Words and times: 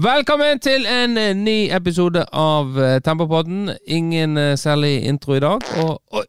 Velkommen 0.00 0.60
til 0.64 0.86
en 0.88 1.18
eh, 1.20 1.34
ny 1.36 1.68
episode 1.76 2.22
av 2.32 2.78
eh, 2.80 3.00
Tempopodden. 3.04 3.70
Ingen 3.86 4.38
eh, 4.38 4.56
særlig 4.56 5.04
intro 5.04 5.34
i 5.36 5.40
dag, 5.40 5.60
og 5.76 6.00
Oi! 6.16 6.24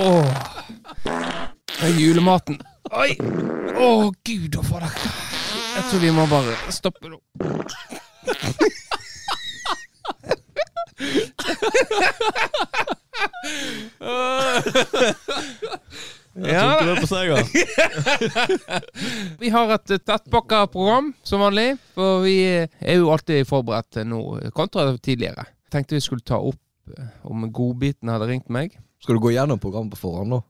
Åh. 0.00 0.24
Julematen. 2.00 2.60
Oi! 2.96 3.12
Å, 3.76 4.12
gud 4.24 4.56
og 4.56 4.64
fader. 4.70 4.88
Jeg 5.74 5.84
tror 5.90 6.00
vi 6.06 6.10
må 6.16 6.24
bare 6.32 6.56
stoppe 6.72 7.08
nå. 7.12 7.20
Jeg 16.34 16.58
tror 16.58 16.98
ikke 16.98 17.26
det 17.30 17.44
på. 17.44 18.80
Vi 19.42 19.50
har 19.54 19.74
et 19.74 19.92
tettpakka 20.02 20.64
program 20.72 21.12
som 21.22 21.44
vanlig, 21.44 21.76
for 21.94 22.24
vi 22.24 22.38
er 22.58 22.96
jo 22.98 23.12
alltid 23.14 23.46
forberedt 23.46 24.00
nå 24.08 24.20
kontra 24.56 24.88
tidligere. 24.98 25.46
Tenkte 25.70 25.94
vi 25.94 26.02
skulle 26.02 26.26
ta 26.26 26.40
opp 26.42 26.90
eh, 26.90 27.06
om 27.30 27.46
godbiten 27.54 28.10
hadde 28.10 28.26
ringt 28.30 28.50
meg. 28.52 28.74
Skal 29.02 29.18
du 29.18 29.22
gå 29.22 29.34
gjennom 29.34 29.60
programmet 29.62 29.94
på 29.94 30.02
forhånd 30.06 30.34
nå? 30.34 30.40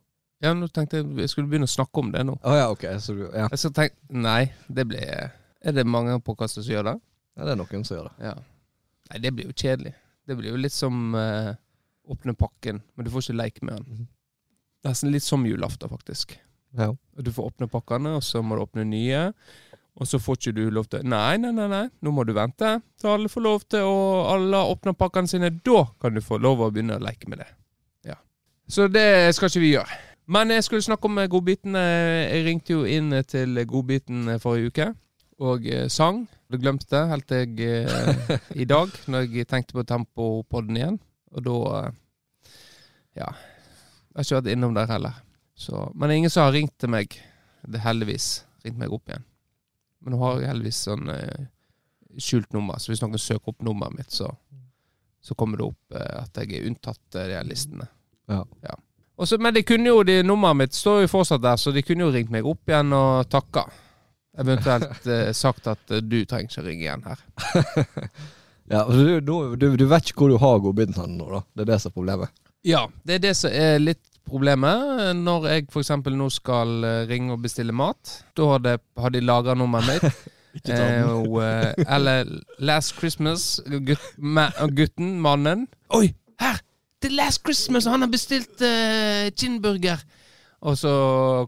Ja, 0.44 0.52
nå 0.56 0.68
tenkte 0.72 1.00
jeg 1.00 1.08
vi 1.16 1.28
skulle 1.30 1.48
begynne 1.48 1.68
å 1.68 1.74
snakke 1.74 2.02
om 2.02 2.10
det 2.12 2.24
nå. 2.28 2.36
Å 2.40 2.56
ja, 2.56 2.66
ok. 2.72 2.86
Så 3.00 3.16
ja. 3.20 3.48
Jeg 3.48 3.60
skal 3.60 3.74
tenke, 3.78 3.96
Nei, 4.12 4.52
det 4.68 4.86
blir 4.88 5.04
Er 5.64 5.76
det 5.76 5.86
mange 5.88 6.16
podkaster 6.24 6.64
som 6.64 6.74
gjør 6.74 6.88
det? 6.92 6.96
ja, 7.34 7.44
det 7.44 7.54
er 7.54 7.58
noen 7.58 7.86
som 7.86 7.96
gjør 7.96 8.10
det. 8.10 8.28
Ja. 8.28 8.34
Nei, 9.10 9.20
det 9.24 9.32
blir 9.34 9.48
jo 9.48 9.56
kjedelig. 9.56 9.94
Det 10.24 10.36
blir 10.38 10.52
jo 10.54 10.60
litt 10.60 10.74
som 10.74 11.16
uh, 11.16 11.52
åpne 12.08 12.34
pakken, 12.38 12.80
men 12.94 13.06
du 13.06 13.10
får 13.12 13.26
ikke 13.26 13.40
leke 13.40 13.66
med 13.66 13.80
den. 13.88 14.06
Det 14.84 14.92
nesten 14.92 15.14
litt 15.14 15.24
som 15.24 15.46
julaften, 15.48 15.88
faktisk. 15.88 16.36
Ja. 16.76 16.90
Du 17.16 17.30
får 17.32 17.54
åpne 17.54 17.70
pakkene, 17.72 18.18
og 18.18 18.24
så 18.26 18.42
må 18.44 18.58
du 18.58 18.64
åpne 18.66 18.84
nye. 18.84 19.22
Og 19.94 20.08
så 20.10 20.18
får 20.20 20.36
ikke 20.36 20.52
du 20.56 20.62
lov 20.74 20.88
til 20.90 21.04
Nei, 21.06 21.36
nei, 21.38 21.52
nei, 21.54 21.68
nei. 21.70 21.84
nå 22.02 22.10
må 22.10 22.24
du 22.26 22.32
vente 22.34 22.72
til 22.98 23.12
alle 23.12 23.30
får 23.30 23.44
lov 23.44 23.62
til 23.70 23.86
å 23.86 23.94
alle 24.32 24.60
åpner 24.72 24.96
pakkene 24.98 25.30
sine. 25.30 25.52
Da 25.64 25.84
kan 26.02 26.16
du 26.16 26.20
få 26.24 26.36
lov 26.42 26.64
å 26.66 26.68
begynne 26.74 26.98
å 26.98 27.04
leke 27.04 27.30
med 27.30 27.40
det. 27.44 27.46
Ja. 28.10 28.18
Så 28.68 28.88
det 28.90 29.06
skal 29.38 29.52
ikke 29.52 29.62
vi 29.62 29.70
gjøre. 29.76 30.00
Men 30.34 30.50
jeg 30.50 30.66
skulle 30.66 30.84
snakke 30.84 31.08
om 31.08 31.22
godbiten. 31.30 31.78
Jeg 31.78 32.44
ringte 32.44 32.74
jo 32.76 32.84
inn 32.90 33.14
til 33.28 33.64
godbiten 33.70 34.34
forrige 34.42 34.72
uke 34.72 34.90
og 35.44 35.66
eh, 35.66 35.88
sang. 35.90 36.24
Du 36.50 36.58
glemte 36.62 36.86
det 36.90 37.02
helt 37.10 37.26
til 37.30 37.40
jeg 37.42 37.86
eh, 37.86 38.38
i 38.62 38.66
dag, 38.68 38.92
når 39.10 39.26
jeg 39.30 39.48
tenkte 39.50 39.78
på 39.78 39.86
Tempopodden 39.88 40.78
igjen. 40.80 41.00
Og 41.34 41.48
da 41.48 41.58
eh, 41.80 41.90
Ja. 43.22 43.32
Jeg 44.14 44.20
har 44.20 44.26
ikke 44.28 44.38
vært 44.38 44.54
innom 44.54 44.74
der 44.76 44.86
heller. 44.86 45.16
Så, 45.58 45.88
men 45.94 46.06
det 46.06 46.14
er 46.14 46.20
ingen 46.22 46.30
som 46.30 46.46
har 46.46 46.54
ringt 46.54 46.74
til 46.78 46.90
meg. 46.94 47.16
Det 47.66 47.80
er 47.80 47.86
heldigvis 47.88 48.28
ringt 48.62 48.78
meg 48.78 48.94
opp 48.94 49.10
igjen. 49.10 49.26
Men 50.04 50.14
nå 50.14 50.20
har 50.22 50.38
jeg 50.38 50.50
heldigvis 50.52 50.80
sånn 50.86 51.10
eh, 51.10 51.46
skjult 52.22 52.52
nummer, 52.54 52.78
så 52.78 52.92
hvis 52.92 53.02
noen 53.02 53.18
søker 53.18 53.54
opp 53.54 53.62
nummeret 53.66 53.98
mitt, 53.98 54.14
så, 54.14 54.28
så 55.24 55.34
kommer 55.38 55.58
det 55.58 55.66
opp 55.66 55.96
eh, 55.98 56.20
at 56.20 56.42
jeg 56.42 56.60
er 56.60 56.68
unntatt 56.68 57.18
eh, 57.18 57.30
de 57.30 57.38
her 57.38 57.48
listene. 57.48 57.88
Ja. 58.30 58.44
ja. 58.62 58.76
Også, 59.18 59.38
men 59.42 59.54
de 59.54 59.64
kunne 59.66 59.90
jo, 59.90 60.04
de, 60.06 60.20
nummeret 60.26 60.60
mitt 60.62 60.78
står 60.78 61.04
jo 61.04 61.10
fortsatt 61.10 61.42
der, 61.42 61.58
så 61.60 61.74
de 61.74 61.82
kunne 61.86 62.06
jo 62.06 62.12
ringt 62.14 62.32
meg 62.34 62.46
opp 62.46 62.70
igjen 62.70 62.94
og 62.94 63.26
takka. 63.32 63.66
Eventuelt 64.38 65.06
eh, 65.16 65.32
sagt 65.36 65.68
at 65.70 65.94
eh, 65.94 66.02
du 66.02 66.20
trenger 66.22 66.50
ikke 66.50 66.66
ringe 66.68 66.86
igjen 66.86 67.06
her. 67.10 67.26
Ja, 68.64 68.86
altså, 68.86 69.18
du, 69.20 69.56
du, 69.60 69.64
du, 69.76 69.82
vet 69.84 70.06
ikke 70.08 70.22
hvor 70.22 70.30
du 70.32 70.38
har 70.40 70.60
godbiten 70.64 71.18
nå, 71.18 71.26
da. 71.28 71.42
Det 71.52 71.66
er 71.66 71.68
det 71.68 71.76
som 71.82 71.90
er 71.90 71.94
problemet. 71.98 72.43
Ja, 72.64 72.86
det 73.04 73.18
er 73.18 73.24
det 73.26 73.34
som 73.36 73.52
er 73.52 73.76
litt 73.82 74.02
problemet. 74.24 75.16
Når 75.20 75.48
jeg 75.50 75.66
f.eks. 75.68 75.90
nå 76.16 76.28
skal 76.32 76.86
eh, 76.88 77.02
ringe 77.10 77.34
og 77.36 77.42
bestille 77.44 77.74
mat, 77.76 78.22
da 78.36 78.46
har, 78.54 78.62
de, 78.64 78.78
har 78.98 79.12
de 79.12 79.20
lagra 79.24 79.56
nummeret 79.58 79.92
mitt. 79.92 80.24
Eh, 80.70 81.02
og, 81.02 81.40
eh, 81.42 81.72
eller 81.90 82.28
Last 82.62 82.92
Christmas, 82.94 83.56
gutt, 83.66 84.04
ma, 84.22 84.44
gutten, 84.70 85.16
mannen. 85.18 85.64
Oi, 85.98 86.12
her! 86.38 86.60
Det 87.02 87.10
er 87.10 87.16
Last 87.18 87.42
Christmas, 87.42 87.88
han 87.90 88.06
har 88.06 88.12
bestilt 88.12 88.62
uh, 88.62 89.26
kinnburger. 89.34 89.98
Og 90.62 90.78
så 90.78 90.92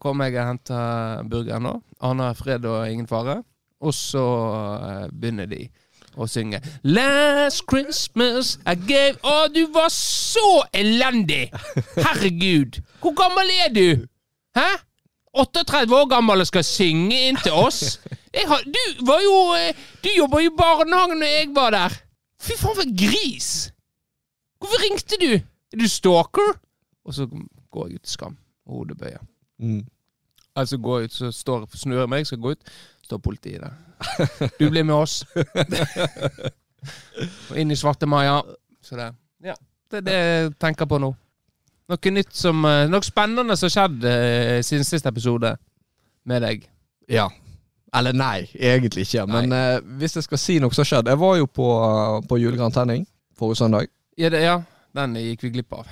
kommer 0.03 0.27
jeg 0.27 0.41
og 0.43 0.51
henter 0.51 1.23
burgeren 1.31 1.65
nå. 1.69 1.77
Han 2.03 2.25
har 2.25 2.35
fred 2.35 2.67
og 2.67 2.91
ingen 2.91 3.07
fare. 3.07 3.39
Og 3.79 3.95
så 3.95 4.27
uh, 4.27 5.07
begynner 5.15 5.47
de 5.55 5.63
å 6.17 6.27
synge 6.31 6.61
Last 6.83 7.65
Christmas 7.71 8.57
I 8.65 8.75
gave 8.89 9.21
Å, 9.23 9.47
du 9.53 9.67
var 9.75 9.91
så 9.93 10.65
elendig! 10.77 11.51
Herregud! 11.97 12.81
Hvor 13.03 13.17
gammel 13.19 13.53
er 13.67 13.73
du? 13.75 13.89
Hæ? 14.57 14.69
38 15.37 15.93
år 15.93 16.09
gammel 16.09 16.41
og 16.41 16.49
skal 16.49 16.65
synge 16.65 17.19
inn 17.29 17.39
til 17.43 17.53
oss? 17.53 17.99
Har, 18.37 18.63
du 18.65 19.05
var 19.09 19.21
jo 19.25 19.37
eh, 19.57 19.77
Du 20.05 20.09
jobba 20.17 20.41
jo 20.41 20.53
i 20.53 20.57
barnehagen 20.57 21.21
når 21.21 21.33
jeg 21.33 21.51
var 21.57 21.71
der. 21.73 21.95
Fy 22.41 22.57
faen, 22.57 22.77
for 22.77 22.85
en 22.85 22.97
gris! 22.97 23.51
Hvorfor 24.61 24.83
ringte 24.85 25.19
du? 25.21 25.31
Er 25.37 25.81
du 25.81 25.89
stalker? 25.89 26.57
Og 27.05 27.15
så 27.15 27.27
går 27.73 27.89
jeg 27.89 28.01
ut 28.01 28.09
i 28.09 28.13
skam 28.13 28.37
Hodebøye. 28.67 29.21
Mm. 29.59 29.85
Altså 30.57 30.79
går 30.79 30.99
jeg 30.99 31.05
ut, 31.11 31.13
så 31.13 31.31
står, 31.33 31.67
snur 31.75 32.01
jeg 32.01 32.09
meg, 32.09 32.27
skal 32.27 32.41
gå 32.41 32.55
ut, 32.57 32.71
står 33.07 33.23
politiet 33.23 33.63
der. 33.63 33.73
Du 34.59 34.69
blir 34.71 34.85
med 34.85 34.95
oss. 34.95 35.23
og 37.51 37.57
inn 37.61 37.71
i 37.73 37.79
Svarte 37.79 38.07
Maja. 38.07 38.41
Så 38.83 38.99
det, 38.99 39.09
ja, 39.47 39.55
det 39.91 40.03
er 40.03 40.07
det 40.07 40.19
jeg 40.19 40.53
tenker 40.63 40.91
på 40.91 41.01
nå. 41.03 41.15
Noe 41.87 42.11
nytt 42.11 42.35
som 42.35 42.65
eh, 42.67 42.89
Noe 42.91 43.07
spennende 43.07 43.55
som 43.55 43.69
har 43.69 43.75
skjedd 43.77 44.07
eh, 44.11 44.61
siden 44.67 44.87
siste 44.87 45.11
episode 45.11 45.55
med 46.27 46.43
deg. 46.43 46.65
Ja. 47.11 47.29
Eller 47.97 48.17
nei, 48.17 48.49
egentlig 48.59 49.07
ikke. 49.07 49.27
Men 49.31 49.55
eh, 49.55 49.79
hvis 50.01 50.19
jeg 50.19 50.27
skal 50.27 50.43
si 50.43 50.59
noe 50.61 50.75
som 50.75 50.83
har 50.83 50.91
skjedd 50.91 51.13
Jeg 51.13 51.21
var 51.23 51.37
jo 51.39 51.47
på, 51.47 51.69
uh, 51.79 52.19
på 52.27 52.41
julegrantenning 52.43 53.07
forrige 53.39 53.63
søndag. 53.63 53.89
Ja, 54.19 54.31
det, 54.33 54.43
ja, 54.43 54.61
den 54.97 55.17
gikk 55.21 55.45
vi 55.47 55.53
glipp 55.59 55.77
av. 55.77 55.89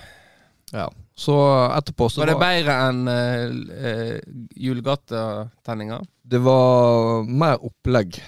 Ja. 0.72 0.88
Så 1.16 1.34
etterpå 1.76 2.08
så 2.10 2.24
Var 2.24 2.32
det 2.32 2.38
bedre 2.40 2.74
enn 2.88 3.04
uh, 3.06 3.44
uh, 3.70 4.16
julegatetenninga? 4.58 6.00
Det 6.22 6.40
var 6.42 7.22
mer 7.28 7.60
opplegg, 7.64 8.18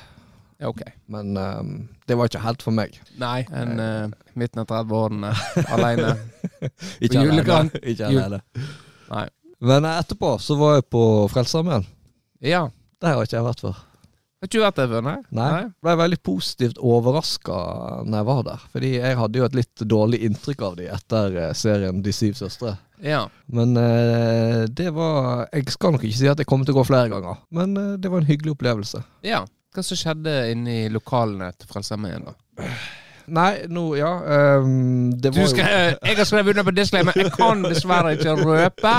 Ja, 0.59 0.69
ok. 0.71 0.83
men 1.13 1.37
um, 1.37 1.73
det 2.07 2.15
var 2.17 2.29
ikke 2.31 2.43
helt 2.45 2.63
for 2.63 2.73
meg. 2.77 2.95
Nei, 3.19 3.41
enn 3.51 3.81
uh, 3.81 4.15
midten 4.39 4.63
av 4.63 4.69
30-årene 4.71 5.33
aleine. 5.75 6.15
Ikke 7.05 7.19
alene. 7.19 7.27
julegrant. 7.33 7.75
Ikke 7.83 8.13
Jul- 8.13 8.23
alene. 8.23 8.41
Nei. 9.11 9.27
Men 9.67 9.85
eh, 9.89 9.99
etterpå 10.03 10.35
så 10.45 10.55
var 10.61 10.75
jeg 10.79 10.85
på 10.93 11.03
Frelsesarmeen. 11.33 11.87
Ja. 12.45 12.67
Der 13.01 13.15
har 13.17 13.25
ikke 13.25 13.37
jeg 13.39 13.45
vært 13.47 13.63
før. 13.65 13.79
Har 14.37 14.49
ikke 14.51 14.59
du 14.59 14.65
vært 14.67 14.77
der 14.77 14.89
før, 14.91 15.03
nei? 15.07 15.17
Nei. 15.33 15.61
Ble 15.83 15.95
veldig 15.97 16.19
positivt 16.27 16.77
overraska 16.85 17.55
når 18.05 18.19
jeg 18.19 18.27
var 18.29 18.43
der. 18.51 18.65
Fordi 18.75 18.91
jeg 18.99 19.17
hadde 19.17 19.41
jo 19.41 19.47
et 19.49 19.55
litt 19.57 19.85
dårlig 19.89 20.21
inntrykk 20.29 20.65
av 20.69 20.75
de 20.77 20.89
etter 20.93 21.39
eh, 21.41 21.53
serien 21.57 22.03
De 22.05 22.13
syv 22.13 22.35
søstre. 22.37 22.75
Ja. 23.05 23.23
Men 23.53 23.73
eh, 23.81 24.67
det 24.73 24.91
var 24.97 25.47
Jeg 25.53 25.71
skal 25.73 25.93
nok 25.97 26.05
ikke 26.05 26.19
si 26.21 26.29
at 26.29 26.39
jeg 26.41 26.49
kommer 26.49 26.69
til 26.69 26.77
å 26.77 26.81
gå 26.83 26.85
flere 26.89 27.09
ganger, 27.13 27.41
men 27.57 27.77
eh, 27.81 27.91
det 28.01 28.13
var 28.13 28.21
en 28.25 28.29
hyggelig 28.31 28.57
opplevelse. 28.59 29.03
ja. 29.25 29.45
Hva 29.77 29.83
som 29.85 29.99
skjedde 30.01 30.33
inne 30.55 30.73
i 30.73 30.85
lokalene 30.89 31.51
til 31.53 31.69
Frelsesarmeen, 31.69 32.23
da? 32.25 32.65
Nei, 33.37 33.67
nå 33.69 33.83
Ja. 33.99 34.13
um, 34.65 35.11
det 35.21 35.35
Du 35.35 35.43
skal, 35.51 35.67
jo 35.69 36.09
jeg 36.09 36.17
har 36.17 36.25
skrevet 36.25 36.55
under 36.55 36.65
på 36.65 36.73
disclaimer. 36.79 37.13
Jeg 37.21 37.33
kan 37.35 37.61
dessverre 37.61 38.15
ikke 38.17 38.39
røpe. 38.41 38.95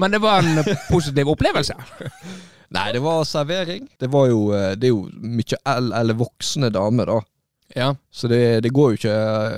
Men 0.00 0.14
det 0.16 0.22
var 0.24 0.40
en 0.40 0.64
positiv 0.88 1.28
opplevelse. 1.34 1.76
Nei, 2.72 2.88
det 2.92 3.02
var 3.04 3.24
servering. 3.28 3.88
Det 4.00 4.08
var 4.12 4.28
jo 4.30 4.48
eh, 4.56 4.72
Det 4.78 4.88
er 4.88 4.92
jo 4.94 5.04
mye 5.20 5.58
el 5.74 5.92
eller 5.92 6.16
voksne 6.18 6.70
damer, 6.74 7.10
da. 7.10 7.20
Ja. 7.74 7.88
Så 8.12 8.28
det, 8.28 8.60
det 8.60 8.70
går 8.76 8.92
jo 8.92 8.98
ikke 8.98 9.14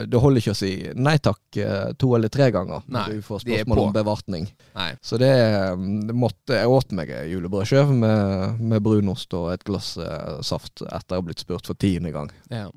Det 0.08 0.20
holder 0.22 0.40
ikke 0.40 0.52
å 0.54 0.56
si 0.56 0.70
nei 0.94 1.16
takk 1.20 1.56
eh, 1.60 1.88
to 2.00 2.12
eller 2.16 2.30
tre 2.32 2.46
ganger 2.54 2.84
Nei, 2.86 3.02
når 3.02 3.16
du 3.18 3.24
får 3.26 3.42
spørsmål 3.42 3.80
om 3.82 3.90
bevartning. 3.96 4.46
Nei. 4.78 4.88
Så 5.04 5.18
det, 5.20 5.32
det 6.08 6.16
måtte 6.16 6.56
Jeg 6.56 6.70
åt 6.70 6.94
meg 6.96 7.10
julebrødskive 7.32 7.98
med, 7.98 8.62
med 8.62 8.84
brunost 8.86 9.34
og 9.36 9.50
et 9.52 9.66
glass 9.66 9.96
eh, 10.00 10.38
saft 10.46 10.84
etter 10.86 11.18
å 11.18 11.20
ha 11.20 11.26
blitt 11.26 11.42
spurt 11.44 11.68
for 11.68 11.76
tiende 11.76 12.14
gang. 12.14 12.30
Ja. 12.48 12.70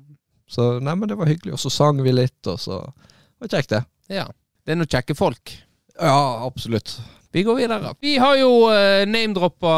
Så 0.50 0.72
nei, 0.82 0.96
men 0.98 1.08
det 1.08 1.16
var 1.16 1.30
hyggelig. 1.30 1.54
Og 1.56 1.62
så 1.62 1.70
sang 1.72 2.02
vi 2.02 2.12
litt, 2.12 2.40
og 2.50 2.58
så 2.60 2.82
det 2.90 3.46
var 3.46 3.54
kjekt, 3.54 3.72
det. 3.76 3.84
ja. 4.12 4.26
Det 4.66 4.74
er 4.74 4.76
noen 4.82 4.90
kjekke 4.92 5.14
folk. 5.16 5.54
Ja, 5.96 6.44
absolutt. 6.44 6.98
Vi 7.32 7.42
går 7.42 7.54
videre. 7.54 7.94
Vi 8.00 8.16
har 8.18 8.36
jo 8.40 8.50
uh, 8.66 9.06
name-droppa 9.06 9.72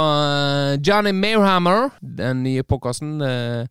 eh, 0.72 0.80
Johnny 0.80 1.12
Mayhammer, 1.12 1.90
den 2.00 2.42
nye 2.46 2.62
podkasten. 2.64 3.18
Uh, 3.20 3.66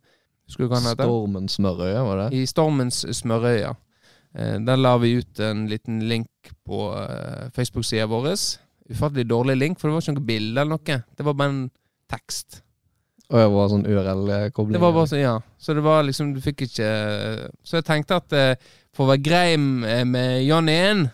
han 0.54 0.84
heter? 0.86 1.02
Stormens 1.02 1.56
smørøye, 1.58 2.02
var 2.06 2.20
det? 2.20 2.26
I 2.38 2.46
Stormens 2.46 3.00
smørøya. 3.18 3.72
Uh, 4.38 4.58
der 4.62 4.78
la 4.78 4.92
vi 5.02 5.16
ut 5.18 5.40
en 5.42 5.64
liten 5.66 5.98
link 6.06 6.52
på 6.62 6.92
uh, 6.94 7.48
Facebook-sida 7.56 8.06
vår. 8.06 8.28
Ufattelig 8.92 9.26
dårlig 9.26 9.56
link, 9.58 9.80
for 9.80 9.90
det 9.90 9.96
var 9.96 10.04
ikke 10.04 10.14
noe 10.14 10.28
bilde 10.30 10.62
eller 10.62 10.76
noe. 10.76 10.98
Det 11.18 11.26
var 11.26 11.34
bare 11.40 11.52
en 11.54 11.64
tekst. 12.12 12.60
Og 13.32 13.40
det 13.40 13.48
var 13.50 13.72
sånn 13.72 13.88
URL-kobling? 13.88 14.76
Det 14.76 14.84
var 14.84 14.94
bare 14.94 15.10
sånn, 15.10 15.24
ja. 15.24 15.34
Så 15.58 15.74
det 15.74 15.82
var 15.82 16.06
liksom, 16.06 16.30
du 16.36 16.40
fikk 16.44 16.66
ikke 16.68 16.88
Så 17.64 17.80
jeg 17.80 17.86
tenkte 17.88 18.20
at 18.20 18.38
uh, 18.38 18.70
for 18.94 19.08
å 19.08 19.10
være 19.14 19.24
grei 19.24 19.58
med 19.58 20.06
med 20.12 20.44
Johnny-en 20.46 21.08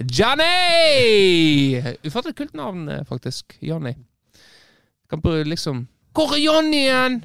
Johnny! 0.00 1.76
Ufattelig 2.06 2.36
kult 2.36 2.54
navn, 2.54 2.88
eh, 2.88 3.04
faktisk. 3.08 3.58
Johnny. 3.60 3.92
Kan 5.10 5.20
bare 5.20 5.44
liksom 5.44 5.88
Hvor 6.14 6.34
er 6.34 6.38
Johnny 6.38 6.76
igjen? 6.76 7.24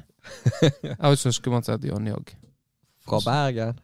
Jeg 0.82 0.96
har 1.00 1.08
jo 1.10 1.16
søskenbarn 1.16 1.62
som 1.62 1.74
heter 1.74 1.88
Johnny 1.88 2.10
òg. 2.10 2.34
Fra 3.06 3.20
Bergen. 3.24 3.78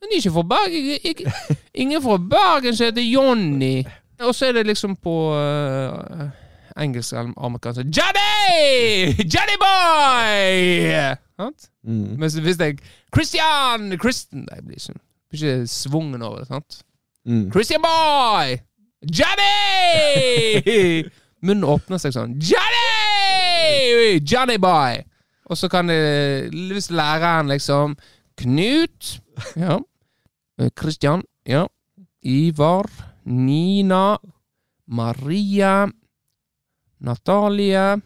Men 0.00 0.14
ikke 0.16 0.30
fra 0.30 0.42
Bergen. 0.42 0.98
Ikke, 1.04 1.32
ingen 1.74 2.02
fra 2.02 2.18
Bergen 2.18 2.76
som 2.76 2.84
heter 2.90 3.02
Johnny. 3.02 3.84
Og 4.20 4.34
så 4.34 4.46
er 4.46 4.52
det 4.52 4.66
liksom 4.66 4.96
på 4.96 5.14
uh, 5.32 6.28
engelsk 6.76 7.12
eller 7.12 7.32
amerikansk 7.36 7.80
Johnny! 7.80 9.14
Johnny 9.32 9.56
boy! 9.62 11.16
Sant? 11.40 11.70
Mm. 11.84 12.18
Mens 12.18 12.34
hvis 12.34 12.60
jeg 12.60 12.78
Christian! 13.14 13.98
Kristen 13.98 14.46
det 14.46 14.64
blir 14.66 14.76
ikke, 14.76 15.00
blir 15.30 15.54
ikke 15.54 15.66
svungen 15.66 16.22
over 16.22 16.38
det. 16.38 16.46
sant? 16.46 16.82
Mm. 17.26 17.50
Christian 17.52 17.82
boy! 17.82 18.56
Johnny! 19.04 20.60
Munnen 21.44 21.64
åpner 21.64 22.00
seg 22.00 22.14
sånn. 22.16 22.36
Johnny! 22.40 24.20
Johnny 24.24 24.56
boy! 24.60 25.02
Og 25.50 25.58
så 25.58 25.68
kan 25.68 25.88
det 25.90 26.50
Hvis 26.52 26.90
læreren 26.94 27.50
liksom 27.50 27.96
Knut. 28.40 29.20
Ja. 29.56 29.78
Eh, 30.60 30.70
Christian. 30.78 31.24
Ja. 31.44 31.66
Ivar. 32.24 32.88
Nina. 33.24 34.16
Maria. 34.86 35.88
Natalie. 37.00 38.00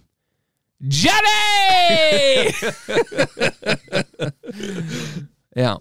Jenny! 0.80 2.50
ja. 5.64 5.78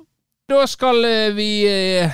Da 0.50 0.68
skal 0.68 1.06
eh, 1.06 1.34
vi 1.36 1.50
eh, 1.68 2.12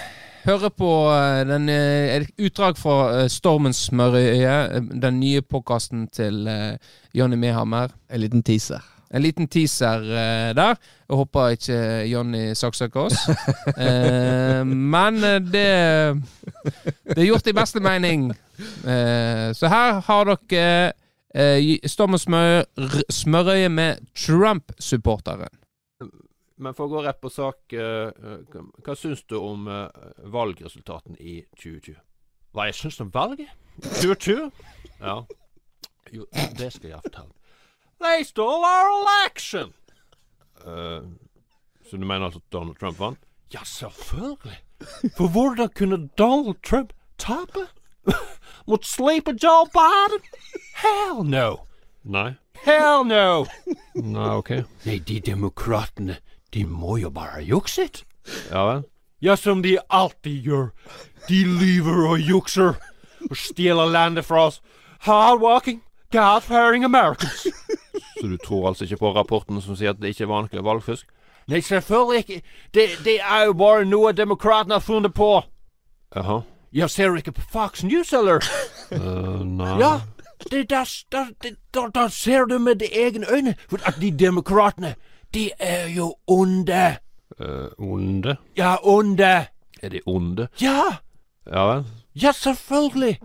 høre 0.50 0.70
på 0.74 0.92
eh, 1.14 1.42
den, 1.48 1.70
eh, 1.70 2.16
et 2.18 2.30
utdrag 2.42 2.78
fra 2.80 2.98
eh, 3.20 3.28
Stormens 3.30 3.84
smørøye, 3.90 4.82
den 5.02 5.20
nye 5.22 5.42
podkasten 5.46 6.08
til 6.14 6.48
Jonny 7.14 7.38
Mehammer. 7.38 7.94
En 8.10 8.24
liten 8.24 8.44
teaser. 8.44 8.86
En 9.10 9.24
liten 9.26 9.48
teaser 9.50 10.04
uh, 10.06 10.50
der. 10.54 10.76
Jeg 11.10 11.18
håper 11.18 11.56
ikke 11.56 11.78
Jonny 12.12 12.42
saksøker 12.54 13.08
oss. 13.08 13.24
uh, 13.74 14.62
men 14.94 15.18
det 15.50 15.70
Det 17.10 17.18
er 17.18 17.26
gjort 17.26 17.50
i 17.50 17.56
beste 17.58 17.82
mening. 17.82 18.30
Uh, 18.86 19.50
så 19.58 19.70
her 19.70 20.02
har 20.06 20.30
dere 20.30 20.94
Stormens 21.90 22.26
smør, 22.26 22.64
smørøye 23.10 23.70
med 23.70 23.98
Trump-supporteren. 24.18 25.59
Men 26.60 26.76
for 26.76 26.90
å 26.90 26.92
gå 26.92 27.02
rett 27.06 27.22
på 27.24 27.32
sak, 27.32 27.72
eh, 27.72 28.12
eh, 28.12 28.62
hva, 28.84 28.96
syns 29.00 29.24
du 29.32 29.38
om 29.40 29.68
eh, 29.72 29.88
valgresultatene 30.28 31.16
i 31.24 31.40
2020? 31.56 31.96
Hva 32.52 32.66
jeg 32.68 32.76
syns 32.82 33.00
om 33.00 33.12
valget? 33.14 33.52
2020? 34.02 34.50
Ja. 35.00 35.22
Jo, 36.12 36.26
det 36.60 36.74
skal 36.76 36.96
jeg 36.96 37.04
fortelle. 37.06 37.32
They 38.04 38.24
stole 38.28 38.68
our 38.68 38.92
election! 38.98 39.74
Uh, 40.60 41.08
så 41.88 41.98
du 41.98 42.04
mener 42.06 42.26
altså 42.26 42.42
Donald 42.52 42.76
Trump 42.80 43.00
vant? 43.00 43.20
Ja, 43.54 43.64
selvfølgelig! 43.64 44.58
For 45.18 45.28
hvordan 45.28 45.70
kunne 45.76 46.10
Donald 46.18 46.60
Trump 46.64 46.94
tape? 47.18 47.68
Mot 48.68 48.86
sleeper 48.86 49.36
Joe 49.44 49.68
Biden? 49.72 50.24
Hell 50.76 51.24
no! 51.24 51.68
Nei. 52.04 52.34
Hell 52.66 53.04
no! 53.08 53.46
Nei, 53.96 54.30
ok. 54.36 54.52
Nei, 54.86 55.00
de 55.00 55.20
demokratene, 55.20 56.20
de 56.54 56.66
må 56.66 56.98
jo 56.98 57.10
bare 57.10 57.40
ha 57.40 57.42
jukset. 57.42 58.04
Ja 58.52 58.66
vel? 58.68 58.84
Ja, 59.22 59.36
som 59.36 59.64
de 59.64 59.78
alltid 59.90 60.46
gjør. 60.48 60.70
De 61.28 61.44
lyver 61.44 62.06
og 62.10 62.20
jukser 62.20 62.80
og 63.30 63.38
stjeler 63.38 63.92
landet 63.92 64.26
fra 64.26 64.46
oss. 64.48 64.62
Hardwalking, 65.00 65.82
God-fearing 66.12 66.86
Americans. 66.86 67.48
Så 68.20 68.28
du 68.28 68.38
tror 68.38 68.68
altså 68.68 68.84
ikke 68.84 68.98
på 68.98 69.12
rapporten 69.16 69.62
som 69.62 69.76
sier 69.76 69.94
at 69.94 70.00
det 70.02 70.14
ikke 70.14 70.24
er 70.24 70.32
vanlig 70.32 70.64
valgfusk? 70.64 71.08
Nei, 71.50 71.62
selvfølgelig 71.62 72.20
ikke. 72.20 72.42
Det, 72.74 72.88
det 73.04 73.20
er 73.20 73.46
jo 73.46 73.54
bare 73.54 73.86
noe 73.86 74.12
demokratene 74.14 74.76
har 74.78 74.84
funnet 74.86 75.14
på. 75.14 75.42
Jaha. 76.16 76.42
Ja, 76.74 76.88
ser 76.88 77.10
du 77.10 77.16
ikke 77.16 77.32
på 77.32 77.42
Fox 77.52 77.84
News, 77.84 78.14
eller? 78.14 78.46
Uh, 78.92 79.42
nei. 79.60 79.80
Ja, 79.82 80.00
det, 80.52 80.70
der, 80.70 80.90
der, 81.12 81.26
det, 81.44 81.56
der, 81.74 81.88
der 81.88 82.08
ser 82.08 82.46
du 82.46 82.60
med 82.60 82.76
de 82.76 82.86
egne 82.94 83.26
øyne 83.32 83.56
at 83.86 83.96
de 84.02 84.12
demokratene, 84.12 84.96
de 85.34 85.52
er 85.60 85.88
jo 85.88 86.16
onde. 86.28 86.98
Uh, 87.40 87.68
onde? 87.78 88.38
Ja, 88.58 88.76
onde. 88.84 89.48
Er 89.82 89.90
de 89.90 90.02
onde? 90.06 90.48
Ja. 90.62 90.82
Ja 91.52 91.66
vel? 91.74 91.86
Ja, 92.16 92.32
selvfølgelig. 92.32 93.20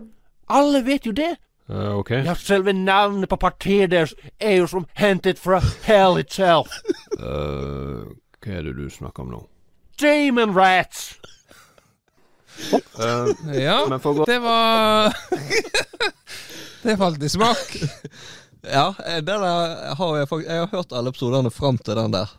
Alle 0.49 0.85
vet 0.85 1.05
jo 1.05 1.11
det. 1.11 1.35
Uh, 1.69 1.95
ok. 1.97 2.09
Ja, 2.11 2.33
selve 2.37 2.73
navnet 2.73 3.29
på 3.29 3.35
partiet 3.35 3.91
deres 3.91 4.13
er 4.39 4.55
jo 4.61 4.67
som 4.67 4.85
hentet 4.93 5.39
fra 5.39 5.59
hell 5.83 6.19
itself. 6.21 6.69
uh, 7.19 8.05
hva 8.45 8.53
er 8.59 8.61
det 8.67 8.75
du 8.77 8.85
snakker 8.89 9.23
om 9.25 9.31
nå? 9.33 9.41
Demon 10.01 10.53
rats! 10.57 11.15
Uh, 12.95 13.27
Ja, 13.51 13.81
det 13.89 14.37
var 14.41 15.11
Det 16.85 16.97
falt 16.97 17.23
i 17.23 17.29
smak. 17.29 17.75
Ja, 18.69 18.87
eh, 19.05 19.21
har 19.25 20.17
jeg, 20.17 20.27
jeg 20.45 20.59
har 20.63 20.71
hørt 20.71 20.93
alle 20.93 21.13
episodene 21.13 21.51
fram 21.53 21.77
til 21.77 21.97
den 21.99 22.15
der. 22.15 22.33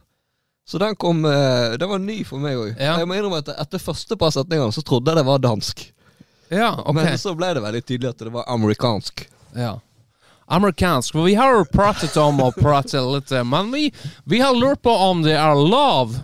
Så 0.67 0.81
den 0.83 0.97
kom 0.99 1.25
eh, 1.25 1.77
Den 1.79 1.89
var 1.89 1.99
ny 2.03 2.23
for 2.27 2.43
meg 2.43 2.59
òg. 2.59 2.73
Ja. 2.75 2.97
Jeg 2.99 3.07
må 3.07 3.15
innrømme 3.15 3.43
at 3.45 3.53
etter 3.55 3.83
første 3.83 4.19
par 4.19 4.35
setningene 4.35 4.75
så 4.75 4.83
trodde 4.83 5.13
jeg 5.13 5.21
det 5.21 5.27
var 5.29 5.43
dansk. 5.43 5.85
Ja, 6.51 6.73
ok. 6.83 6.95
Men 6.95 7.19
så 7.19 7.35
ble 7.39 7.53
det 7.55 7.63
veldig 7.63 7.83
tydelig 7.87 8.13
at 8.13 8.23
det 8.23 8.33
var 8.35 8.47
amerikansk. 8.51 9.27
Ja. 9.55 9.77
Amerikansk. 10.47 11.15
Vi 11.15 11.35
har 11.35 11.65
pratet 11.73 12.17
om 12.23 12.39
å 12.43 12.53
prate 12.55 13.03
litt, 13.03 13.33
men 13.47 13.73
vi, 13.75 13.89
vi 14.25 14.41
har 14.43 14.55
lurt 14.55 14.83
på 14.83 14.91
om 14.91 15.25
det 15.27 15.35
er 15.35 15.59
lov 15.59 16.15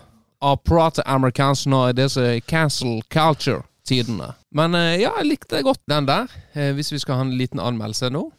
å 0.43 0.53
prate 0.59 1.03
amerikansk 1.07 1.67
nå 1.71 1.81
i 1.89 1.97
disse 1.97 2.23
cancel 2.47 3.01
culture-tidene. 3.11 4.33
Men 4.55 4.75
eh, 4.79 5.01
ja, 5.01 5.11
jeg 5.19 5.29
likte 5.33 5.63
godt 5.65 5.83
den 5.91 6.07
der. 6.07 6.31
Eh, 6.53 6.71
hvis 6.75 6.91
vi 6.93 6.99
skal 7.03 7.19
ha 7.19 7.25
en 7.27 7.35
liten 7.39 7.59
anmeldelse 7.63 8.11
nå, 8.13 8.25
eh, 8.27 8.31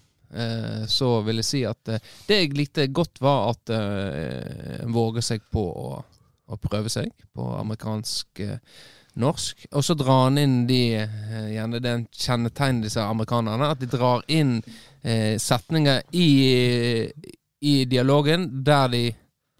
så 0.90 1.20
vil 1.26 1.40
jeg 1.40 1.48
si 1.48 1.62
at 1.68 1.92
eh, 1.92 2.02
det 2.28 2.40
jeg 2.40 2.56
likte 2.58 2.88
godt, 2.94 3.20
var 3.22 3.52
at 3.52 3.72
eh, 3.74 4.82
en 4.82 4.92
våger 4.94 5.24
seg 5.24 5.44
på 5.52 5.62
å, 5.62 6.02
å 6.46 6.60
prøve 6.60 6.92
seg 6.92 7.12
på 7.34 7.48
amerikansk 7.60 8.44
eh, 8.44 8.58
norsk. 9.20 9.66
Og 9.72 9.84
så 9.86 9.96
drar 9.98 10.26
han 10.26 10.40
inn 10.42 10.56
de 10.68 10.82
eh, 10.98 11.50
Gjerne 11.54 11.80
det 11.82 11.90
er 11.90 12.00
en 12.00 12.08
kjennetegn 12.10 12.82
disse 12.84 13.02
amerikanerne, 13.02 13.70
at 13.70 13.82
de 13.82 13.90
drar 13.90 14.24
inn 14.32 14.56
eh, 15.02 15.36
setninger 15.40 16.02
i, 16.18 16.28
i 17.62 17.74
dialogen 17.90 18.48
der 18.66 18.90
de 18.92 19.04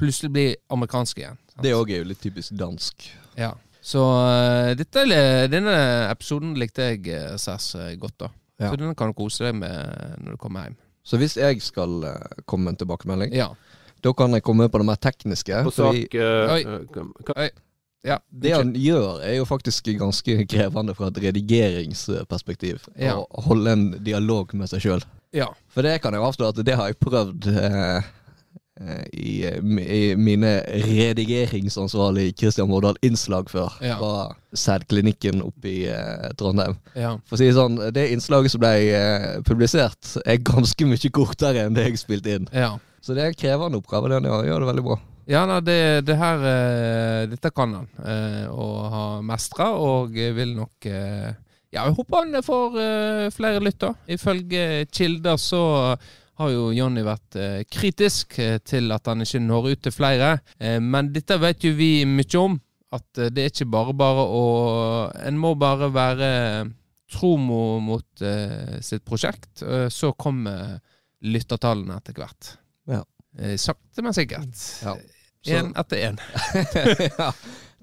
plutselig 0.00 0.32
blir 0.35 0.56
amerikanske 0.75 1.23
igjen. 1.23 1.38
sant? 1.53 1.62
Det 1.62 1.75
òg 1.77 1.93
er 1.94 2.03
jo 2.03 2.10
litt 2.10 2.22
typisk 2.25 2.56
dansk. 2.58 3.06
Ja. 3.39 3.53
Så 3.84 4.01
eh, 4.01 4.72
dette, 4.81 5.05
denne 5.53 5.77
episoden 6.08 6.55
likte 6.56 6.89
jeg 6.94 7.05
eh, 7.13 7.34
særs 7.41 7.75
eh, 7.77 7.93
godt, 8.01 8.17
da. 8.25 8.31
Ja. 8.61 8.70
Så 8.70 8.77
den 8.79 8.94
kan 8.94 9.11
du 9.11 9.15
kose 9.19 9.44
deg 9.49 9.55
med 9.58 10.19
når 10.23 10.37
du 10.37 10.37
kommer 10.39 10.69
hjem. 10.69 10.77
Så 11.05 11.19
hvis 11.20 11.34
jeg 11.37 11.61
skal 11.63 12.05
eh, 12.05 12.39
komme 12.46 12.65
med 12.69 12.75
en 12.77 12.82
tilbakemelding, 12.87 13.32
Ja. 13.34 13.49
da 14.05 14.13
kan 14.13 14.32
jeg 14.32 14.43
komme 14.46 14.69
på 14.69 14.79
det 14.79 14.87
mer 14.87 14.96
tekniske. 14.96 15.63
På 15.67 15.73
sak 15.75 15.91
fordi, 15.93 16.06
eh, 16.17 16.79
hva- 17.27 17.51
ja. 18.05 18.19
det 18.31 18.53
han 18.55 18.73
gjør, 18.75 19.20
er 19.25 19.37
jo 19.37 19.44
faktisk 19.44 19.91
ganske 19.99 20.46
krevende 20.53 20.94
fra 20.94 21.08
et 21.08 21.19
redigeringsperspektiv. 21.27 22.87
Ja. 23.01 23.17
Å 23.20 23.44
holde 23.49 23.73
en 23.73 23.84
dialog 24.05 24.55
med 24.55 24.69
seg 24.70 24.81
sjøl. 24.84 25.03
ja. 25.34 25.49
For 25.69 25.82
det 25.82 26.01
kan 26.03 26.13
jeg 26.15 26.23
avsløre 26.23 26.55
at 26.55 26.65
det 26.65 26.75
har 26.79 26.87
jeg 26.93 26.99
prøvd 27.03 27.46
eh, 27.51 27.96
eh, 27.96 28.03
i, 29.12 29.44
i 29.46 30.00
mine 30.19 30.56
redigeringsansvarlige 30.84 32.32
Kristian 32.40 32.70
Vårdal-innslag 32.72 33.50
før. 33.52 33.76
Ja. 33.84 33.98
Fra 34.00 34.34
sædklinikken 34.54 35.43
oppe 35.43 35.70
i 35.70 35.84
eh, 35.90 36.31
Trondheim. 36.38 36.76
ja. 36.94 37.14
For 37.26 37.36
å 37.36 37.40
si 37.40 37.48
det 37.48 37.56
sånn, 37.58 37.78
det 37.94 38.08
innslaget 38.14 38.54
som 38.54 38.62
ble 38.62 38.72
eh, 38.94 39.28
publisert, 39.46 40.16
er 40.26 40.43
ganske 40.43 40.86
mye 40.88 41.10
kortere 41.14 41.66
enn 41.66 41.74
det 41.76 41.88
jeg 41.90 42.02
spilte 42.02 42.38
inn. 42.38 42.50
ja. 42.54 42.74
Så 43.04 43.12
det 43.12 43.20
er 43.20 43.34
en 43.34 43.36
krevende 43.36 43.76
oppgave. 43.76 44.08
Den 44.08 44.24
gjør, 44.24 44.62
det 44.62 44.66
veldig 44.70 44.82
bra. 44.86 44.94
Ja, 45.28 45.43
nei, 45.44 45.58
det, 45.60 45.74
det 46.08 46.14
her 46.16 46.44
eh, 46.48 47.24
Dette 47.28 47.50
kan 47.52 47.74
han 47.76 47.88
eh, 48.00 48.46
å 48.48 48.69
ha 48.88 49.02
mestra, 49.20 49.66
og 49.76 50.16
vil 50.16 50.54
nok 50.56 50.88
eh, 50.88 51.34
Ja, 51.69 51.82
jeg 51.84 51.98
håper 51.98 52.22
han 52.22 52.46
får 52.46 52.78
eh, 52.81 53.26
flere 53.36 53.60
lytter. 53.60 53.93
Ifølge 54.08 54.86
kilder 54.88 55.36
så 55.36 55.62
har 56.41 56.50
jo 56.50 56.69
Jonny 56.74 57.03
vært 57.06 57.36
eh, 57.38 57.60
kritisk 57.70 58.38
eh, 58.43 58.56
til 58.67 58.91
at 58.94 59.06
han 59.10 59.22
ikke 59.22 59.41
når 59.44 59.69
ut 59.72 59.82
til 59.86 59.94
flere. 59.94 60.31
Eh, 60.58 60.81
men 60.82 61.12
dette 61.14 61.36
vet 61.43 61.64
jo 61.67 61.74
vi 61.79 61.93
mye 62.08 62.41
om. 62.41 62.56
At 62.94 63.06
det 63.34 63.43
er 63.43 63.50
ikke 63.50 63.67
bare 63.72 63.91
bare 63.98 64.22
å 64.31 64.43
En 65.26 65.38
må 65.43 65.55
bare 65.58 65.88
være 65.91 66.29
tro 67.10 67.32
mo- 67.43 67.81
mot 67.82 68.22
sitt 68.86 69.03
prosjekt. 69.05 69.64
så 69.91 70.12
kommer 70.14 70.76
lyttertallene 71.22 71.96
etter 71.98 72.14
hvert. 72.14 72.53
Ja. 72.86 73.00
Sakte, 73.58 74.03
men 74.03 74.14
sikkert. 74.14 74.55
Ja. 74.86 74.94
Én 75.58 75.72
etter 75.76 76.06
én. 76.06 76.20
ja. 77.19 77.32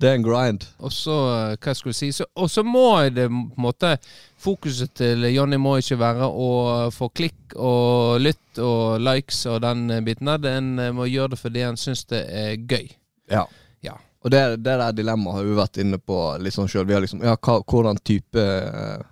Det 0.01 0.10
er 0.10 0.15
en 0.17 0.24
grind. 0.25 0.63
Og 0.81 0.89
så, 0.91 1.15
eh, 1.51 1.55
hva 1.62 1.74
skal 1.77 1.91
vi 1.91 1.93
si 1.93 2.08
så, 2.15 2.25
Og 2.41 2.50
så 2.50 2.63
må 2.65 2.88
det 3.13 3.27
på 3.29 3.38
en 3.38 3.62
måte 3.62 3.96
Fokuset 4.41 4.96
til 4.98 5.27
Jonny 5.29 5.60
må 5.62 5.75
ikke 5.77 6.00
være 6.01 6.25
å 6.25 6.48
få 6.96 7.12
klikk 7.13 7.53
og 7.62 8.17
lytt 8.25 8.58
og 8.65 8.98
likes 9.05 9.43
og 9.51 9.60
den 9.62 9.84
eh, 9.93 10.01
biten 10.01 10.25
der. 10.31 10.41
Den 10.41 10.72
eh, 10.81 10.89
må 10.98 11.05
gjøre 11.05 11.36
det 11.36 11.39
fordi 11.43 11.62
han 11.67 11.77
syns 11.77 12.01
det 12.10 12.24
er 12.25 12.55
gøy. 12.58 12.88
Ja. 13.29 13.43
Ja. 13.86 13.93
Og 14.25 14.34
det, 14.34 14.41
det 14.65 14.74
der 14.81 14.91
dilemmaet 14.98 15.38
har 15.39 15.46
vi 15.46 15.53
vært 15.60 15.77
inne 15.81 15.98
på 16.01 16.17
litt 16.41 16.53
sånn 16.58 16.67
sjøl. 16.70 16.89
Liksom, 16.89 17.22
ja, 17.25 17.36
hva, 17.38 17.60
hvordan 17.62 18.01
type 18.05 18.43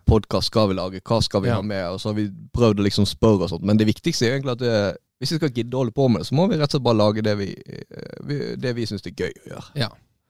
podkast 0.10 0.50
skal 0.51 0.69
vi 0.69 0.77
lage? 0.81 1.01
Hva 1.05 1.22
skal 1.25 1.41
vi 1.46 1.50
Ja. 1.53 1.55
ha 1.55 1.62
med? 1.62 1.86
Og 1.93 2.01
så 2.01 2.10
har 2.10 2.17
vi 2.17 2.27
prøvd 2.58 2.81
å 2.81 2.86
liksom 2.89 3.05
spørre 3.10 3.46
og 3.46 3.50
sånt. 3.53 3.63
Men 3.65 3.77
det 3.77 3.88
viktigste 3.89 4.25
er 4.27 4.36
egentlig 4.39 4.58
at 4.58 4.65
det, 4.65 4.75
hvis 5.22 5.31
vi 5.34 5.39
skal 5.41 5.53
gidde 5.53 5.77
å 5.77 5.84
holde 5.84 5.93
på 5.98 6.10
med 6.10 6.22
det, 6.24 6.27
så 6.29 6.36
må 6.38 6.50
vi 6.50 6.58
rett 6.58 6.69
og 6.69 6.77
slett 6.77 6.86
bare 6.89 7.01
lage 7.01 7.24
det 7.25 7.38
vi, 7.38 7.50
eh, 7.53 8.13
vi, 8.25 8.39
det 8.58 8.74
vi 8.77 8.86
syns 8.89 9.05
er 9.05 9.13
gøy 9.17 9.29
å 9.34 9.50
gjøre. 9.53 9.65
Ja. 9.86 9.89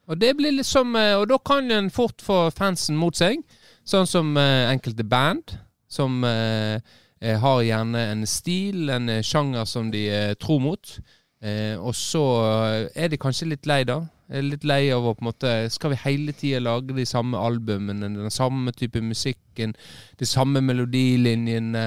Og 0.09 0.17
det 0.17 0.33
blir 0.37 0.55
liksom 0.57 0.95
Og 0.97 1.27
da 1.29 1.37
kan 1.37 1.71
en 1.71 1.91
fort 1.93 2.21
få 2.21 2.49
fansen 2.55 2.97
mot 2.97 3.15
seg. 3.15 3.43
Sånn 3.85 4.09
som 4.09 4.35
eh, 4.37 4.69
enkelte 4.69 5.05
band 5.05 5.55
som 5.89 6.23
eh, 6.25 6.81
har 7.19 7.61
gjerne 7.65 8.01
en 8.13 8.25
stil, 8.29 8.89
en 8.93 9.09
sjanger 9.25 9.65
som 9.65 9.89
de 9.91 10.03
tror 10.39 10.61
mot. 10.63 10.91
Og 11.79 11.95
så 11.95 12.21
er 12.95 13.09
de 13.11 13.17
kanskje 13.19 13.49
litt 13.49 13.67
lei, 13.67 13.81
da. 13.87 13.97
Litt 14.29 14.63
lei 14.67 14.85
av 14.93 15.03
å 15.03 15.13
på 15.17 15.23
en 15.23 15.29
måte 15.31 15.51
Skal 15.73 15.93
vi 15.93 15.99
hele 16.03 16.35
tida 16.37 16.61
lage 16.63 16.95
de 16.95 17.05
samme 17.07 17.39
albumene, 17.39 18.07
den 18.13 18.31
samme 18.31 18.71
type 18.71 19.01
musikken, 19.03 19.75
de 20.19 20.29
samme 20.29 20.61
melodilinjene? 20.63 21.85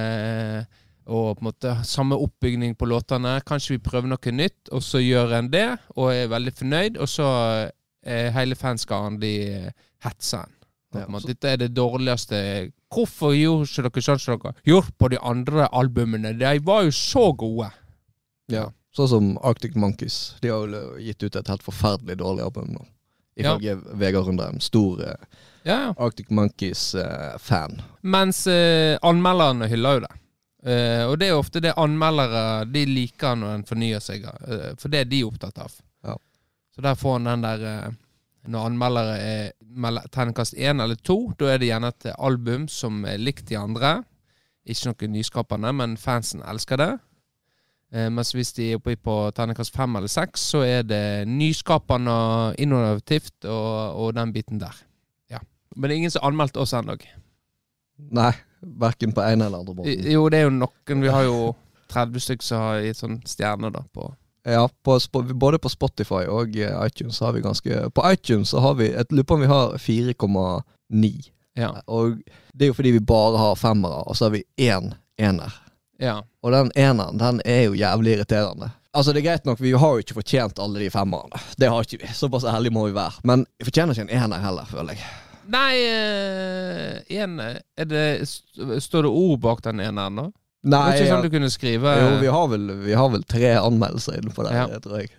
og 1.07 1.37
på 1.37 1.43
en 1.43 1.49
måte 1.49 1.73
samme 1.87 2.15
oppbygning 2.15 2.77
på 2.79 2.87
låtene. 2.87 3.41
Kanskje 3.47 3.77
vi 3.77 3.83
prøver 3.83 4.11
noe 4.13 4.33
nytt, 4.33 4.71
og 4.71 4.83
så 4.87 5.01
gjør 5.03 5.35
en 5.39 5.51
det, 5.51 5.69
og 5.97 6.13
er 6.15 6.31
veldig 6.31 6.53
fornøyd, 6.59 6.99
og 7.03 7.11
så 7.11 7.29
hele 8.05 8.57
fanskaren 8.59 9.21
de 9.23 9.33
hetser 10.03 10.43
en. 10.47 10.59
Ja, 10.93 11.07
Dette 11.25 11.49
er 11.49 11.57
det 11.57 11.71
dårligste 11.73 12.37
Hvorfor 12.93 13.33
gjorde 13.33 13.65
ikke 13.65 13.87
dere 13.89 14.03
sånn 14.05 14.19
som 14.21 14.41
dere 14.43 14.53
gjorde 14.69 14.93
på 15.01 15.09
de 15.09 15.19
andre 15.25 15.65
albumene? 15.73 16.35
De 16.37 16.51
var 16.67 16.83
jo 16.85 16.91
så 16.93 17.31
gode. 17.33 17.71
Ja. 18.53 18.67
Sånn 18.93 19.09
som 19.09 19.31
Arctic 19.41 19.73
Monkeys. 19.81 20.35
De 20.43 20.51
har 20.53 20.67
jo 20.69 20.83
gitt 21.01 21.23
ut 21.25 21.39
et 21.41 21.49
helt 21.49 21.65
forferdelig 21.65 22.19
dårlig 22.21 22.45
album 22.45 22.75
nå. 22.75 22.85
Ja. 23.41 23.55
Vegard 23.97 24.27
Rundheim. 24.29 24.59
Stor 24.61 25.01
eh, 25.07 25.23
Ja, 25.65 25.79
ja. 25.87 25.95
Arctic 25.97 26.29
Monkeys-fan. 26.29 27.79
Mens 28.03 28.43
eh, 28.47 28.99
anmelderne 29.01 29.71
hyller 29.73 29.97
jo 29.97 30.05
det. 30.05 30.13
Eh, 30.69 31.05
og 31.09 31.17
det 31.19 31.31
er 31.31 31.39
ofte 31.41 31.63
det 31.65 31.73
anmeldere 31.81 32.67
de 32.69 32.85
liker 32.87 33.39
når 33.41 33.55
en 33.57 33.65
fornyer 33.67 34.05
seg. 34.05 34.27
eh, 34.29 34.75
for 34.77 34.93
det 34.93 35.01
er 35.07 35.09
de 35.11 35.23
opptatt 35.25 35.59
av. 35.65 35.73
Så 36.73 36.85
der 36.85 36.97
får 36.99 37.19
han 37.19 37.29
den 37.29 37.45
der 37.45 37.67
eh, 37.69 37.93
Når 38.43 38.67
anmeldere 38.67 39.19
er 39.23 39.51
terningkast 40.11 40.57
én 40.59 40.83
eller 40.83 40.99
to, 40.99 41.31
da 41.39 41.53
er 41.53 41.61
det 41.63 41.69
gjerne 41.69 41.93
et 41.93 42.09
album 42.19 42.65
som 42.69 43.05
er 43.07 43.21
likt 43.23 43.47
de 43.49 43.55
andre. 43.55 44.01
Ikke 44.67 44.91
noe 44.91 45.11
nyskapende, 45.13 45.71
men 45.79 45.95
fansen 45.97 46.43
elsker 46.43 46.81
det. 46.81 46.91
Eh, 47.95 48.09
mens 48.11 48.33
hvis 48.35 48.51
de 48.57 48.71
er 48.71 48.81
oppe 48.81 48.97
på 48.99 49.15
terningkast 49.37 49.75
fem 49.77 49.95
eller 49.97 50.11
seks, 50.11 50.49
så 50.55 50.65
er 50.67 50.83
det 50.83 51.29
nyskapende 51.29 52.13
og 52.13 52.59
innovativt 52.59 53.45
og, 53.45 54.01
og 54.03 54.15
den 54.17 54.33
biten 54.35 54.59
der. 54.59 54.75
Ja. 55.31 55.43
Men 55.77 55.87
det 55.87 55.95
er 55.95 56.01
ingen 56.01 56.15
som 56.15 56.25
har 56.25 56.33
anmeldt 56.33 56.59
oss 56.59 56.73
ennå. 56.75 56.97
Nei, 58.11 58.33
verken 58.81 59.13
på 59.15 59.23
en 59.23 59.45
eller 59.45 59.63
andre 59.63 59.77
måten. 59.77 60.11
Jo, 60.11 60.25
det 60.33 60.41
er 60.41 60.49
jo 60.49 60.57
noen. 60.57 61.05
Vi 61.05 61.15
har 61.15 61.29
jo 61.29 61.53
30 61.93 62.27
stykker 62.27 62.49
som 62.49 62.65
har 62.65 62.83
gitt 62.87 63.03
sånn 63.03 63.21
stjerne 63.29 63.71
da 63.71 63.85
på 63.93 64.09
Ja, 64.45 64.69
på, 64.83 64.99
både 65.35 65.59
på 65.63 65.71
Spotify 65.71 66.25
og 66.27 66.57
eh, 66.59 66.75
iTunes 66.87 67.21
har 67.23 67.33
vi 67.33 67.41
ganske 67.45 67.91
På 67.95 68.03
iTunes 68.11 68.51
så 68.51 68.59
har 68.59 68.75
vi 68.75 68.89
et 68.91 69.13
lurer 69.13 69.25
på 69.29 69.35
om 69.35 69.41
vi 69.45 69.47
har 69.47 69.77
4,9. 69.79 71.13
Ja. 71.55 71.71
Og 71.87 72.19
det 72.53 72.67
er 72.67 72.73
jo 72.73 72.75
fordi 72.75 72.91
vi 72.97 73.01
bare 73.07 73.39
har 73.39 73.55
femmere, 73.61 74.03
og 74.09 74.17
så 74.17 74.25
har 74.27 74.31
vi 74.35 74.45
én 74.59 74.93
ener. 75.19 75.53
ja. 76.03 76.23
Og 76.43 76.51
den 76.53 76.73
eneren, 76.75 77.19
den 77.19 77.41
er 77.45 77.61
jo 77.69 77.75
jævlig 77.79 78.17
irriterende. 78.17 78.73
Altså 78.93 79.13
Det 79.13 79.21
er 79.23 79.29
greit 79.31 79.45
nok, 79.47 79.61
vi 79.61 79.71
har 79.73 79.93
jo 79.95 80.03
ikke 80.03 80.17
fortjent 80.19 80.59
alle 80.59 80.81
de 80.83 80.91
femmerne. 80.91 81.39
Det 81.57 81.69
har 81.71 81.85
ikke 81.87 82.03
vi. 82.03 82.11
Såpass 82.13 82.45
ærlig 82.45 82.73
må 82.73 82.89
vi 82.89 82.95
være. 82.97 83.23
Men 83.25 83.47
vi 83.59 83.69
fortjener 83.71 83.95
ikke 83.95 84.09
en 84.09 84.25
ener 84.25 84.43
heller, 84.43 84.67
føler 84.67 84.99
jeg. 84.99 85.07
Nei 85.53 85.79
eh, 85.87 86.99
en, 87.23 87.39
er 87.41 87.87
det, 87.89 88.03
Står 88.83 89.07
det 89.07 89.11
ord 89.11 89.41
bak 89.43 89.63
den 89.65 89.81
eneren, 89.81 90.19
da? 90.19 90.27
Det 90.63 90.71
Nei, 90.71 90.79
var 90.79 90.95
ikke 90.95 91.07
ja. 91.09 91.15
sånn 91.17 91.25
du 91.27 91.31
kunne 91.35 91.51
skrive 91.51 91.93
jo, 91.99 92.11
vi 92.23 92.29
har, 92.31 92.49
vel, 92.53 92.67
vi 92.85 92.93
har 92.95 93.09
vel 93.11 93.25
tre 93.27 93.49
anmeldelser 93.59 94.21
inne 94.21 94.31
på 94.35 94.45
det, 94.47 94.53
Ja. 94.55 94.67
tror 94.85 95.01
jeg. 95.01 95.11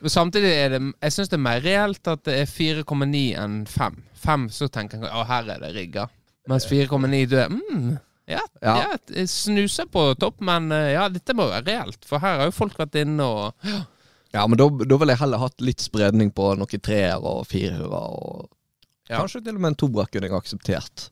Men 0.00 0.12
Samtidig 0.12 0.50
er 0.52 0.68
det 0.76 0.80
Jeg 1.02 1.12
syns 1.14 1.30
det 1.32 1.38
er 1.38 1.42
mer 1.42 1.60
reelt 1.64 2.08
at 2.12 2.22
det 2.28 2.34
er 2.42 2.46
4,9 2.46 3.22
enn 3.42 3.56
5. 3.66 3.96
5 4.26 4.44
så 4.54 4.68
tenker 4.70 5.00
jeg 5.02 5.10
at 5.10 5.26
her 5.26 5.48
er 5.56 5.62
det 5.64 5.72
rigga. 5.74 6.04
Mens 6.46 6.66
4,9 6.70 7.22
du 7.32 7.36
er 7.40 7.48
mm, 7.50 7.96
ja, 8.28 8.40
ja. 8.62 8.74
Ja. 8.84 9.26
snuser 9.26 9.86
på 9.90 10.02
topp, 10.18 10.40
men 10.40 10.70
eh, 10.74 10.92
ja, 10.94 11.08
dette 11.08 11.34
må 11.34 11.48
være 11.50 11.64
reelt. 11.66 12.04
For 12.06 12.22
her 12.22 12.38
har 12.40 12.48
jo 12.50 12.54
folk 12.54 12.78
vært 12.78 12.94
inne 13.02 13.22
og 13.26 13.66
Ja, 14.34 14.46
men 14.46 14.58
da, 14.58 14.66
da 14.68 14.98
ville 15.00 15.14
jeg 15.14 15.22
heller 15.22 15.38
hatt 15.42 15.60
litt 15.64 15.80
spredning 15.82 16.30
på 16.34 16.52
noen 16.58 16.82
treer 16.82 17.22
og 17.22 17.46
firere. 17.50 17.86
Og 17.90 18.48
Ja. 19.08 19.20
Kanskje 19.22 19.42
til 19.46 19.54
og 19.56 19.62
med 19.62 19.72
en 19.74 19.80
toer 19.82 20.06
kunne 20.10 20.26
jeg 20.28 20.34
akseptert. 20.38 21.08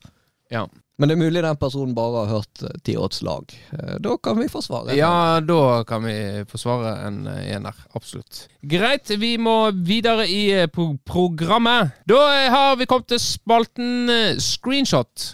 Ja. 0.50 0.66
Men 0.98 1.10
det 1.10 1.16
er 1.16 1.22
mulig 1.24 1.40
den 1.42 1.56
personen 1.58 1.94
bare 1.96 2.20
har 2.22 2.28
hørt 2.36 2.62
eh, 2.62 2.74
tiårets 2.86 3.22
lag. 3.26 3.50
Eh, 3.74 3.96
Da 4.04 4.12
kan 4.22 4.38
vi 4.38 4.46
forsvare. 4.48 4.94
Ja, 4.94 5.40
da 5.42 5.82
kan 5.88 6.04
vi 6.06 6.14
forsvare 6.46 6.92
en 7.08 7.26
eh, 7.26 7.48
ener. 7.56 7.74
Absolutt. 7.98 8.44
Greit, 8.62 9.10
vi 9.18 9.32
må 9.42 9.56
videre 9.74 10.28
i 10.30 10.44
pro 10.70 10.92
programmet. 11.04 11.96
Da 12.06 12.20
har 12.54 12.76
vi 12.78 12.86
kommet 12.86 13.08
til 13.10 13.18
spalten 13.18 14.06
screenshot. 14.38 15.32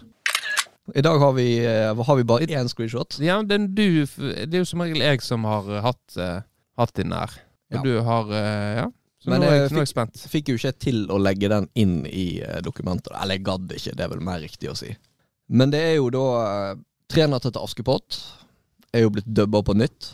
I 0.97 1.05
dag 1.05 1.21
har 1.23 1.33
vi, 1.37 1.49
har 1.67 2.17
vi 2.19 2.25
bare 2.26 2.49
én 2.49 2.67
screenshot. 2.73 3.19
Ja, 3.23 3.43
den 3.47 3.69
du, 3.76 4.07
det 4.17 4.49
er 4.57 4.64
jo 4.64 4.67
som 4.67 4.81
regel 4.83 5.05
jeg 5.05 5.21
som 5.23 5.45
har 5.47 5.69
hatt, 5.85 6.17
hatt 6.81 6.95
den 6.97 7.12
der. 7.14 7.37
Og 7.71 7.76
Ja. 7.76 7.83
du 7.85 8.00
har 8.02 8.33
Ja. 8.81 8.88
Så 9.21 9.29
Men 9.29 9.43
jeg 9.43 9.69
jeg, 9.71 9.87
spent. 9.87 10.17
Fikk 10.33 10.49
jo 10.49 10.55
ikke 10.57 10.73
til 10.81 11.02
å 11.12 11.19
legge 11.21 11.47
den 11.52 11.67
inn 11.76 12.07
i 12.09 12.40
dokumentet. 12.64 13.12
Eller 13.21 13.37
jeg 13.37 13.45
gadd 13.45 13.69
ikke, 13.76 13.93
det 13.95 14.00
er 14.07 14.09
vel 14.09 14.23
mer 14.25 14.40
riktig 14.40 14.71
å 14.71 14.75
si. 14.75 14.97
Men 15.50 15.73
det 15.75 15.83
er 15.83 15.97
jo 15.99 16.11
da 16.14 16.26
eh, 16.45 16.78
'Tre 17.11 17.26
natter 17.26 17.50
til 17.50 17.64
Askepott' 17.66 18.21
er 18.95 19.02
jo 19.02 19.11
blitt 19.11 19.26
dubba 19.26 19.62
på 19.66 19.75
nytt. 19.75 20.12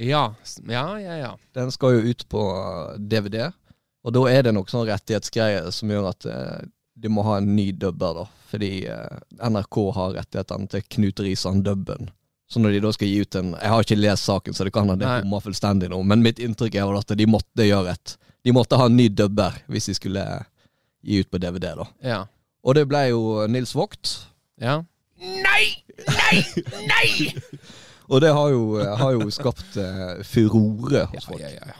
Ja, 0.00 0.34
ja, 0.64 0.84
ja. 1.00 1.16
ja. 1.20 1.32
Den 1.52 1.72
skal 1.72 1.98
jo 1.98 2.12
ut 2.12 2.24
på 2.32 2.44
eh, 2.56 2.98
DVD, 2.98 3.50
og 4.00 4.14
da 4.16 4.22
er 4.32 4.46
det 4.46 4.54
nok 4.56 4.70
sånn 4.72 4.86
rettighetsgreier 4.88 5.68
som 5.76 5.92
gjør 5.92 6.08
at 6.14 6.24
eh, 6.28 6.62
de 7.00 7.12
må 7.12 7.24
ha 7.26 7.36
en 7.40 7.50
ny 7.56 7.70
dubber, 7.76 8.22
da. 8.22 8.24
Fordi 8.48 8.70
eh, 8.88 9.18
NRK 9.44 9.78
har 9.98 10.16
rettighetene 10.16 10.72
til 10.72 10.86
Knut 10.96 11.20
Risan-dubben. 11.26 12.08
Så 12.50 12.60
når 12.60 12.74
de 12.74 12.80
da 12.82 12.90
skal 12.96 13.06
gi 13.06 13.20
ut 13.22 13.36
en 13.38 13.52
Jeg 13.52 13.70
har 13.70 13.84
ikke 13.84 14.00
lest 14.00 14.26
saken, 14.26 14.56
så 14.56 14.64
det 14.66 14.72
kan 14.74 14.88
hende 14.88 15.04
det 15.04 15.20
bommer 15.22 15.44
fullstendig 15.44 15.92
nå, 15.92 16.00
men 16.02 16.24
mitt 16.24 16.40
inntrykk 16.42 16.80
er 16.80 16.96
at 16.98 17.12
de 17.14 17.28
måtte 17.30 17.62
gjøre 17.62 17.92
et 17.92 18.16
De 18.42 18.54
måtte 18.56 18.78
ha 18.80 18.88
en 18.88 18.96
ny 18.96 19.06
dubber 19.12 19.54
hvis 19.70 19.86
de 19.86 19.94
skulle 19.94 20.24
gi 21.04 21.20
ut 21.20 21.30
på 21.30 21.38
DVD, 21.38 21.76
da. 21.76 21.86
ja. 22.02 22.20
Og 22.64 22.74
det 22.76 22.88
ble 22.90 23.06
jo 23.08 23.20
Nils 23.48 23.70
Vogt. 23.76 24.10
Ja. 24.60 24.82
Og 28.10 28.20
det 28.20 28.32
har 28.34 28.48
jo, 28.50 28.62
har 28.98 29.12
jo 29.14 29.28
skapt 29.30 29.76
uh, 29.78 30.22
furore 30.26 31.04
hos 31.12 31.26
folk. 31.28 31.40
ja, 31.42 31.48
ja, 31.52 31.66
ja. 31.70 31.76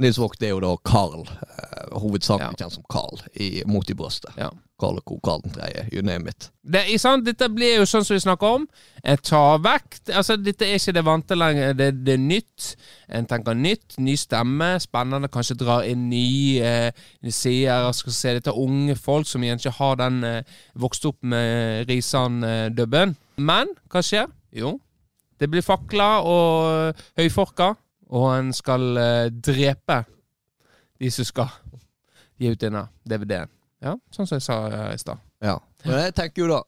Nils 0.00 0.18
Vogt 0.20 0.42
er 0.42 0.48
jo 0.54 0.60
da 0.64 0.74
Carl, 0.84 1.22
uh, 1.28 2.00
hovedsakelig 2.00 2.56
Ja. 2.56 2.64
kjent 2.64 2.74
som 2.78 2.84
Carl 2.92 3.20
i 3.36 3.62
Mot 3.68 3.90
i 3.90 3.94
brøstet. 3.96 4.32
Ja. 4.36 4.50
Carl 4.80 4.98
og 5.00 5.04
Co. 5.06 5.36
Den 5.44 5.52
tredje, 5.54 5.86
you 5.92 6.02
name 6.06 6.30
it. 6.30 6.48
Det, 6.60 6.82
sant? 7.00 7.24
Dette 7.26 7.48
blir 7.52 7.78
jo 7.78 7.86
sånn 7.88 8.04
som 8.06 8.16
vi 8.16 8.22
snakker 8.24 8.56
om. 8.58 8.66
En 9.04 9.20
tar 9.24 9.60
vekk 9.64 9.98
Altså, 10.16 10.36
dette 10.40 10.66
er 10.66 10.80
ikke 10.80 10.94
det 10.96 11.04
vante 11.06 11.36
lenger. 11.36 11.74
Det, 11.76 11.90
det 12.06 12.16
er 12.16 12.22
nytt. 12.24 12.74
En 13.08 13.28
tenker 13.28 13.56
nytt, 13.56 13.98
ny 14.00 14.16
stemme, 14.20 14.72
spennende. 14.82 15.30
Kanskje 15.32 15.58
drar 15.60 15.86
inn 15.88 16.08
nye 16.10 16.74
eh, 16.90 17.08
seere. 17.28 17.92
Skal 17.96 18.16
se 18.16 18.36
dette 18.40 18.54
unge 18.56 18.96
folk 18.98 19.28
som 19.28 19.44
igjen 19.44 19.60
ikke 19.60 19.76
har 19.78 20.00
den 20.00 20.22
eh, 20.26 20.60
vokst 20.80 21.06
opp 21.08 21.20
med 21.22 21.88
Risan-dubben. 21.90 23.16
Men 23.40 23.72
hva 23.90 24.04
skjer? 24.04 24.28
Jo, 24.56 24.74
det 25.40 25.48
blir 25.50 25.64
fakler 25.64 26.26
og 26.26 26.98
høyforker, 27.18 27.76
og 28.10 28.26
en 28.34 28.50
skal 28.56 28.90
eh, 28.98 29.28
drepe 29.30 30.02
de 31.00 31.10
som 31.14 31.24
skal 31.24 31.48
gi 32.40 32.50
ut 32.52 32.60
denne 32.60 32.86
DVD-en. 33.08 33.59
Ja, 33.80 33.96
sånn 34.12 34.28
som 34.28 34.36
jeg 34.36 34.44
sa 34.44 34.60
eh, 34.68 34.86
i 34.94 35.00
stad. 35.00 35.20
Ja. 35.44 35.56
Men 35.86 36.02
jeg 36.04 36.16
tenker 36.18 36.44
jo 36.44 36.50
da 36.52 36.60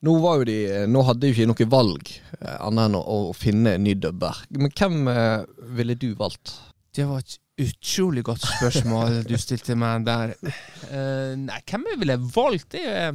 Nå 0.00 0.14
de 0.48 0.56
Nå 0.88 1.02
hadde 1.04 1.28
jo 1.28 1.34
ikke 1.34 1.48
noe 1.50 1.66
valg 1.68 2.12
eh, 2.38 2.56
annet 2.56 2.88
enn 2.88 2.96
å, 2.96 3.02
å 3.28 3.34
finne 3.36 3.74
en 3.76 3.84
ny 3.84 3.94
dubber. 4.00 4.38
Men 4.56 4.72
hvem 4.72 5.10
eh, 5.12 5.42
ville 5.76 5.96
du 6.00 6.14
valgt? 6.16 6.54
Det 6.96 7.04
var 7.06 7.20
et 7.20 7.36
utrolig 7.60 8.24
godt 8.24 8.46
spørsmål 8.46 9.20
du 9.28 9.36
stilte 9.38 9.76
meg 9.78 10.06
der. 10.08 10.32
Uh, 10.88 11.36
nei, 11.36 11.58
hvem 11.68 11.84
jeg 11.90 12.00
ville 12.00 12.16
valgt? 12.32 12.70
Det 12.72 12.86
er 12.88 13.12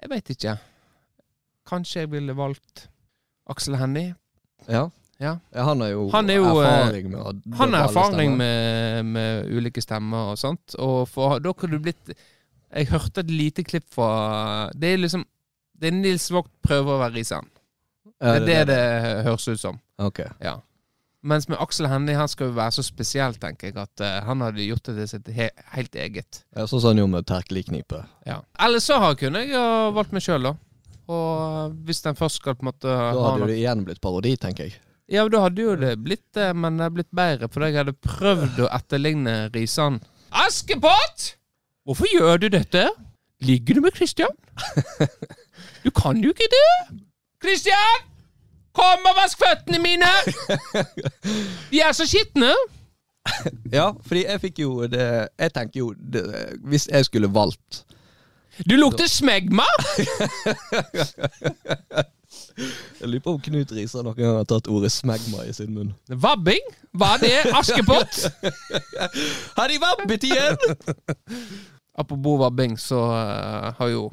Jeg 0.00 0.10
veit 0.10 0.32
ikke. 0.34 0.56
Kanskje 1.70 2.02
jeg 2.02 2.10
ville 2.16 2.34
valgt 2.34 2.88
Aksel 3.50 3.78
Hennie. 3.78 4.16
Ja. 4.66 4.88
Ja. 5.20 5.34
Han 5.52 5.82
har 5.84 5.90
jo, 5.92 6.06
Han 6.14 6.30
er 6.32 6.38
jo, 6.38 6.46
eh, 6.62 6.66
erfaring 6.66 7.10
med 7.12 7.42
Han 7.58 7.74
har 7.76 7.88
erfaring 7.90 8.36
med, 8.38 9.04
med 9.04 9.50
ulike 9.52 9.82
stemmer 9.84 10.30
og 10.32 10.38
sånt. 10.40 10.74
Og 10.80 11.02
for, 11.12 11.38
da 11.44 11.52
kunne 11.52 11.76
du 11.76 11.84
blitt 11.90 12.14
Jeg 12.72 12.88
hørte 12.88 13.20
et 13.20 13.30
lite 13.30 13.64
klipp 13.66 13.84
fra 13.92 14.70
Det 14.72 14.94
er 14.94 15.02
liksom 15.02 15.26
Det 15.76 15.90
er 15.90 15.98
Nils 15.98 16.30
Vogt 16.32 16.50
prøver 16.64 16.96
å 16.96 17.02
være 17.02 17.18
Risan. 17.18 17.50
Ja, 18.20 18.38
Det 18.40 18.56
er 18.62 18.64
det 18.64 18.66
det 18.68 19.24
høres 19.24 19.46
ut 19.48 19.60
som. 19.60 19.78
Okay. 19.98 20.28
Ja. 20.40 20.58
Mens 21.22 21.48
med 21.48 21.58
Aksel 21.60 21.88
Hennie, 21.88 22.16
han 22.16 22.28
skal 22.28 22.48
jo 22.48 22.56
være 22.56 22.72
så 22.78 22.82
spesiell, 22.84 23.34
tenker 23.36 23.68
jeg, 23.68 23.76
at 23.76 24.00
uh, 24.00 24.22
han 24.24 24.40
hadde 24.40 24.64
gjort 24.64 24.86
det 24.88 24.94
til 24.96 25.08
sitt 25.08 25.26
he 25.36 25.50
helt 25.74 25.96
eget. 26.00 26.42
Ja, 26.56 26.64
sånn 26.64 26.80
som 26.80 26.92
han 26.94 27.00
gjorde 27.02 27.12
med 27.18 27.26
Terkeliknipe. 27.28 28.02
Ja. 28.28 28.38
Eller 28.60 28.80
så 28.80 28.96
har- 29.00 29.16
kunne 29.20 29.42
jeg 29.44 29.52
ha 29.52 29.90
valgt 29.92 30.12
meg 30.16 30.24
sjøl, 30.24 30.48
da. 30.48 30.54
Og 31.10 31.74
hvis 31.84 32.00
den 32.04 32.16
først 32.16 32.40
skal 32.40 32.54
på 32.56 32.64
en 32.64 32.70
måte 32.72 32.88
Da 32.88 33.24
hadde 33.32 33.48
det 33.50 33.58
igjen 33.58 33.84
blitt 33.84 34.00
parodi, 34.00 34.36
tenker 34.40 34.68
jeg. 34.68 34.76
Ja, 35.10 35.24
da 35.28 35.40
hadde 35.42 35.62
jo 35.64 35.72
det 35.74 35.96
blitt 36.04 36.22
det, 36.38 36.52
men 36.54 36.76
det 36.78 36.84
hadde 36.86 36.94
blitt 37.00 37.10
bedre, 37.18 37.48
for 37.50 37.64
jeg 37.66 37.74
hadde 37.80 37.96
prøvd 38.06 38.60
å 38.62 38.68
etterligne 38.76 39.32
Risan. 39.54 39.96
Askepott! 40.30 41.32
Hvorfor 41.82 42.06
gjør 42.12 42.38
du 42.44 42.48
dette? 42.54 42.84
Ligger 43.42 43.74
du 43.74 43.80
med 43.88 43.96
Christian? 43.96 44.30
Du 45.82 45.90
kan 45.90 46.20
jo 46.22 46.30
ikke 46.30 46.46
det! 46.52 47.00
Christian! 47.42 48.06
Kom 48.76 49.02
og 49.10 49.16
vask 49.18 49.38
føttene 49.40 49.80
mine! 49.82 50.06
De 51.72 51.80
er 51.82 51.90
så 51.96 52.06
skitne! 52.06 52.52
Ja, 53.72 53.90
fordi 54.06 54.22
jeg 54.24 54.40
fikk 54.40 54.58
jo 54.62 54.86
det 54.88 55.28
Jeg 55.38 55.52
tenker 55.52 55.80
jo 55.82 55.90
det, 55.92 56.22
Hvis 56.64 56.86
jeg 56.88 57.04
skulle 57.04 57.28
valgt 57.28 57.82
Du 58.64 58.78
lukter 58.80 59.06
smegma! 59.10 59.66
Jeg 63.00 63.08
lurer 63.08 63.24
på 63.24 63.34
om 63.34 63.40
Knut 63.42 63.72
Risan 63.72 64.06
noen 64.06 64.18
gang 64.18 64.38
har 64.40 64.46
tatt 64.48 64.68
ordet 64.70 64.92
smegma 64.92 65.46
i 65.48 65.52
sin 65.56 65.72
munn. 65.74 65.92
Vabbing? 66.08 66.64
Var 66.92 67.20
det 67.22 67.34
Askepott? 67.56 68.22
Har 69.58 69.70
de 69.70 69.78
vabbet 69.80 70.26
igjen?! 70.28 70.56
Apropos 72.00 72.38
vabbing, 72.40 72.78
så 72.78 73.00
uh, 73.12 73.72
har 73.76 73.88
jo 73.92 74.06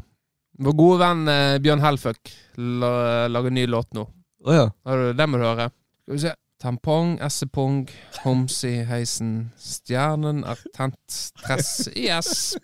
vår 0.59 0.73
gode 0.75 0.97
venn 0.99 1.29
uh, 1.29 1.59
Bjørn 1.63 1.83
Helføk 1.83 2.31
lager 2.57 3.53
ny 3.53 3.67
låt 3.69 3.93
nå. 3.95 4.07
Oh, 4.43 4.55
ja. 4.55 4.65
Har 4.87 4.97
du 4.97 5.13
det 5.15 5.27
må 5.29 5.39
du 5.39 5.45
høre. 5.45 5.69
Skal 6.03 6.17
vi 6.17 6.21
se. 6.25 6.33
Tampong, 6.57 7.19
essepong, 7.21 7.83
homs 8.23 8.63
i 8.65 8.79
heisen. 8.89 9.51
Stjernen 9.61 10.41
er 10.41 10.57
tent, 10.73 10.97
stress 11.13 11.85
i 11.93 12.07
ess. 12.09 12.55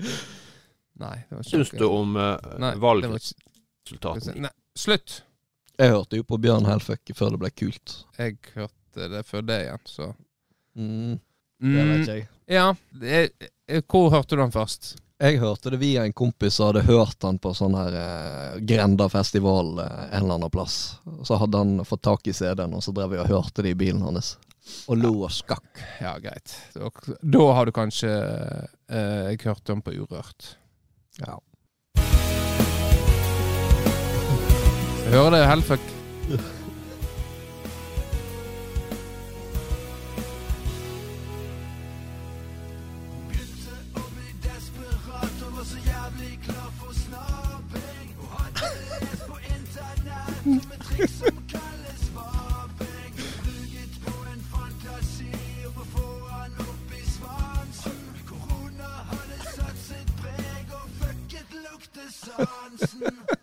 Nei, 1.02 1.18
det 1.28 1.36
var 1.36 1.42
ikke 1.42 1.50
Syns 1.50 1.72
du 1.76 1.84
om 1.88 2.16
uh, 2.16 2.36
Nei, 2.62 2.72
det 3.90 3.98
valgresultatene? 3.98 4.46
Nei, 4.46 4.52
slutt. 4.78 5.22
Jeg 5.78 5.90
hørte 5.90 6.16
jo 6.16 6.24
på 6.24 6.38
Bjørn 6.38 6.68
Helføk 6.68 7.14
før 7.16 7.34
det 7.34 7.40
ble 7.42 7.50
kult. 7.50 8.04
Jeg 8.18 8.36
hørte 8.54 9.08
det 9.08 9.22
før 9.26 9.42
det 9.42 9.62
igjen, 9.64 9.86
så 9.88 10.12
Mm, 10.74 11.18
det 11.60 11.68
mm, 11.68 11.88
vet 11.90 12.02
ikke 12.02 12.14
jeg. 12.16 12.28
Ja. 12.48 12.74
Jeg, 13.02 13.82
hvor 13.84 14.10
hørte 14.10 14.36
du 14.36 14.40
den 14.40 14.54
først? 14.54 14.94
Jeg 15.22 15.38
hørte 15.38 15.70
det 15.70 15.78
via 15.78 16.02
en 16.06 16.14
kompis 16.16 16.56
som 16.56 16.70
hadde 16.70 16.86
hørt 16.88 17.22
han 17.22 17.36
på 17.38 17.52
sånn 17.54 17.76
her 17.76 17.94
eh, 17.94 18.54
Grenda-festival 18.66 19.76
eh, 19.84 20.00
en 20.08 20.24
eller 20.24 20.38
annen 20.38 20.50
plass. 20.50 20.96
Så 21.28 21.36
hadde 21.38 21.60
han 21.60 21.84
fått 21.86 22.02
tak 22.08 22.26
i 22.26 22.34
CD-en, 22.34 22.74
og 22.74 22.82
så 22.82 22.94
drev 22.96 23.12
vi 23.12 23.20
og 23.22 23.30
hørte 23.30 23.62
det 23.62 23.76
i 23.76 23.78
bilen 23.78 24.02
hans. 24.02 24.34
Og 24.90 24.98
lo 24.98 25.12
og 25.26 25.30
skakk. 25.34 25.70
Ja, 26.00 26.16
greit. 26.22 26.56
Da, 26.74 26.90
da 27.20 27.46
har 27.54 27.68
du 27.68 27.74
kanskje 27.76 28.10
eh, 28.10 29.30
Jeg 29.30 29.44
hørte 29.44 29.74
den 29.74 29.84
på 29.84 29.94
Urørt. 29.94 30.54
Ja. 31.20 31.36
Jeg 35.04 35.10
hører 35.10 35.30
det, 35.30 35.48
Hellfuck. 35.48 35.80
Ja. 36.30 36.36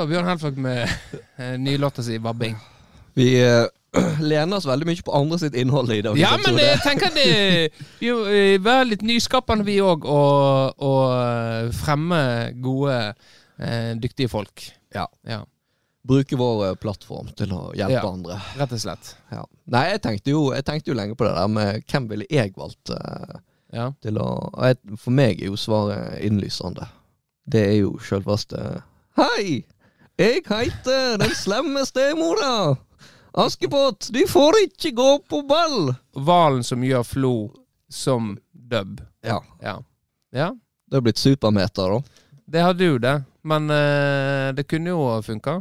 var 0.00 0.08
Bjørn 0.08 0.28
Helfak 0.30 0.56
med 0.56 0.88
eh, 1.36 1.56
nylåta 1.60 2.02
si 2.02 2.18
'Vabbing'. 2.18 2.56
Vi 3.14 3.34
eh, 3.42 3.66
lener 4.32 4.56
oss 4.56 4.66
veldig 4.66 4.86
mye 4.88 5.04
på 5.04 5.12
andre 5.12 5.38
sitt 5.42 5.54
innhold 5.58 5.92
i 5.92 6.00
dag. 6.04 6.16
Ja, 6.18 6.30
men 6.40 6.56
jeg 6.56 6.78
tenker 6.80 7.12
det 7.12 7.70
jo, 8.00 8.22
eh, 8.30 8.84
litt 8.86 9.02
nyskapende, 9.04 9.66
vi 9.66 9.80
òg, 9.84 10.06
og, 10.08 10.78
og 10.80 11.02
eh, 11.18 11.72
fremme 11.76 12.20
gode, 12.62 12.96
eh, 13.60 13.90
dyktige 14.00 14.30
folk. 14.32 14.64
Ja. 14.94 15.04
ja. 15.28 15.42
Bruke 16.06 16.38
vår 16.40 16.62
eh, 16.70 16.76
plattform 16.80 17.28
til 17.36 17.52
å 17.52 17.62
hjelpe 17.76 17.98
Ja. 17.98 18.06
andre. 18.08 18.38
Rett 18.56 18.72
og 18.72 18.80
slett. 18.80 19.14
Ja. 19.34 19.44
Nei, 19.74 19.84
jeg 19.90 20.04
tenkte, 20.06 20.32
jo, 20.32 20.46
jeg 20.56 20.64
tenkte 20.64 20.94
jo 20.94 20.96
lenge 20.96 21.18
på 21.18 21.26
det 21.28 21.34
der 21.36 21.50
med 21.58 21.82
hvem 21.90 22.08
ville 22.14 22.30
jeg 22.30 22.54
valgt 22.56 22.94
uh, 22.94 23.36
Ja. 23.74 23.90
til 24.02 24.16
å 24.18 24.30
jeg, 24.64 24.80
For 24.96 25.12
meg 25.12 25.42
er 25.42 25.52
jo 25.52 25.60
svaret 25.60 26.22
innlysende. 26.24 26.88
Det 27.50 27.66
er 27.68 27.76
jo 27.82 27.98
sjølveste 28.00 28.80
Hei! 29.18 29.66
Jeg 30.20 30.42
heter 30.44 31.14
den 31.16 31.30
slemme 31.32 31.80
stemora! 31.88 32.74
Askepott, 33.40 34.10
du 34.12 34.18
får 34.28 34.58
ikke 34.66 34.90
gå 34.92 35.06
på 35.24 35.38
ball! 35.48 35.94
Hvalen 36.12 36.64
som 36.66 36.82
gjør 36.84 37.06
Flo 37.08 37.30
som 37.88 38.34
dub. 38.52 38.98
Ja. 39.24 39.38
Ja. 39.64 39.78
ja. 40.36 40.48
Det 40.84 40.98
har 40.98 41.06
blitt 41.06 41.22
supermeter, 41.22 41.94
da. 41.94 42.26
Det 42.52 42.64
hadde 42.66 42.84
jo 42.84 42.98
det, 43.00 43.14
men 43.48 43.72
uh, 43.72 44.50
det 44.52 44.66
kunne 44.68 44.92
jo 44.92 45.06
funka. 45.24 45.54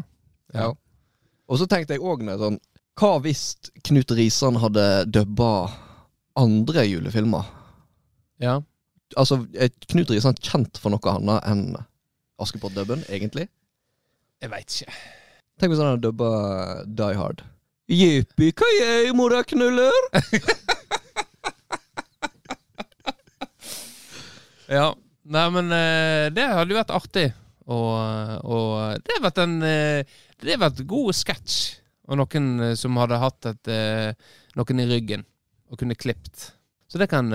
Ja. 0.52 0.74
Og 1.48 1.62
så 1.62 1.68
tenkte 1.72 1.96
jeg 1.96 2.04
òg 2.04 2.26
sånn 2.42 2.58
Hva 3.00 3.14
hvis 3.24 3.46
Knut 3.88 4.12
Risan 4.18 4.60
hadde 4.60 4.90
dubba 5.08 5.70
andre 6.36 6.84
julefilmer? 6.84 7.48
Ja. 8.44 8.58
Altså, 9.16 9.40
er 9.56 9.72
Knut 9.88 10.12
Risan 10.12 10.36
kjent 10.44 10.84
for 10.84 10.92
noe 10.92 11.16
annet 11.16 11.48
enn 11.48 11.64
Askepott-dubben, 12.44 13.08
egentlig? 13.08 13.48
Jeg 14.40 14.52
veit 14.54 14.76
ikke. 14.76 15.00
Tenk 15.60 15.74
hvis 15.74 15.82
han 15.82 15.94
hadde 15.94 16.06
dubba 16.08 16.30
Die 16.88 17.18
Hard. 17.20 17.44
Jippi 17.90 18.52
kajei, 18.56 19.12
moraknuller! 19.18 20.04
Ja. 24.70 24.94
Nei, 25.30 25.46
men 25.54 25.74
eh, 25.74 26.30
det 26.34 26.46
hadde 26.46 26.74
jo 26.74 26.78
vært 26.80 26.94
artig. 26.94 27.26
Og, 27.70 27.90
og 28.50 29.02
det 29.06 29.16
hadde 29.16 29.26
vært 29.28 29.42
en 29.44 29.58
eh, 29.66 30.16
Det 30.40 30.56
hadde 30.56 30.62
vært 30.64 30.86
god 30.90 31.18
sketsj. 31.18 31.58
Og 32.10 32.18
noen 32.22 32.48
eh, 32.66 32.76
som 32.78 32.98
hadde 33.02 33.22
hatt 33.22 33.50
et, 33.52 33.74
noen 34.58 34.82
i 34.82 34.88
ryggen 34.90 35.26
og 35.70 35.82
kunne 35.82 35.98
klippet. 35.98 36.52
Så 36.90 36.98
det 36.98 37.06
kan 37.12 37.30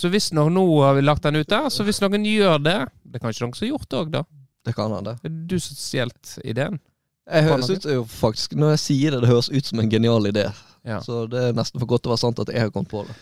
Så 0.00 0.08
hvis 0.08 0.30
noen, 0.32 0.54
nå 0.56 0.62
har 0.80 0.94
vi 0.96 1.02
lagt 1.04 1.26
den 1.26 1.36
ut 1.36 1.50
der, 1.50 1.66
så 1.68 1.84
hvis 1.84 2.00
noen 2.00 2.22
gjør 2.24 2.62
det 2.64 2.78
Det 3.04 3.18
er 3.18 3.20
kanskje 3.20 3.44
noen 3.44 3.52
som 3.52 3.66
har 3.66 3.72
gjort 3.74 3.90
det 3.90 3.98
òg, 3.98 4.12
da. 4.14 4.22
Det 4.64 4.74
kan 4.76 4.92
han, 4.92 5.06
det. 5.06 5.16
Det 5.22 5.30
er 5.30 5.40
du 5.50 5.56
som 5.60 5.78
stjålet 5.78 6.36
ideen. 6.44 6.78
Jeg 7.24 7.46
høres 7.46 7.70
ut 7.72 7.86
jo 7.88 8.04
faktisk, 8.08 8.52
Når 8.60 8.74
jeg 8.74 8.80
sier 8.82 9.14
det, 9.14 9.22
det 9.24 9.30
høres 9.30 9.48
ut 9.48 9.68
som 9.68 9.80
en 9.80 9.90
genial 9.90 10.28
idé. 10.28 10.48
Ja. 10.84 11.00
Så 11.00 11.24
det 11.32 11.40
er 11.40 11.56
nesten 11.56 11.80
for 11.80 11.88
godt 11.88 12.04
til 12.04 12.12
å 12.12 12.14
være 12.14 12.24
sant 12.26 12.40
at 12.42 12.52
jeg 12.52 12.66
har 12.66 12.72
kommet 12.72 12.92
på 12.92 13.04
det. 13.08 13.16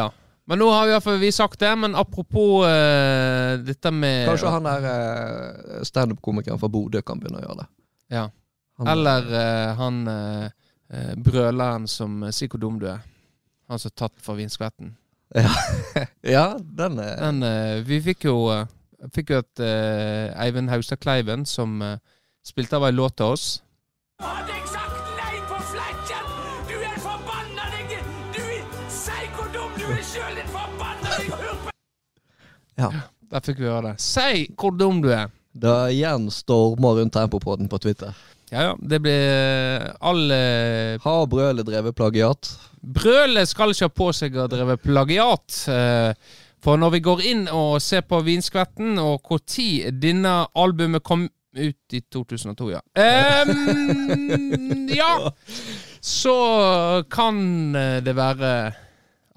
ja. 0.00 0.10
Men 0.50 0.58
nå 0.58 0.66
har 0.74 0.82
vi 0.82 0.90
i 0.90 0.92
hvert 0.96 1.04
fall 1.04 1.20
vi 1.22 1.28
sagt 1.30 1.60
det. 1.62 1.68
Men 1.78 1.92
apropos 1.94 2.64
uh, 2.66 3.52
dette 3.62 3.92
med 3.94 4.24
Kanskje 4.26 4.50
han 4.50 4.66
der 4.66 4.86
uh, 4.88 5.84
standup-komikeren 5.86 6.58
fra 6.58 6.70
Bodø 6.72 6.98
kan 7.06 7.20
begynne 7.20 7.38
å 7.38 7.44
gjøre 7.44 7.58
det. 7.60 7.66
Ja. 8.16 8.24
Han, 8.80 8.90
Eller 8.90 9.28
uh, 9.30 9.76
han 9.78 10.00
eh, 10.08 10.48
eh, 10.92 11.14
brøleren 11.16 11.86
som 11.88 12.24
Si 12.32 12.48
hvor 12.50 12.60
dum 12.60 12.80
du 12.80 12.88
er. 12.90 13.04
Han 13.70 13.78
som 13.78 13.92
er 13.92 13.98
tatt 14.02 14.18
for 14.24 14.40
vinskvetten. 14.40 14.96
Ja, 15.32 15.52
ja, 16.34 16.46
den 16.60 16.98
er 17.00 17.16
Den, 17.22 17.42
eh, 17.46 17.82
vi 17.88 18.02
fikk 18.04 18.26
jo, 18.28 18.36
eh, 19.02 19.10
fikk 19.14 19.32
jo 19.34 19.42
et 19.42 19.62
uh, 19.62 20.44
Eivind 20.44 20.70
Haustad 20.70 21.02
Kleiven 21.02 21.46
som 21.48 21.80
uh, 21.82 21.96
spilte 22.46 22.78
av 22.78 22.86
ei 22.88 22.94
låt 22.94 23.18
til 23.18 23.34
oss. 23.34 23.46
Hadde 24.22 24.54
jeg 24.54 24.68
sagt 24.70 25.12
nei 25.18 25.42
på 25.50 25.58
flekken? 25.72 26.32
Du 26.70 26.76
er 26.78 26.98
forbanna 27.02 27.70
deg! 27.74 27.96
Du 28.36 28.42
hvor 29.36 29.52
dum 29.54 29.74
Du 29.78 29.86
er 29.90 30.04
sjøl 30.06 30.42
en 30.44 30.52
forbanna 30.54 31.18
deg! 31.18 31.70
Ja. 32.80 32.92
Der 33.32 33.40
fikk 33.40 33.62
vi 33.62 33.70
høre 33.70 33.92
det. 33.92 34.02
Si 34.04 34.44
hvor 34.60 34.74
dum 34.76 35.00
du 35.04 35.08
er. 35.14 35.30
Det 35.52 35.92
gjenstormer 35.96 37.00
rundt 37.00 37.14
Tempopoden 37.16 37.68
på 37.68 37.80
Twitter. 37.80 38.12
Ja, 38.52 38.68
ja. 38.68 38.72
Det 38.76 39.00
blir 39.00 39.86
alle 40.04 40.38
Har 41.00 41.26
Brøle 41.32 41.64
drevet 41.64 41.96
plagiat? 41.96 42.50
Brøle 42.82 43.44
skal 43.48 43.72
ikke 43.72 43.88
ha 43.88 43.94
på 43.96 44.08
seg 44.16 44.36
å 44.36 44.48
dreve 44.52 44.76
plagiat. 44.80 45.62
For 46.62 46.78
når 46.78 46.90
vi 46.94 47.00
går 47.02 47.20
inn 47.26 47.46
og 47.50 47.80
ser 47.82 48.04
på 48.06 48.20
Vinskvetten, 48.22 48.98
og 49.02 49.22
når 49.26 49.90
denne 49.98 50.34
albumet 50.54 51.02
kom 51.02 51.24
ut 51.58 51.92
i 51.96 52.00
2002, 52.00 52.68
ja. 52.72 52.80
Um, 52.96 54.86
ja! 55.00 55.32
Så 56.00 56.36
kan 57.10 57.72
det 58.04 58.14
være 58.16 58.52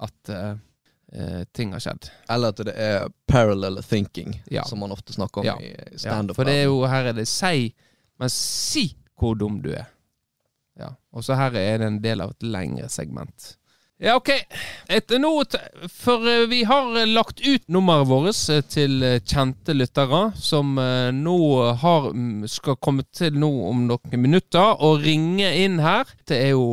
at 0.06 0.30
eh, 0.32 1.42
ting 1.54 1.72
har 1.74 1.82
skjedd. 1.82 2.08
Eller 2.30 2.54
at 2.54 2.62
det 2.66 2.74
er 2.78 3.08
parallel 3.30 3.82
thinking, 3.82 4.38
Ja. 4.50 4.64
som 4.64 4.78
man 4.82 4.92
ofte 4.94 5.12
snakker 5.12 5.40
om 5.40 5.46
Ja. 5.46 5.56
i 5.60 5.74
Ja, 5.92 5.98
standup. 5.98 6.36
for 6.36 6.44
det 6.44 6.54
er 6.62 6.64
jo, 6.70 6.80
her 6.86 7.10
er 7.10 7.12
det 7.12 7.26
si, 7.28 7.74
men 8.18 8.30
si 8.30 8.86
hvor 9.18 9.34
dum 9.38 9.60
du 9.62 9.70
er. 9.72 9.86
Ja, 10.78 10.90
Og 11.12 11.24
så 11.24 11.34
her 11.34 11.54
er 11.56 11.78
det 11.78 11.86
en 11.86 12.02
del 12.02 12.20
av 12.20 12.30
et 12.34 12.42
lengre 12.42 12.88
segment. 12.88 13.56
Ja, 13.98 14.16
OK. 14.16 14.28
Etter 14.92 15.18
nå, 15.18 15.30
for 15.88 16.28
eh, 16.28 16.42
vi 16.50 16.64
har 16.68 16.98
eh, 17.00 17.06
lagt 17.08 17.40
ut 17.40 17.62
nummeret 17.72 18.08
vårt 18.10 18.40
eh, 18.52 18.60
til 18.68 19.00
kjente 19.24 19.72
lyttere, 19.72 20.34
som 20.36 20.74
nå 21.16 21.36
har, 21.80 22.10
mm, 22.12 22.44
skal 22.50 22.76
komme 22.76 23.06
til 23.08 23.38
nå 23.40 23.48
om 23.70 23.86
noen 23.88 24.20
minutter 24.20 24.84
og 24.84 25.00
ringe 25.06 25.48
inn 25.62 25.80
her. 25.80 26.12
Det 26.28 26.42
er 26.42 26.52
jo 26.52 26.66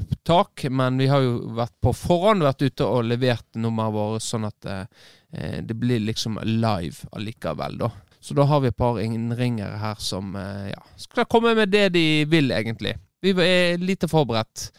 opptak, 0.00 0.64
men 0.72 0.96
vi 1.02 1.10
har 1.12 1.26
jo 1.26 1.36
vært 1.60 1.76
på 1.84 1.92
forhånd 2.00 2.48
vært 2.48 2.64
ute 2.64 2.88
og 2.88 3.10
levert 3.12 3.60
nummeret 3.60 3.98
vårt, 3.98 4.24
sånn 4.24 4.48
at 4.48 4.72
eh, 4.72 5.60
det 5.60 5.76
blir 5.76 6.00
liksom 6.00 6.40
live 6.48 7.12
allikevel, 7.12 7.76
da. 7.84 7.92
Så 8.24 8.32
da 8.32 8.48
har 8.48 8.64
vi 8.64 8.72
et 8.72 8.80
par 8.80 8.96
innringere 9.04 9.76
her 9.82 10.00
som 10.00 10.32
ja, 10.32 10.80
skal 10.96 11.26
komme 11.28 11.52
med 11.58 11.68
det 11.68 11.90
de 11.92 12.24
vil, 12.24 12.54
egentlig. 12.56 12.94
Vi 13.20 13.34
er 13.36 13.82
lite 13.84 14.08
forberedt 14.08 14.70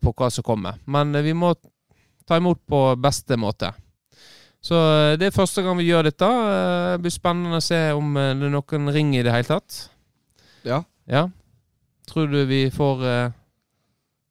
på 0.00 0.12
hva 0.16 0.30
som 0.30 0.44
kommer, 0.46 0.78
men 0.86 1.14
eh, 1.14 1.24
vi 1.24 1.34
må 1.34 1.54
ta 2.28 2.36
imot 2.36 2.60
på 2.66 2.82
beste 3.00 3.36
måte. 3.40 3.72
Så 4.60 4.76
eh, 4.76 5.16
det 5.20 5.28
er 5.28 5.36
første 5.36 5.62
gang 5.62 5.78
vi 5.78 5.88
gjør 5.88 6.08
dette. 6.10 6.28
Eh, 6.28 6.92
Det 6.96 7.02
blir 7.04 7.14
spennende 7.14 7.60
å 7.60 7.64
se 7.64 7.80
om 7.96 8.16
eh, 8.16 8.34
det 8.36 8.48
er 8.48 8.54
noen 8.56 8.92
ringer 8.94 9.20
i 9.20 9.26
det 9.26 9.34
hele 9.36 9.48
tatt. 9.48 9.82
Ja. 10.66 10.82
Ja. 11.08 11.28
Tror 12.08 12.26
du 12.28 12.40
vi 12.48 12.66
får 12.72 13.04
uh, 13.04 13.36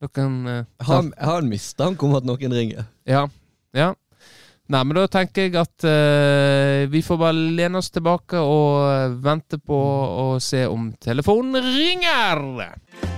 noen 0.01 0.35
uh, 0.49 0.55
Jeg 0.65 0.87
har, 0.89 1.09
har 1.21 1.43
en 1.43 1.49
mistanke 1.49 2.05
om 2.05 2.15
at 2.17 2.25
noen 2.25 2.53
ringer. 2.53 2.89
ja. 3.05 3.27
ja. 3.73 3.93
Nei, 4.67 4.81
men 4.83 4.97
da 4.97 5.05
tenker 5.07 5.45
jeg 5.47 5.55
at 5.55 5.85
uh, 5.87 6.83
vi 6.91 6.99
får 7.05 7.21
bare 7.21 7.45
lene 7.55 7.79
oss 7.79 7.87
tilbake 7.93 8.41
og 8.41 8.83
eh, 8.83 9.13
vente 9.23 9.61
på 9.63 9.77
å 9.77 10.25
se 10.43 10.65
om 10.67 10.89
telefonen 10.99 11.63
ringer. 11.63 13.16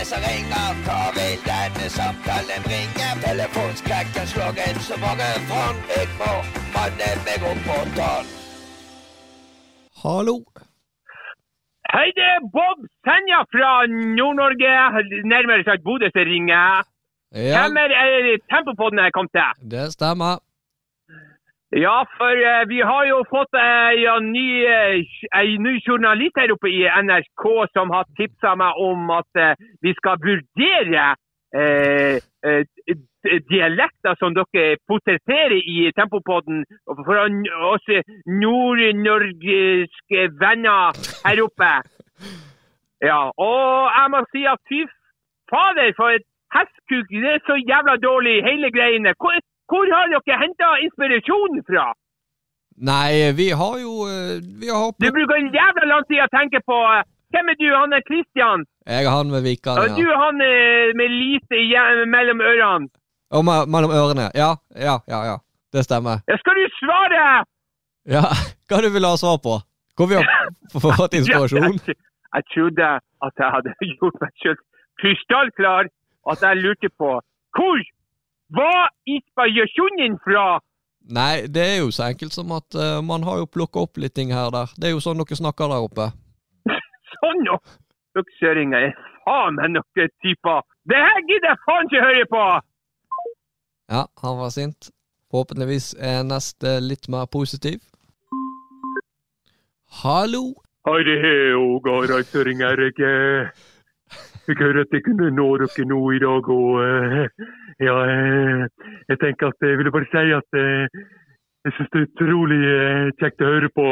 Er 0.00 0.06
som 0.12 0.22
ringer? 0.30 0.68
Hva 0.86 1.00
vil 1.16 1.40
denne 1.50 1.86
samtalen 1.98 2.62
bringe? 2.68 3.08
Telefonskrekken 3.26 4.26
slår 4.32 4.54
inn 4.66 4.78
så 4.88 4.96
mange 5.04 5.26
fang. 5.50 5.78
Jeg 5.96 6.06
må 6.20 6.32
manne 6.74 7.08
meg 7.26 7.44
opp 7.50 7.60
på 7.68 7.76
tann. 7.98 8.30
Hallo? 10.02 10.36
Hei, 11.92 12.06
det 12.18 12.26
er 12.36 12.40
Bob 12.56 12.78
Senja 13.04 13.40
fra 13.52 13.72
Nord-Norge, 13.92 14.72
nærmere 15.34 15.66
sagt 15.68 15.84
Bodø 15.88 16.08
som 16.14 16.24
ringer. 16.32 16.86
Ja, 17.34 17.66
Hvem 17.66 17.76
er 17.84 17.92
er 18.02 18.30
Tempopodden 18.52 19.04
jeg 19.04 19.12
kom 19.18 19.28
til? 19.36 19.50
det 19.74 19.84
stemmer. 19.98 20.40
Ja, 21.72 22.02
for 22.18 22.34
eh, 22.34 22.64
vi 22.66 22.80
har 22.82 23.04
jo 23.06 23.20
fått 23.30 23.54
ei 23.54 24.00
ja, 24.02 24.16
ny, 24.18 24.64
eh, 24.66 25.52
ny 25.62 25.76
journalist 25.86 26.34
her 26.40 26.50
oppe 26.50 26.66
i 26.66 26.80
NRK 26.88 27.44
som 27.76 27.92
har 27.94 28.08
tipsa 28.18 28.56
meg 28.58 28.74
om 28.82 29.06
at 29.14 29.38
eh, 29.38 29.54
vi 29.82 29.92
skal 29.94 30.18
vurdere 30.24 31.04
eh, 31.54 32.18
eh, 32.42 32.64
dialekter 33.52 34.18
som 34.18 34.34
dere 34.34 34.80
portretterer 34.90 35.54
i 35.62 35.92
Tempopodden 35.94 36.64
for 36.90 37.22
å- 37.22 37.70
oss 37.70 37.86
nord-norske 38.26 40.26
venner 40.42 40.90
her 41.24 41.42
oppe. 41.44 41.72
Ja, 43.00 43.30
og 43.38 43.90
jeg 43.94 44.10
må 44.12 44.24
si 44.32 44.42
at 44.48 44.60
fy 44.68 44.82
fader, 45.50 45.92
for 45.96 46.10
et 46.18 46.26
hestkuk. 46.54 47.06
Det 47.10 47.30
er 47.36 47.40
så 47.46 47.56
jævla 47.62 47.96
dårlig, 48.02 48.42
hele 48.44 48.70
greiene. 48.74 49.14
Hvor, 49.20 49.38
hvor 49.70 49.86
har 49.94 50.10
dere 50.12 50.38
henta 50.42 50.68
inspirasjonen 50.84 51.64
fra? 51.68 51.86
Nei, 52.90 53.32
vi 53.36 53.50
har 53.60 53.74
jo 53.82 54.06
eh, 54.08 54.38
Vi 54.60 54.68
har 54.72 54.92
Du 54.96 55.10
bruker 55.12 55.36
en 55.36 55.50
jævla 55.52 55.88
lang 55.90 56.04
tid 56.08 56.22
å 56.24 56.30
tenke 56.32 56.62
på 56.64 56.78
eh, 56.94 57.02
Hvem 57.30 57.50
er 57.52 57.58
du? 57.60 57.66
Han 57.76 57.92
er 57.94 58.02
Christian. 58.08 58.64
Jeg 58.88 59.06
er 59.06 59.12
han 59.14 59.28
med 59.30 59.44
Vikan, 59.46 59.78
Og 59.78 59.92
du 59.94 60.02
er 60.02 60.16
han 60.18 60.40
med 60.98 61.12
lite 61.14 61.60
mellom 62.10 62.40
ørene. 62.42 62.88
Og 63.30 63.44
me 63.46 63.60
mellom 63.70 63.92
ørene. 63.94 64.26
Ja, 64.34 64.56
ja, 64.74 64.96
ja. 65.06 65.20
ja. 65.28 65.36
Det 65.70 65.84
stemmer. 65.86 66.24
Ja, 66.26 66.36
skal 66.42 66.58
du 66.58 66.64
svare? 66.80 67.26
Ja, 68.16 68.24
Hva 68.68 68.80
du 68.82 68.90
vil 68.94 69.06
ha 69.06 69.14
svar 69.20 69.38
på? 69.44 69.60
Hvor 69.96 70.10
vi 70.10 70.18
har 70.18 70.26
fått 71.00 71.14
inspirasjon? 71.18 71.78
Jeg, 71.86 72.44
trodde 72.54 72.90
at 73.26 73.42
jeg 73.42 73.54
hadde 73.54 73.74
gjort 73.94 74.18
meg 74.24 74.34
selv 74.42 74.60
krystallklar. 75.02 75.90
At 76.30 76.42
jeg 76.42 76.62
lurte 76.64 76.90
på 77.00 77.14
hvor 77.56 77.78
var 78.56 78.90
inspirasjonen 79.06 80.18
fra? 80.24 80.46
Nei, 81.10 81.46
det 81.48 81.62
er 81.64 81.78
jo 81.80 81.90
så 81.94 82.06
enkelt 82.10 82.34
som 82.36 82.52
at 82.54 82.76
uh, 82.76 83.00
man 83.02 83.24
har 83.26 83.40
jo 83.40 83.50
plukka 83.50 83.84
opp 83.86 83.98
litt 84.02 84.14
ting 84.14 84.34
her 84.34 84.50
og 84.50 84.56
der. 84.56 84.74
Det 84.76 84.90
er 84.90 84.94
jo 84.94 85.02
sånn 85.02 85.22
dere 85.22 85.38
snakker 85.38 85.70
der 85.72 85.86
oppe. 85.86 86.10
Sånn 87.16 87.44
nå! 87.46 87.56
Dere 88.14 88.36
søringer 88.38 88.88
er 88.90 88.96
faen 89.24 89.58
meg 89.58 89.74
noen 89.74 90.14
typer. 90.24 90.64
Det 90.90 90.98
her 90.98 91.20
gidder 91.28 91.52
jeg 91.52 91.62
faen 91.66 91.90
ikke 91.90 92.06
høre 92.06 92.26
på! 92.30 92.46
Ja, 93.90 94.06
han 94.22 94.38
var 94.38 94.52
sint. 94.54 94.90
Forhåpentligvis 95.30 95.92
er 95.98 96.22
neste 96.26 96.78
litt 96.82 97.08
mer 97.10 97.26
positiv. 97.30 97.82
Hallo? 100.02 100.44
Hei, 100.86 101.02
det 101.06 101.16
er 101.26 101.56
Ågar 101.58 102.06
ringer. 102.46 102.82
Jeg, 102.98 103.50
eh, 104.50 104.66
høre 104.66 104.84
at 104.86 104.94
jeg 104.94 105.04
kunne 105.06 105.30
nå 105.30 105.46
dere 105.62 105.86
nå 105.86 106.00
i 106.16 106.20
dag, 106.22 106.48
og 106.48 106.70
eh, 106.84 107.26
ja, 107.86 107.96
eh, 108.04 108.66
jeg 109.08 109.18
tenker 109.22 109.52
at 109.52 109.66
jeg 109.66 109.78
ville 109.78 109.94
bare 109.94 110.10
si 110.10 110.32
at 110.36 110.58
eh, 110.58 111.02
jeg 111.64 111.76
syns 111.76 111.90
det 111.92 112.00
er 112.00 112.08
utrolig 112.08 112.60
eh, 112.64 113.10
kjekt 113.20 113.42
å 113.44 113.52
høre 113.54 113.70
på 113.74 113.88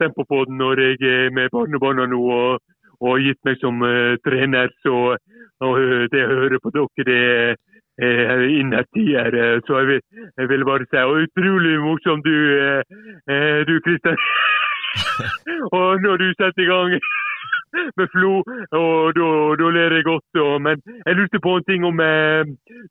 Tempopodden 0.00 0.56
når 0.58 0.80
jeg 0.80 1.10
er 1.10 1.34
med 1.36 1.52
barnebarna 1.52 2.06
nå 2.10 2.20
og, 2.20 2.62
og 3.00 3.10
har 3.10 3.24
gitt 3.26 3.40
meg 3.44 3.60
som 3.60 3.82
eh, 3.86 4.16
trener. 4.26 4.72
Så 4.82 4.94
eh, 5.14 6.06
det 6.12 6.24
å 6.26 6.40
høre 6.42 6.60
på 6.62 6.72
dere, 6.74 7.04
det 7.10 7.20
er 8.02 8.44
innertier. 8.48 9.34
eh, 9.34 9.60
Så 9.66 9.78
jeg 9.82 9.90
vil, 9.90 10.00
jeg 10.40 10.48
vil 10.48 10.64
bare 10.64 10.88
si 10.88 11.04
og 11.04 11.20
utrolig 11.26 11.76
morsom 11.84 12.24
du, 12.24 12.34
eh, 12.58 12.82
eh, 13.28 13.60
du 13.68 13.78
Kristian. 13.84 14.16
og 15.76 16.02
når 16.04 16.16
du 16.20 16.26
setter 16.36 16.64
i 16.64 16.68
gang 16.68 16.96
med 17.98 18.08
Flo, 18.12 18.32
og 18.78 19.14
da, 19.18 19.28
da 19.60 19.70
ler 19.76 19.96
jeg 19.96 20.06
godt. 20.08 20.40
Og, 20.44 20.54
men 20.66 20.82
jeg 21.06 21.18
lurte 21.18 21.40
på 21.44 21.54
en 21.58 21.66
ting 21.68 21.86
om 21.88 22.00
eh, 22.04 22.42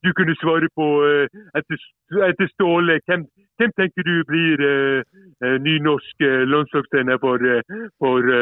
du 0.05 0.09
kunne 0.17 0.35
svare 0.41 0.69
på 0.77 0.87
eh, 1.07 1.41
etter, 1.59 1.85
etter 2.29 2.51
Ståle. 2.53 2.99
Hvem, 3.09 3.25
hvem 3.61 3.75
tenker 3.79 4.07
du 4.07 4.15
blir 4.29 4.65
eh, 4.67 5.03
eh, 5.43 5.57
ny 5.67 5.77
norsk 5.85 6.25
eh, 6.25 6.45
landslagstrener 6.53 7.21
for, 7.21 7.43
eh, 7.45 7.85
for 8.01 8.33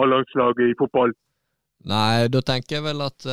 A-landslaget 0.00 0.72
i 0.72 0.78
fotball? 0.80 1.14
Nei, 1.84 2.26
da 2.32 2.40
tenker 2.40 2.78
jeg 2.78 2.86
vel 2.86 3.02
at 3.04 3.26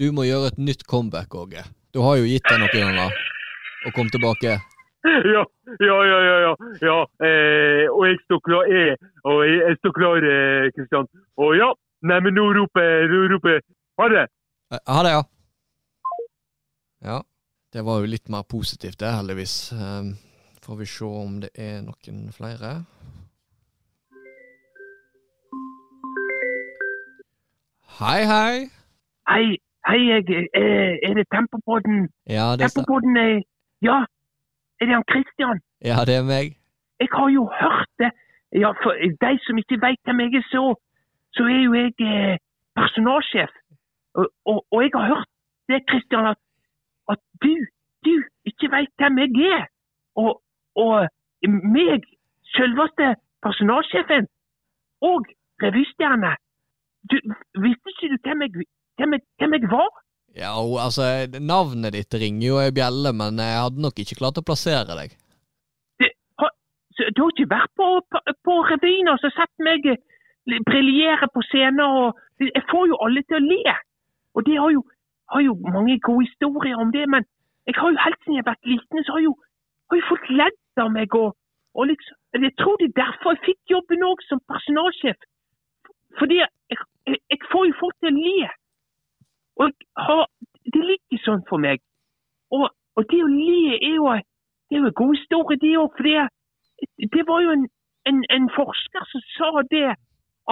du 0.00 0.06
må 0.16 0.24
gjøre 0.24 0.54
et 0.54 0.60
nytt 0.64 0.86
comeback, 0.88 1.34
Åge. 1.36 1.66
Du 1.92 2.00
har 2.00 2.16
jo 2.16 2.24
gitt 2.24 2.46
deg 2.48 2.62
noen 2.62 2.72
ganger 2.72 3.18
å 3.84 3.92
komme 3.92 4.14
tilbake. 4.14 4.56
Ja, 5.04 5.44
ja, 5.80 5.96
ja. 6.06 6.18
ja, 6.28 6.36
ja. 6.46 6.52
ja 6.80 6.98
eh, 7.26 7.86
og 7.90 8.06
jeg 8.06 8.18
står 8.24 8.40
klar, 8.46 8.68
jeg, 8.70 8.96
og 9.24 9.40
jeg, 9.46 9.58
jeg 9.68 9.78
står 9.80 9.92
klar, 9.98 10.26
eh, 10.34 10.70
Kristian. 10.76 11.08
Og 11.42 11.56
ja, 11.58 11.72
nei, 12.06 12.18
men 12.22 12.36
nå 12.38 12.44
roper 12.54 13.08
nå 13.10 13.22
roper 13.34 13.56
jeg 13.56 13.64
ha 13.98 14.08
det. 14.12 14.26
Eh, 14.72 14.82
Ha 14.86 15.02
det, 15.02 15.14
ja. 15.16 15.22
Ja, 17.02 17.18
det 17.74 17.82
var 17.84 18.00
jo 18.00 18.12
litt 18.14 18.28
mer 18.30 18.46
positivt 18.46 19.00
det, 19.02 19.10
heldigvis. 19.10 19.72
Um, 19.74 20.14
får 20.62 20.78
vi 20.78 20.86
se 20.86 21.04
om 21.04 21.40
det 21.42 21.50
er 21.58 21.82
noen 21.82 22.30
flere. 22.36 22.70
Hei, 27.98 28.22
hei. 28.30 28.70
Hei, 29.28 29.44
hei, 29.88 30.00
jeg, 30.12 30.46
eh, 30.54 30.94
er 31.02 31.18
det 31.18 31.26
Tempopodden? 31.34 32.06
Ja, 32.30 32.54
det. 32.56 32.70
Tempopodden 32.70 33.42
Ja, 33.82 34.04
er 34.82 34.86
det 34.88 34.98
han 34.98 35.10
Christian? 35.12 35.58
Ja, 35.90 35.98
det 36.08 36.14
er 36.20 36.24
meg. 36.34 36.46
Jeg 37.02 37.10
har 37.18 37.28
jo 37.38 37.42
hørt 37.62 37.92
det. 38.02 38.10
Ja, 38.62 38.70
for 38.82 38.92
de 39.24 39.32
som 39.46 39.58
ikke 39.58 39.78
vet 39.86 40.00
hvem 40.04 40.20
jeg 40.20 40.34
er, 40.40 40.46
så, 40.54 40.64
så 41.36 41.42
er 41.54 41.60
jo 41.66 41.72
jeg 41.74 41.94
eh, 42.12 42.36
personalsjef. 42.80 43.52
Og, 44.18 44.26
og, 44.50 44.58
og 44.72 44.78
jeg 44.82 44.90
har 44.94 45.06
hørt 45.12 45.30
det, 45.68 45.78
Christian, 45.90 46.26
at, 46.32 46.40
at 47.12 47.20
du, 47.42 47.52
du 48.04 48.14
ikke 48.50 48.68
veit 48.76 48.92
hvem 49.00 49.18
jeg 49.24 49.32
er, 49.56 49.64
og, 50.22 50.42
og 50.84 51.08
meg, 51.76 52.02
selveste 52.56 53.14
personalsjefen 53.42 54.26
og 55.00 55.26
revystjerne 55.62 56.36
Du, 57.10 57.16
Visste 57.64 57.90
ikke 57.92 58.08
du 58.12 58.18
hvem 58.26 58.42
jeg, 58.44 58.50
hvem 58.96 59.12
jeg, 59.12 59.22
hvem 59.38 59.52
jeg 59.56 59.70
var? 59.70 59.90
Ja, 60.36 60.52
altså, 60.56 61.02
navnet 61.40 61.92
ditt 61.92 62.14
ringer 62.14 62.46
jo 62.46 62.60
ei 62.62 62.72
bjelle, 62.72 63.12
men 63.12 63.40
jeg 63.42 63.58
hadde 63.64 63.82
nok 63.84 63.98
ikke 64.00 64.16
klart 64.20 64.40
å 64.40 64.46
plassere 64.46 64.96
deg. 64.96 65.18
Så 66.92 67.08
Du 67.16 67.22
har 67.22 67.32
ikke 67.32 67.48
vært 67.48 67.72
på, 67.80 67.86
på, 68.12 68.20
på 68.46 68.54
revyen 68.68 69.08
og 69.12 69.20
så 69.20 69.30
sett 69.32 69.52
meg 69.64 69.86
briljere 70.68 71.28
på 71.34 71.40
scenen? 71.48 71.80
og 71.80 72.18
Jeg 72.40 72.64
får 72.70 72.88
jo 72.90 72.98
alle 73.04 73.22
til 73.28 73.38
å 73.38 73.46
le. 73.46 73.76
Og 74.34 74.44
det 74.46 74.58
har 74.60 74.70
jo, 74.76 74.82
har 75.32 75.40
jo 75.40 75.54
mange 75.76 75.98
gode 76.00 76.26
historier 76.26 76.76
om 76.76 76.92
det, 76.92 77.06
men 77.08 77.24
jeg 77.66 77.74
har 77.78 77.90
jo 77.92 78.04
helt 78.04 78.20
siden 78.22 78.36
jeg 78.36 78.44
har 78.44 78.52
vært 78.52 78.70
liten, 78.72 79.04
så 79.04 79.16
har 79.16 79.22
jo, 79.28 79.32
har 79.90 80.00
jo 80.00 80.08
folk 80.08 80.28
ledd 80.40 80.82
av 80.84 80.90
meg. 80.92 81.14
og, 81.14 81.36
og 81.74 81.86
liksom, 81.90 82.16
Jeg 82.32 82.54
tror 82.60 82.76
det 82.80 82.88
er 82.90 83.00
derfor 83.04 83.36
jeg 83.36 83.44
fikk 83.48 83.60
jobben 83.76 84.08
òg 84.10 84.24
som 84.28 84.40
personalsjef. 84.52 85.18
Fordi 86.18 86.36
jeg, 86.42 86.50
jeg, 87.06 87.18
jeg 87.30 87.40
får 87.52 87.64
jo 87.70 87.78
folk 87.80 87.96
til 88.00 88.12
å 88.12 88.16
le. 88.18 88.50
Og 89.60 89.68
jeg 89.68 90.06
har, 90.06 90.24
det 90.74 90.84
ligger 90.90 91.24
sånn 91.24 91.41
for 91.52 91.60
meg. 91.60 91.82
Og, 92.54 92.68
og 92.96 93.08
det 93.12 93.20
å 93.24 93.30
le 93.30 93.76
er 93.78 93.94
jo, 93.98 94.08
det 94.68 94.78
er 94.78 94.82
jo 94.82 94.90
en 94.90 95.00
god 95.02 95.14
historie, 95.16 95.60
det 95.62 95.76
òg. 95.80 95.92
For 95.96 96.08
det, 96.08 96.24
det 97.16 97.26
var 97.28 97.44
jo 97.44 97.54
en, 97.56 97.68
en, 98.10 98.24
en 98.36 98.48
forsker 98.56 99.08
som 99.12 99.24
sa 99.36 99.52
det 99.70 99.86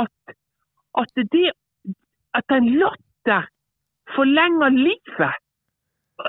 at, 0.05 0.37
at 1.01 1.25
det 1.35 1.49
at 2.39 2.57
en 2.57 2.69
latter 2.83 3.49
forlenger 4.15 4.69
livet. 4.69 5.35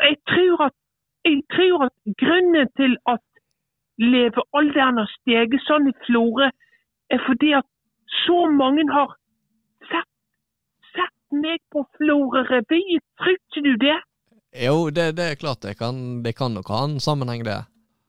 Jeg 0.07 0.17
tror 0.31 0.63
at, 0.67 0.75
jeg 1.25 1.41
tror 1.55 1.85
at 1.87 1.95
grunnen 2.23 2.67
til 2.79 2.97
at 3.13 3.25
levealderen 4.13 5.01
har 5.01 5.09
steget 5.19 5.65
sånn 5.67 5.89
i 5.91 5.95
Florø, 6.05 6.49
er 7.13 7.21
fordi 7.27 7.51
at 7.59 7.67
så 8.25 8.45
mange 8.61 8.85
har 8.91 9.13
sett, 9.91 10.09
sett 10.95 11.37
meg 11.43 11.59
på 11.73 11.83
Florø 11.97 12.45
revy. 12.49 12.99
Tror 13.19 13.37
ikke 13.37 13.65
du 13.67 13.73
det? 13.85 13.99
Jo, 14.65 14.89
det, 15.01 15.07
det 15.17 15.25
er 15.31 15.39
klart 15.41 15.61
det 15.65 15.75
kan, 15.79 15.95
det 16.23 16.35
kan 16.37 16.53
nok 16.57 16.69
ha 16.73 16.83
en 16.87 16.99
sammenheng, 17.03 17.43
det. 17.47 17.59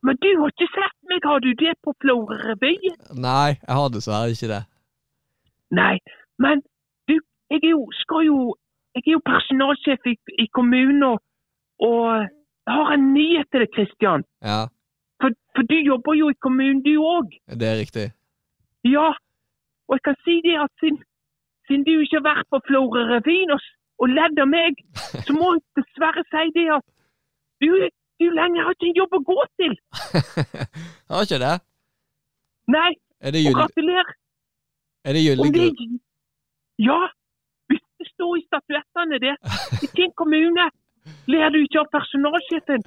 Men 0.03 0.17
du 0.23 0.29
har 0.41 0.51
ikke 0.53 0.67
sett 0.75 0.97
meg, 1.11 1.25
har 1.31 1.41
du 1.45 1.51
det 1.61 1.73
på 1.87 1.93
Florø? 2.03 2.55
Nei, 3.23 3.51
jeg 3.55 3.77
har 3.79 3.89
dessverre 3.95 4.33
ikke 4.35 4.49
det. 4.51 4.63
Nei, 5.79 5.95
men 6.43 6.61
du, 7.09 7.15
jeg 7.53 7.61
er 7.63 7.71
jo, 7.75 7.85
skal 8.03 8.27
jo 8.27 8.39
Jeg 8.93 9.03
er 9.07 9.13
jo 9.15 9.21
personalsjef 9.25 10.05
i, 10.11 10.13
i 10.45 10.47
kommunen, 10.53 11.01
og, 11.07 11.21
og 11.81 12.27
har 12.69 12.91
en 12.93 13.07
nyhet 13.15 13.47
til 13.49 13.63
deg, 13.65 13.71
Kristian. 13.73 14.25
Ja, 14.45 14.67
For, 15.23 15.33
for 15.57 15.65
du 15.71 15.79
jobber 15.87 16.13
jo 16.19 16.27
i 16.29 16.37
kommunen, 16.45 16.83
du 16.85 16.91
òg. 17.01 17.31
det 17.49 17.69
er 17.71 17.79
riktig. 17.81 18.05
Ja. 18.85 19.07
Og 19.89 19.97
jeg 19.97 20.03
kan 20.11 20.19
si 20.27 20.35
det 20.45 20.59
at 20.61 20.69
siden, 20.83 20.99
siden 21.71 21.87
du 21.89 21.95
ikke 22.05 22.21
har 22.21 22.27
vært 22.27 22.51
på 22.53 22.61
Florø 22.69 23.07
revyen 23.15 23.55
og, 23.57 23.65
s- 23.65 23.73
og 24.01 24.09
ledd 24.11 24.39
av 24.43 24.49
meg, 24.51 24.79
så 25.27 25.35
må 25.37 25.53
jeg 25.55 25.63
dessverre 25.79 26.25
si 26.31 26.45
det 26.57 26.69
at 26.75 26.85
du, 27.63 27.69
du 28.23 28.27
lenger 28.35 28.65
har 28.67 28.75
ikke 28.77 28.89
en 28.91 28.97
jobb 29.01 29.19
å 29.19 29.23
gå 29.29 29.39
til. 29.61 29.75
har 31.13 31.27
ikke 31.27 31.39
det? 31.43 31.53
Nei, 32.73 32.91
Er 33.21 33.35
det, 33.35 33.43
og 33.51 33.59
gratulerer. 33.61 34.15
er 35.05 35.13
det 35.19 35.23
det? 35.53 35.91
Ja, 36.83 36.99
hvis 37.71 37.83
det 38.01 38.09
står 38.15 38.37
i 38.41 38.45
statuettene 38.49 39.19
det. 39.23 39.35
I 39.83 39.91
din 39.99 40.13
kommune 40.19 40.69
ler 41.31 41.51
du 41.55 41.61
ikke 41.63 41.83
av 41.83 41.91
personalsjefen, 41.95 42.83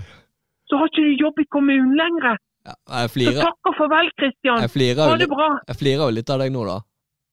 så 0.68 0.80
har 0.82 0.90
ikke 0.92 1.06
du 1.06 1.24
jobb 1.24 1.40
i 1.44 1.48
kommunen 1.52 1.96
lenger. 2.00 2.38
Ja, 2.66 2.74
jeg 3.04 3.10
Så 3.14 3.34
takk 3.46 3.70
og 3.70 3.76
farvel, 3.78 4.08
Kristian. 4.18 4.64
jeg 4.66 4.72
flirer, 4.74 5.10
Ha 5.12 5.18
det 5.22 5.30
bra. 5.30 5.50
jeg 5.68 5.76
flirer 5.78 6.08
jo 6.10 6.16
litt 6.18 6.30
av 6.34 6.40
deg 6.42 6.52
nå, 6.56 6.64
da. 6.66 6.80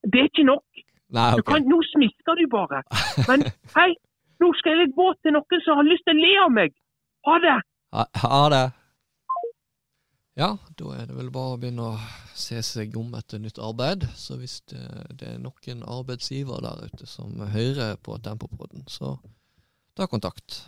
Det 0.04 0.20
er 0.20 0.28
ikke 0.28 0.44
nok. 0.44 0.81
Nei, 1.12 1.30
Du 1.36 1.42
ok. 1.42 1.50
kan, 1.52 1.66
nå 1.68 1.78
smisker 1.92 2.38
du 2.40 2.46
bare. 2.52 2.82
Men 3.28 3.44
hei, 3.78 3.90
nå 4.40 4.52
skal 4.60 4.80
jeg 4.80 4.94
gå 4.96 5.08
til 5.22 5.34
noen 5.36 5.64
som 5.66 5.80
har 5.80 5.88
lyst 5.88 6.06
til 6.08 6.16
å 6.16 6.22
le 6.24 6.30
av 6.46 6.54
meg. 6.60 6.72
Ha 7.28 7.34
det. 7.44 7.56
Ha, 7.92 8.06
ha 8.24 8.44
det. 8.54 8.62
Ja, 10.40 10.54
da 10.80 10.94
er 10.96 11.10
det 11.10 11.16
vel 11.18 11.28
bare 11.34 11.54
å 11.54 11.58
begynne 11.60 11.90
å 11.92 11.98
se 12.40 12.62
seg 12.64 12.94
om 12.96 13.10
etter 13.18 13.42
nytt 13.42 13.58
arbeid. 13.60 14.06
Så 14.16 14.38
hvis 14.40 14.62
det, 14.72 14.80
det 15.20 15.34
er 15.34 15.42
noen 15.44 15.82
arbeidsgiver 15.84 16.64
der 16.64 16.86
ute 16.88 17.06
som 17.06 17.36
hører 17.52 17.98
på 18.00 18.16
Tempopodden, 18.24 18.86
så 18.88 19.18
ta 19.94 20.08
kontakt. 20.08 20.62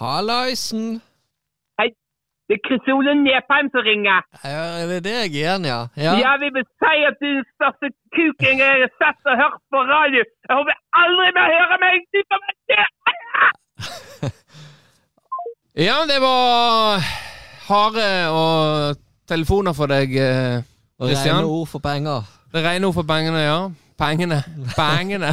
Hallaisen! 0.00 0.98
Det 2.48 2.54
er 2.58 2.62
Chris 2.66 2.88
Ole 2.92 3.12
Nepheim 3.26 3.68
som 3.72 3.82
ringer. 3.88 4.20
Er 4.44 4.84
det 4.90 4.98
deg 5.06 5.32
igjen, 5.32 5.64
ja? 5.64 5.78
Ja, 5.96 6.32
vi 6.42 6.48
vil 6.56 6.66
si 6.82 6.96
at 7.08 7.16
du 7.22 7.26
er 7.30 7.38
den 7.40 7.46
største 7.56 7.88
kuken 8.16 8.60
jeg 8.60 8.82
har 8.84 8.92
sett 9.00 9.30
og 9.32 9.38
hørt 9.40 9.56
på 9.72 9.80
radio. 9.88 10.20
Jeg 10.48 10.58
håper 10.58 10.76
aldri 11.02 11.28
mer 11.38 11.48
høre 11.56 11.78
meg. 11.84 11.96
Du 12.12 12.20
til 12.20 12.84
Ja, 15.88 15.96
det 16.10 16.20
var 16.22 17.00
harde 17.70 18.08
og 18.30 19.00
telefoner 19.28 19.72
for 19.72 19.90
deg, 19.90 20.12
eh, 20.16 20.60
Og 21.00 21.08
Christian? 21.08 21.40
rene 21.40 21.48
ord 21.48 21.68
for 21.72 21.78
penger. 21.78 22.28
Det 22.52 22.62
Rene 22.64 22.86
ord 22.86 22.94
for 22.94 23.08
pengene, 23.08 23.40
ja. 23.40 23.58
Pengene. 23.98 24.42
Pengene. 24.78 25.32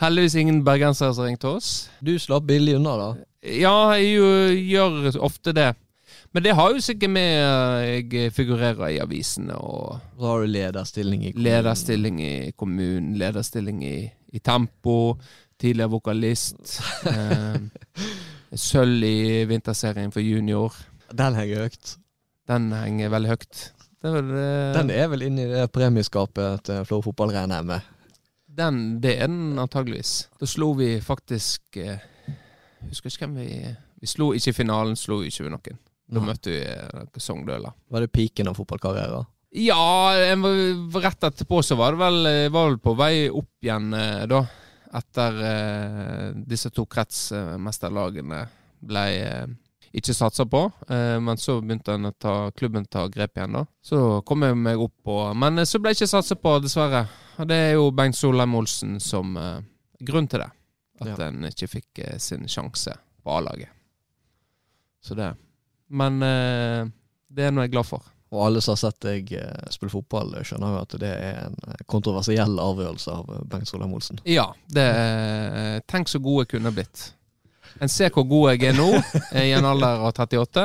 Heldigvis 0.00 0.34
ingen 0.34 0.60
bergensere 0.64 1.14
som 1.16 1.24
ringte 1.24 1.48
oss. 1.48 1.90
Du 2.04 2.12
slapp 2.20 2.44
billig 2.46 2.76
unna, 2.76 2.94
da. 3.00 3.08
Ja, 3.56 3.74
jeg 3.96 4.60
gjør 4.68 5.16
ofte 5.24 5.56
det. 5.56 5.72
Men 6.36 6.44
det 6.44 6.52
har 6.52 6.74
jo 6.74 6.80
sikkert 6.84 7.10
med 7.14 7.38
eh, 7.40 8.02
Jeg 8.12 8.32
figurerer 8.36 8.90
i 8.92 8.98
avisene 9.00 9.54
og 9.56 10.02
Da 10.18 10.26
har 10.28 10.42
du 10.44 10.50
lederstilling 10.52 11.22
i 11.24 11.30
kommunen. 11.32 11.44
lederstilling 11.46 12.18
i 12.20 12.50
kommunen, 12.52 13.14
lederstilling 13.16 13.78
i, 13.84 13.94
i 14.36 14.38
Tempo, 14.44 15.16
tidligere 15.56 15.94
vokalist. 15.94 16.82
Eh, 17.08 17.56
Sølv 18.52 19.04
i 19.08 19.44
vinterserien 19.48 20.12
for 20.12 20.20
junior. 20.20 20.76
Den 21.08 21.34
henger 21.40 21.64
høyt. 21.64 21.96
Den 22.48 22.68
henger 22.72 23.08
veldig 23.16 23.32
høyt. 23.32 23.62
Er 24.04 24.14
vel, 24.18 24.30
eh, 24.36 24.74
Den 24.76 24.92
er 24.92 25.08
vel 25.08 25.24
inni 25.30 25.48
det 25.48 25.64
premieskapet 25.72 26.68
til 26.68 26.84
Flå 26.84 27.00
fotball, 27.08 27.32
regner 27.32 27.62
jeg 27.62 27.70
med. 27.72 27.80
Den, 28.60 29.00
det 29.00 29.16
er 29.22 29.32
den 29.32 29.58
antageligvis. 29.58 30.28
Da 30.40 30.46
slo 30.46 30.74
vi 30.76 31.00
faktisk 31.00 31.80
eh, 31.80 32.04
Husker 32.90 33.08
ikke 33.08 33.26
hvem 33.26 33.36
vi 33.40 33.74
Vi 34.04 34.06
slo 34.06 34.34
ikke 34.36 34.52
finalen, 34.52 34.96
slo 35.00 35.22
ikke 35.24 35.48
vi 35.48 35.56
noen. 35.56 35.80
Da 36.08 36.20
møtte 36.22 36.52
vi 36.52 36.60
eh, 36.62 37.06
Sogndøla. 37.18 37.72
Var 37.90 38.00
det 38.04 38.12
piken 38.14 38.48
av 38.48 38.54
fotballkarrieren? 38.58 39.26
Ja, 39.56 40.12
en 40.32 40.42
var- 40.42 41.00
rett 41.02 41.24
etterpå 41.24 41.62
så 41.64 41.76
var 41.78 41.92
det 41.96 41.98
vel, 41.98 42.26
eh, 42.26 42.48
var 42.52 42.68
vel 42.70 42.78
på 42.78 42.94
vei 42.98 43.28
opp 43.30 43.48
igjen 43.64 43.92
eh, 43.94 44.26
da. 44.30 44.44
Etter 44.96 45.38
eh, 45.42 46.32
disse 46.46 46.70
to 46.70 46.84
kretsmesterlagene 46.86 48.44
ble 48.86 49.04
eh, 49.16 49.46
ikke 49.96 50.14
satsa 50.14 50.44
på. 50.46 50.60
Eh, 50.88 51.16
men 51.22 51.36
så 51.40 51.58
begynte 51.62 51.94
en 51.96 52.10
å 52.10 52.12
ta, 52.18 52.34
klubben 52.56 52.84
ta 52.86 53.06
grep 53.08 53.36
igjen, 53.40 53.56
da. 53.58 53.64
Så 53.82 54.22
kom 54.28 54.44
jeg 54.46 54.56
meg 54.60 54.78
opp 54.82 54.94
på 55.06 55.16
Men 55.34 55.62
så 55.66 55.80
ble 55.80 55.90
jeg 55.94 56.02
ikke 56.02 56.12
satsa 56.14 56.36
på, 56.38 56.58
dessverre. 56.62 57.06
Og 57.40 57.48
det 57.50 57.56
er 57.56 57.72
jo 57.76 57.90
Bengt 57.96 58.16
Solheim 58.18 58.54
Olsen 58.58 58.98
som 59.02 59.34
eh, 59.40 59.58
grunn 60.06 60.28
til 60.30 60.44
det. 60.44 60.50
At 61.00 61.10
Ja. 61.18 61.26
en 61.28 61.44
ikke 61.50 61.68
fikk 61.68 62.04
sin 62.22 62.46
sjanse 62.48 62.94
på 63.24 63.34
A-laget. 63.36 63.68
Så 65.04 65.14
det. 65.18 65.34
Men 65.88 66.22
eh, 66.22 66.84
det 67.28 67.46
er 67.48 67.52
noe 67.54 67.66
jeg 67.66 67.70
er 67.72 67.76
glad 67.78 67.86
for. 67.88 68.12
Og 68.34 68.40
alle 68.42 68.60
som 68.60 68.74
har 68.74 68.80
sett 68.80 68.98
deg 69.06 69.28
eh, 69.38 69.68
spille 69.70 69.92
fotball, 69.92 70.32
skjønner 70.44 70.72
jo 70.74 70.80
at 70.82 70.94
det 70.98 71.10
er 71.14 71.36
en 71.46 71.54
eh, 71.70 71.84
kontroversiell 71.90 72.56
avgjørelse 72.58 73.12
av 73.12 73.28
eh, 73.36 73.44
Bengt 73.52 73.70
Solheim 73.70 73.92
Olsen. 73.94 74.18
Ja, 74.26 74.48
det 74.66 74.86
eh, 74.90 75.76
Tenk 75.86 76.10
så 76.10 76.18
god 76.24 76.42
jeg 76.44 76.56
kunne 76.56 76.72
blitt. 76.74 77.12
En 77.84 77.90
ser 77.92 78.08
hvor 78.14 78.24
god 78.24 78.54
jeg 78.54 78.70
er 78.70 78.76
nå, 78.78 78.88
eh, 79.30 79.50
i 79.50 79.52
en 79.54 79.66
alder 79.68 80.00
av 80.00 80.08
38. 80.10 80.64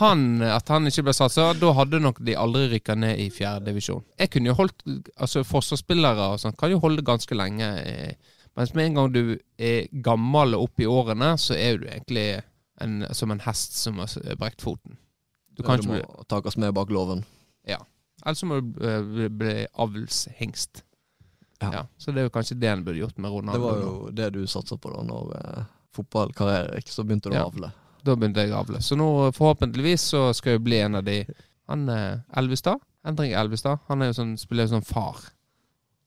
Han, 0.00 0.24
At 0.46 0.68
han 0.72 0.86
ikke 0.88 1.04
ble 1.08 1.14
satsa, 1.18 1.50
da 1.58 1.72
hadde 1.76 2.00
nok 2.00 2.20
de 2.24 2.36
aldri 2.38 2.68
rykka 2.76 2.94
ned 2.96 3.18
i 3.18 3.28
fjerde 3.34 3.66
divisjon. 3.68 4.04
Jeg 4.20 4.30
kunne 4.32 4.52
jo 4.52 4.56
holdt 4.60 4.84
Altså, 5.18 5.42
forsvarsspillere 5.44 6.30
og 6.32 6.40
sånn 6.42 6.56
kan 6.56 6.70
jo 6.72 6.80
holde 6.84 7.04
ganske 7.06 7.36
lenge. 7.36 7.70
eh, 7.84 8.34
Mens 8.56 8.72
med 8.72 8.86
en 8.88 8.94
gang 9.02 9.12
du 9.12 9.22
er 9.60 9.88
gammel 10.06 10.54
og 10.56 10.70
opp 10.70 10.80
i 10.80 10.86
årene, 10.88 11.34
så 11.36 11.52
er 11.60 11.76
du 11.82 11.90
egentlig 11.90 12.28
en, 12.80 13.06
som 13.16 13.30
en 13.30 13.40
hest 13.40 13.76
som 13.80 13.98
har 14.02 14.36
brekt 14.40 14.62
foten. 14.62 14.96
Du 15.56 15.62
kan 15.62 15.78
du 15.78 15.82
ikke 15.86 15.92
må 15.92 16.00
bli 16.02 16.26
takes 16.28 16.56
med 16.60 16.74
bak 16.76 16.90
loven. 16.90 17.24
Eller 18.24 18.34
så 18.34 18.46
må 18.48 18.56
du 18.60 18.78
eh, 18.88 19.02
bli, 19.04 19.26
bli 19.28 19.54
avlshingst. 19.76 20.82
Ja. 21.60 21.68
Ja. 21.72 21.82
Så 22.00 22.12
det 22.12 22.20
er 22.22 22.28
jo 22.28 22.32
kanskje 22.34 22.56
det 22.60 22.68
en 22.72 22.84
burde 22.84 22.98
gjort 22.98 23.18
med 23.22 23.30
Ronaldo. 23.30 23.60
Det 23.60 23.66
var 23.66 23.82
jo 23.82 24.10
det 24.16 24.28
du 24.34 24.46
satsa 24.50 24.76
på 24.80 24.90
da 24.92 25.02
når 25.06 25.34
eh, 25.36 25.66
fotballkarriere 25.96 26.80
gikk, 26.80 26.90
så 26.92 27.04
begynte 27.04 27.30
du 27.30 27.36
Ja. 27.36 27.44
å 27.44 27.52
avle. 27.52 27.70
Da 28.04 28.16
begynte 28.16 28.42
jeg 28.44 28.52
å 28.54 28.60
avle. 28.64 28.80
Så 28.84 28.96
nå 28.98 29.08
forhåpentligvis 29.36 30.08
så 30.14 30.22
skal 30.36 30.56
jeg 30.56 30.64
bli 30.64 30.80
en 30.80 30.98
av 31.00 31.04
de 31.06 31.20
Han 31.68 31.88
eh, 31.90 32.18
Elvestad? 32.38 32.80
Endring 33.06 33.32
Elvestad. 33.34 33.78
Han 33.88 34.02
er 34.02 34.12
jo 34.12 34.16
sånn, 34.20 34.36
spiller 34.38 34.66
jo 34.68 34.76
sånn 34.76 34.84
far. 34.86 35.20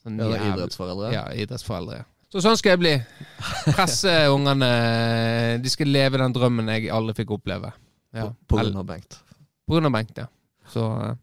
Sånn 0.03 0.19
Ja, 0.19 0.29
idrettsforeldre. 0.53 1.09
Ja, 1.13 1.25
idrettsforeldre. 1.35 2.05
Så 2.29 2.43
sånn 2.45 2.57
skal 2.59 2.75
jeg 2.75 2.81
bli. 2.83 2.95
Presse 3.73 4.11
ungene. 4.29 4.67
De 5.63 5.69
skal 5.73 5.89
leve 5.89 6.19
den 6.21 6.35
drømmen 6.35 6.69
jeg 6.75 6.91
aldri 6.93 7.15
fikk 7.23 7.33
oppleve. 7.39 7.71
Ja. 8.13 8.29
På 8.47 8.59
grunn 8.59 8.77
av 8.77 8.85
Bengt. 8.85 9.17
På 9.65 9.75
grunn 9.75 9.89
av 9.89 9.93
Bengt, 9.95 10.17
ja. 10.17 10.27
Så, 10.69 10.85
eh, 11.01 11.15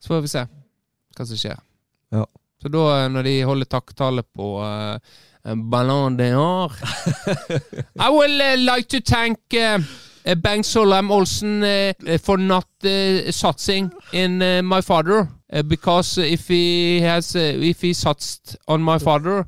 så 0.00 0.12
får 0.12 0.20
vi 0.24 0.30
se 0.32 0.44
hva 1.16 1.26
som 1.26 1.40
skjer. 1.40 1.58
Ja. 2.12 2.26
Så 2.62 2.68
da, 2.72 2.84
eh, 2.98 3.08
når 3.12 3.28
de 3.28 3.34
holder 3.48 3.68
takktale 3.68 4.22
på 4.22 4.48
uh, 4.60 4.98
Ballon 5.72 6.16
d'Or 6.16 6.72
I 7.98 8.10
would 8.10 8.30
uh, 8.40 8.56
like 8.56 8.88
to 8.88 9.00
thank 9.00 9.40
uh, 9.56 9.80
Bengt 10.36 10.68
Solheim 10.68 11.10
Olsen 11.10 11.64
uh, 11.64 12.18
for 12.22 12.36
not 12.36 12.68
satsing 13.30 13.90
in 14.12 14.38
my 14.64 14.80
father. 14.80 15.28
Because 15.66 16.16
if 16.18 16.48
he 16.48 17.00
has, 17.00 17.34
if 17.34 17.82
he 17.82 17.92
satsed 17.92 18.56
on 18.68 18.82
my 18.82 18.98
father, 18.98 19.44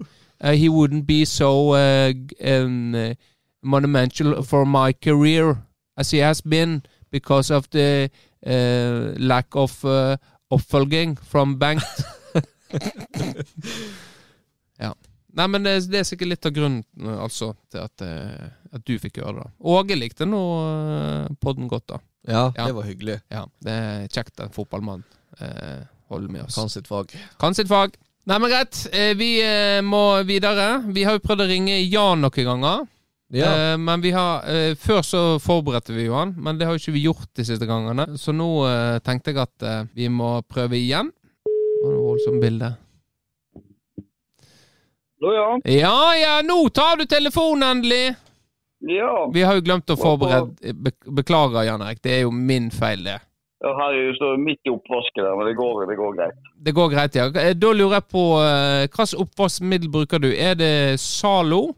he 0.52 0.68
wouldn't 0.68 1.06
be 1.06 1.24
so 1.24 1.72
uh, 1.74 2.12
um, 2.44 2.94
uh, 2.94 3.14
monumental 3.62 4.42
for 4.42 4.66
my 4.66 4.92
career 4.92 5.56
as 5.96 6.10
he 6.10 6.18
has 6.18 6.40
been 6.42 6.82
because 7.10 7.50
of 7.54 7.68
the 7.70 8.10
uh, 8.46 9.14
lack 9.18 9.54
of 9.56 9.84
uh, 9.84 10.16
oppfølging 10.50 11.18
from 11.20 11.58
Bengt. 11.58 11.82
ja. 14.78 14.94
Nei, 15.34 15.46
men 15.50 15.64
det, 15.66 15.72
det 15.90 15.98
er 15.98 16.06
sikkert 16.06 16.30
litt 16.30 16.46
av 16.46 16.52
grunnen 16.54 16.84
uh, 17.02 17.16
altså, 17.24 17.52
til 17.72 17.80
at, 17.82 18.02
uh, 18.06 18.50
at 18.76 18.84
du 18.86 18.92
fikk 19.02 19.18
gjøre 19.18 19.40
det. 19.40 19.48
Åge 19.66 19.96
likte 19.98 20.26
nå 20.28 20.42
uh, 20.62 21.32
podden 21.42 21.66
godt, 21.70 21.88
da. 21.90 21.98
Ja, 22.24 22.44
Ja. 22.56 22.68
det 22.68 22.74
var 22.76 22.86
hyggelig. 22.86 23.16
Ja, 23.34 23.42
Det 23.60 23.72
er 23.74 24.06
kjekt 24.14 24.38
en 24.40 24.52
fotballmann 24.54 25.02
uh, 25.40 25.82
holder 26.12 26.30
med 26.30 26.44
oss. 26.46 26.54
Kan 26.56 26.70
sitt 26.72 26.86
fag. 26.88 27.10
Kan 27.42 27.54
sitt 27.58 27.68
fag. 27.68 27.98
Nei, 28.24 28.38
men 28.40 28.48
greit. 28.48 28.86
Eh, 28.92 29.12
vi 29.16 29.36
eh, 29.44 29.82
må 29.84 30.22
videre. 30.24 30.78
Vi 30.96 31.04
har 31.04 31.18
jo 31.18 31.24
prøvd 31.24 31.44
å 31.44 31.48
ringe 31.50 31.76
Jan 31.82 32.24
noen 32.24 32.48
ganger. 32.48 32.86
Ja. 33.34 33.50
Eh, 33.50 33.74
men 33.80 34.04
vi 34.04 34.12
har 34.14 34.44
Før 34.78 35.02
så 35.02 35.20
forberedte 35.42 35.94
vi 35.96 36.06
jo 36.06 36.14
han, 36.14 36.34
men 36.38 36.58
det 36.58 36.68
har 36.68 36.76
jo 36.76 36.82
ikke 36.82 36.94
vi 36.94 37.04
gjort 37.08 37.28
de 37.36 37.44
siste 37.44 37.68
gangene. 37.68 38.14
Så 38.20 38.32
nå 38.36 38.48
tenkte 39.04 39.34
jeg 39.34 39.42
at 39.44 39.92
vi 39.96 40.08
må 40.08 40.38
prøve 40.48 40.78
igjen. 40.78 41.12
Det 41.44 41.90
var 41.90 42.00
voldsomt 42.00 42.40
bilde. 42.40 42.70
Da 45.24 45.32
ja. 45.32 45.48
Ja 45.72 45.98
ja, 46.16 46.34
nå 46.44 46.58
tar 46.74 47.00
du 47.00 47.06
telefonen 47.08 47.78
endelig! 47.78 48.14
Ja. 48.84 49.30
Vi 49.32 49.44
har 49.44 49.56
jo 49.56 49.64
glemt 49.64 49.88
å 49.88 49.96
forberede 49.96 50.74
Beklager, 51.16 51.62
Jan 51.64 51.84
Erik. 51.84 52.02
Det 52.04 52.18
er 52.18 52.26
jo 52.26 52.32
min 52.34 52.68
feil, 52.72 53.04
det. 53.06 53.20
Her 53.78 53.96
står 54.18 54.36
midt 54.42 54.60
i 54.68 54.72
oppvasken 54.72 55.24
der, 55.24 55.36
men 55.38 55.48
det 55.48 55.54
går, 55.58 55.84
det 55.90 55.96
går 55.98 56.16
greit. 56.18 56.50
Det 56.66 56.74
går 56.76 56.90
greit, 56.92 57.16
ja. 57.18 57.26
Eh, 57.40 57.54
Da 57.56 57.72
lurer 57.72 57.98
jeg 57.98 58.06
på 58.12 58.24
eh, 58.42 58.84
slags 58.94 59.14
oppvaskmiddel 59.24 59.90
bruker 59.92 60.22
du? 60.22 60.30
Er 60.32 60.54
det 60.58 61.00
Zalo? 61.02 61.74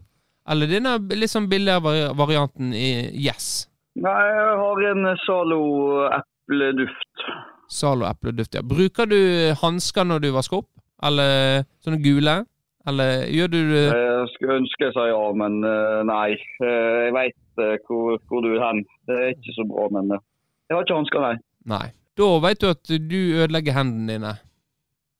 Eller 0.47 0.69
denne 0.71 0.95
litt 1.11 1.31
sånn 1.33 1.49
billigere 1.51 2.13
varianten 2.15 2.71
i 2.75 2.89
Yes? 3.19 3.67
Nei, 3.99 4.13
jeg 4.29 4.57
har 4.61 4.83
en 4.91 5.09
Zalo 5.25 5.61
epleduft. 6.19 7.25
Zalo 7.71 8.05
epleduft, 8.07 8.55
ja. 8.55 8.61
Bruker 8.63 9.09
du 9.11 9.17
hansker 9.61 10.07
når 10.07 10.23
du 10.23 10.29
vasker 10.35 10.61
opp? 10.61 10.69
Eller 11.03 11.65
sånne 11.83 11.99
gule? 12.01 12.37
Eller 12.87 13.25
gjør 13.27 13.49
du 13.51 13.57
det 13.67 13.81
Jeg 13.91 14.29
skulle 14.33 14.55
ønske 14.61 14.85
jeg 14.87 14.95
sa 14.95 15.07
ja, 15.09 15.19
men 15.35 15.59
eh, 15.67 15.99
nei. 16.07 16.37
Eh, 16.63 17.09
Jeg 17.09 17.13
veit 17.17 17.83
hvor, 17.89 18.15
hvor 18.29 18.45
du 18.45 18.53
er 18.55 18.63
hen. 18.63 18.83
Det 19.09 19.17
er 19.17 19.33
ikke 19.35 19.55
så 19.57 19.65
bra, 19.67 19.89
men 19.97 20.13
eh, 20.15 20.23
jeg 20.69 20.77
har 20.77 20.85
ikke 20.87 20.99
hansker, 21.01 21.23
nei. 21.25 21.35
Nei. 21.67 21.87
Da 22.17 22.27
vet 22.41 22.61
du 22.63 22.69
at 22.71 22.87
du 22.89 23.17
ødelegger 23.37 23.75
hendene 23.77 24.13
dine. 24.15 24.33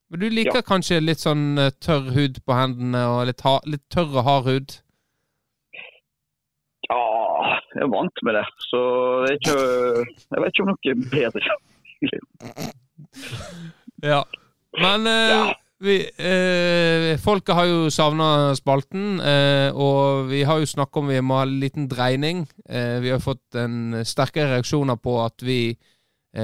Men 0.10 0.22
du 0.24 0.30
liker 0.32 0.64
kanskje 0.64 1.02
litt 1.04 1.20
sånn 1.20 1.58
eh, 1.60 1.74
tørr 1.84 2.14
hud 2.16 2.40
på 2.48 2.56
hendene, 2.56 3.02
og 3.12 3.26
litt, 3.28 3.42
ha 3.44 3.58
litt 3.68 3.84
tørr 3.92 4.14
og 4.16 4.24
hard 4.28 4.48
hud? 4.48 4.78
Ja, 6.88 7.00
jeg 7.76 7.84
er 7.84 7.92
vant 7.92 8.22
med 8.24 8.38
det, 8.40 8.46
så 8.70 8.82
det 9.26 9.34
er 9.34 9.40
ikke 9.42 9.58
Jeg 10.32 10.44
vet 10.44 10.54
ikke 10.54 10.64
om 10.66 10.72
noe 10.72 10.96
bedre. 11.12 11.42
Ja. 14.06 14.22
Men 14.78 15.08
eh, 15.10 15.32
Ja. 15.34 15.54
vi, 15.82 15.96
eh, 16.22 17.18
folket 17.22 17.56
har 17.58 17.66
jo 17.66 17.90
savna 17.94 18.54
spalten, 18.58 19.20
eh, 19.20 19.70
og 19.74 20.30
vi 20.30 20.44
har 20.46 20.62
jo 20.62 20.70
snakka 20.70 21.02
om 21.02 21.10
vi 21.10 21.20
må 21.26 21.40
ha 21.40 21.48
en 21.48 21.60
liten 21.62 21.88
dreining. 21.90 22.46
Eh, 22.70 23.00
vi 23.02 23.10
har 23.14 23.20
fått 23.24 23.58
en 23.58 23.98
sterkere 24.06 24.54
reaksjoner 24.56 24.98
på 25.02 25.18
at 25.26 25.42
vi 25.46 25.76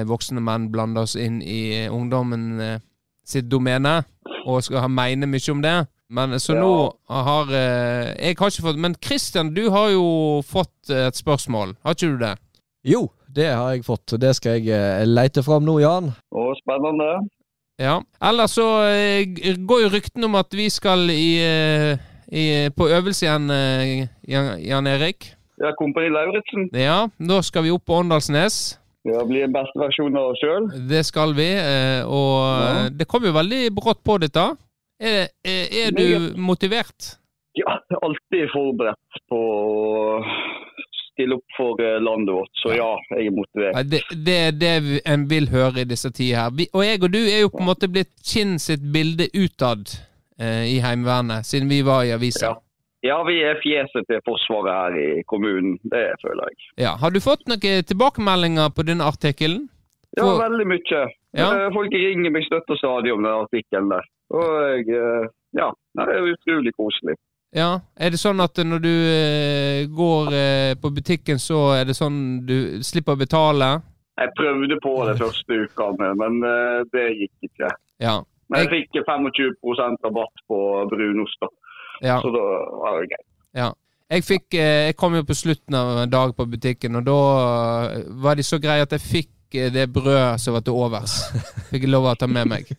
voksne 0.10 0.42
menn 0.42 0.72
blander 0.74 1.06
oss 1.06 1.14
inn 1.16 1.42
i 1.46 1.86
eh, 1.86 1.92
ungdommen 1.94 2.60
eh, 2.62 2.80
sitt 3.26 3.46
domene, 3.52 4.00
og 4.46 4.64
skal 4.66 4.82
ha 4.84 4.90
mene 4.92 5.30
mye 5.30 5.52
om 5.54 5.62
det. 5.64 5.76
Men 6.14 6.34
så 6.40 6.54
Ja. 6.54 6.62
nå 6.62 6.74
har 7.10 7.48
eh, 7.54 8.14
Jeg 8.20 8.36
har 8.38 8.50
ikke 8.52 8.62
fått 8.68 8.78
Men 8.78 8.94
Christian, 9.02 9.54
du 9.56 9.70
har 9.72 9.90
jo 9.90 10.42
fått 10.46 10.90
eh, 10.92 11.08
et 11.08 11.16
spørsmål, 11.18 11.76
har 11.84 11.96
ikke 11.96 12.10
du 12.12 12.18
det? 12.22 12.34
Jo, 12.86 13.08
det 13.34 13.48
har 13.56 13.72
jeg 13.74 13.86
fått. 13.86 14.14
Det 14.20 14.36
skal 14.36 14.60
jeg 14.60 14.68
eh, 14.76 15.06
leite 15.08 15.42
fram 15.44 15.64
nå, 15.66 15.80
Jan. 15.82 16.12
Og 16.36 16.52
spennende. 16.60 17.08
Ja. 17.82 17.96
Ellers 18.22 18.52
så 18.60 18.68
eh, 18.92 19.26
går 19.66 19.86
jo 19.86 19.90
ryktene 19.96 20.26
om 20.30 20.36
at 20.38 20.54
vi 20.54 20.68
skal 20.70 21.08
i, 21.10 21.40
eh, 21.42 21.98
i, 22.30 22.44
på 22.76 22.90
øvelse 22.94 23.26
igjen, 23.26 23.50
eh, 23.50 24.08
Jan, 24.30 24.52
Jan 24.62 24.88
Erik. 24.92 25.32
Ja, 25.64 25.72
Kompani 25.80 26.10
Lauritzen. 26.14 26.68
Ja, 26.76 27.08
nå 27.18 27.42
skal 27.42 27.64
vi 27.64 27.72
opp 27.74 27.86
på 27.88 27.96
Åndalsnes. 28.04 28.78
Ja, 29.04 29.24
blir 29.28 29.44
en 29.44 29.52
beste 29.56 29.76
versjon 29.82 30.16
av 30.16 30.30
oss 30.32 30.39
sjøl. 30.39 30.70
Det 30.89 31.02
skal 31.06 31.34
vi. 31.36 31.50
eh, 31.60 32.06
Og 32.08 32.38
Ja. 32.39 32.86
eh, 32.86 32.89
det 32.89 33.08
kom 33.08 33.24
jo 33.28 33.34
veldig 33.36 33.63
brått 33.76 34.04
på 34.04 34.18
dette. 34.22 34.46
Er, 35.00 35.28
er, 35.44 35.63
er 35.88 35.92
du 35.92 36.38
motivert? 36.39 37.18
Ja, 37.56 37.76
alltid 38.02 38.48
forberedt 38.54 39.20
på 39.30 39.38
å 39.38 40.24
stille 41.12 41.36
opp 41.36 41.58
for 41.58 41.82
eh, 41.84 42.00
landet 42.02 42.34
vårt. 42.34 42.50
Så 42.63 42.72
ja, 42.78 42.88
jeg 43.18 43.28
er 43.28 43.36
motivert. 43.36 43.76
Ja, 43.76 43.84
Det, 43.84 44.02
det 44.26 44.38
er 44.48 44.52
det 44.52 45.02
en 45.06 45.28
vil 45.30 45.50
høre 45.52 45.84
i 45.84 45.89
disse 45.89 46.10
tider 46.10 46.39
her. 46.46 46.50
Vi, 46.58 46.68
og 46.74 46.86
jeg 46.86 47.04
og 47.04 47.12
du 47.13 47.20
er 47.20 47.42
jo 47.44 47.50
på 47.54 47.60
en 47.62 47.70
måte 47.70 47.89
blitt 47.92 48.13
Kinn 48.26 48.56
sitt 48.60 48.82
bilde 48.94 49.28
utad 49.36 49.92
eh, 50.39 50.63
i 50.72 50.80
Heimevernet, 50.80 51.46
siden 51.46 51.70
vi 51.70 51.82
var 51.86 52.04
i 52.08 52.16
avisa. 52.16 52.54
Ja. 52.54 52.56
Ja, 53.04 53.18
vi 53.28 53.42
er 53.44 53.60
fjeset 53.60 54.06
til 54.08 54.22
Forsvaret 54.24 54.72
her 54.72 54.94
i 54.96 55.24
kommunen. 55.28 55.76
Det 55.92 56.06
føler 56.24 56.48
jeg. 56.52 56.60
Ja. 56.86 56.94
Har 57.02 57.12
du 57.12 57.20
fått 57.20 57.44
noen 57.52 57.84
tilbakemeldinger 57.89 58.72
på 58.72 58.86
denne 58.88 59.10
artikkelen? 59.12 59.66
Ja, 60.16 60.30
veldig 60.39 60.66
mye. 60.70 61.04
Ja. 61.34 61.50
Eh, 61.66 61.70
Folk 61.74 61.94
ringer 61.94 62.32
meg 62.32 62.46
støtt 62.46 62.70
stadig 62.78 63.13
om 63.13 63.24
den 63.26 63.34
artikkelen 63.34 63.92
der. 63.92 64.10
Og 64.34 64.89
eh, 64.96 65.30
ja, 65.58 65.70
det 66.00 66.10
er 66.16 66.28
utrolig 66.32 66.74
koselig. 66.78 67.18
Ja, 67.54 67.82
Er 68.02 68.10
det 68.10 68.18
sånn 68.18 68.42
at 68.42 68.58
når 68.66 68.80
du 68.82 68.94
eh, 68.94 69.82
går 69.94 70.32
på 70.82 70.89
butikken, 70.94 71.42
så 71.42 71.74
er 71.76 71.89
det 71.89 71.98
sånn 71.98 72.46
du 72.48 72.80
slipper 72.86 73.18
å 73.18 73.20
betale? 73.20 73.74
Jeg 74.18 74.32
prøvde 74.38 74.78
på 74.82 74.94
det 75.10 75.18
første 75.18 75.60
uka, 75.66 75.89
men 76.22 76.39
det 76.94 77.06
gikk 77.18 77.48
ikke. 77.50 77.70
Ja. 78.02 78.20
Men 78.54 78.62
jeg 78.63 78.70
fikk 78.86 79.00
25% 79.10 80.06
rabatt 80.06 80.44
på 80.50 80.60
brunost, 80.92 81.39
da. 81.42 81.50
Ja, 82.02 82.18
så 82.22 82.32
da 82.34 82.44
var 82.82 83.02
det 83.02 83.14
greit. 83.14 83.28
ja. 83.62 83.72
Jeg, 84.14 84.24
fikk, 84.28 84.54
eh, 84.60 84.88
jeg 84.90 84.98
kom 85.00 85.16
jo 85.18 85.24
på 85.26 85.36
slutten 85.38 85.76
av 85.78 86.04
en 86.04 86.12
dag 86.12 86.36
på 86.38 86.46
butikken, 86.46 87.00
og 87.00 87.06
da 87.08 87.20
eh, 87.96 88.04
var 88.22 88.38
de 88.38 88.46
så 88.46 88.60
greie 88.62 88.84
at 88.86 88.92
jeg 88.94 89.02
fikk 89.02 89.58
eh, 89.58 89.72
det 89.74 89.88
brødet 89.96 90.42
som 90.44 90.54
var 90.54 90.66
til 90.66 90.78
overs. 90.78 91.16
Fikk 91.72 91.88
jeg 91.88 91.94
lov 91.94 92.06
å 92.12 92.16
ta 92.20 92.28
med 92.30 92.52
meg. 92.52 92.70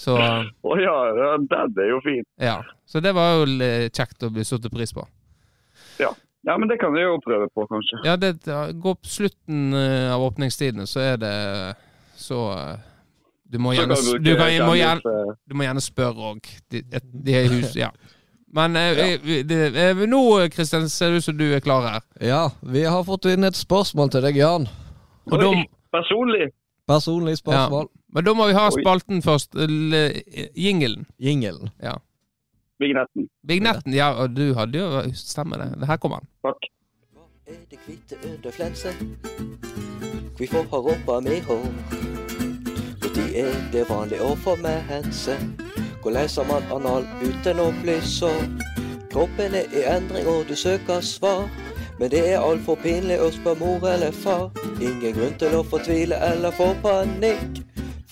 Så 0.00 0.14
Å 0.16 0.78
ja, 0.80 0.94
ja, 1.18 1.32
den 1.36 1.82
er 1.84 1.90
jo 1.90 1.98
fin. 2.06 2.24
ja. 2.40 2.60
Så 2.88 3.00
det 3.00 3.14
var 3.16 3.38
jo 3.40 3.46
kjekt 3.88 4.24
å 4.24 4.28
bli 4.32 4.44
satt 4.44 4.66
pris 4.72 4.92
på. 4.92 5.04
Ja, 6.00 6.56
men 6.58 6.66
det 6.68 6.76
kan 6.80 6.96
jeg 6.98 7.06
jo 7.06 7.20
prøve 7.22 7.46
på, 7.54 7.64
kanskje. 7.70 8.00
Ja, 8.04 8.16
det 8.20 8.34
går 8.82 8.96
på 8.98 9.08
slutten 9.08 9.76
av 10.12 10.24
åpningstidene, 10.26 10.88
så 10.90 11.00
er 11.12 11.20
det 11.22 11.34
så 12.18 12.40
Du 13.52 13.58
må 13.60 13.74
gjerne, 13.76 13.94
kan 13.94 14.24
du 14.24 14.30
kan, 14.32 14.48
kan, 14.48 14.66
må 14.66 14.74
gjerne 14.78 15.12
eh, 15.12 15.32
Du 15.44 15.56
må 15.58 15.66
gjerne 15.66 15.82
spørre 15.84 16.30
òg. 16.32 16.46
Er 16.72 17.56
ja. 17.76 17.90
Men 18.52 18.76
eh, 18.76 18.98
eh, 18.98 19.44
det, 19.44 19.60
eh, 19.76 19.96
nå, 20.08 20.48
Kristian, 20.52 20.88
ser 20.88 21.10
det 21.10 21.22
ut 21.22 21.24
som 21.24 21.36
du 21.36 21.46
er 21.56 21.60
klar 21.64 21.86
her. 21.88 22.02
Ja, 22.20 22.42
vi 22.60 22.84
har 22.84 23.04
fått 23.08 23.28
inn 23.32 23.48
et 23.48 23.56
spørsmål 23.56 24.12
til 24.12 24.24
deg, 24.26 24.40
Jan. 24.40 24.68
Og 25.30 25.36
Oi, 25.38 25.42
de, 25.44 25.64
personlig. 25.92 26.50
Personlig 26.88 27.38
spørsmål. 27.40 27.88
men 28.12 28.24
da 28.24 28.34
må 28.36 28.48
vi 28.50 28.56
ha 28.58 28.66
Oi. 28.68 28.74
spalten 28.76 29.22
først. 29.24 29.54
Eller, 29.56 30.18
eh, 30.26 30.48
Jingelen. 30.56 31.70
Ja. 31.82 31.96
Vignetten. 32.80 33.28
Vignetten. 33.48 33.94
Ja, 33.94 34.10
og 34.20 34.36
du 34.36 34.54
hadde 34.58 34.78
jo 34.78 35.02
Stemmer 35.14 35.62
det. 35.62 35.86
Her 35.86 35.96
kommer 35.96 36.20
han. 36.20 36.28
Takk. 36.44 36.68
er 37.46 37.60
det 37.70 37.78
hvite 37.86 38.16
under 38.24 38.50
flenset? 38.50 38.96
Hvorfor 40.36 40.66
har 40.70 40.80
rumpa 40.88 41.20
mi 41.20 41.40
hår? 41.40 42.21
Når 43.12 43.34
er 43.36 43.56
det 43.72 43.82
vanlig 43.90 44.18
å 44.24 44.30
få 44.40 44.54
mense? 44.56 45.34
Hvor 46.00 46.14
leser 46.14 46.46
man 46.48 46.64
anal 46.72 47.04
uten 47.20 47.58
å 47.60 47.66
bli 47.82 47.98
sår? 48.00 48.38
Kroppen 49.12 49.52
er 49.58 49.68
i 49.76 49.82
endring 49.84 50.28
og 50.32 50.46
du 50.48 50.54
søker 50.56 51.04
svar. 51.04 51.44
Men 51.98 52.08
det 52.14 52.22
er 52.30 52.40
altfor 52.40 52.78
pinlig 52.80 53.18
å 53.20 53.28
spørre 53.34 53.60
mor 53.60 53.84
eller 53.90 54.16
far. 54.16 54.48
Ingen 54.80 55.12
grunn 55.18 55.36
til 55.38 55.58
å 55.58 55.60
fortvile 55.68 56.16
eller 56.32 56.56
få 56.56 56.70
panikk. 56.80 57.60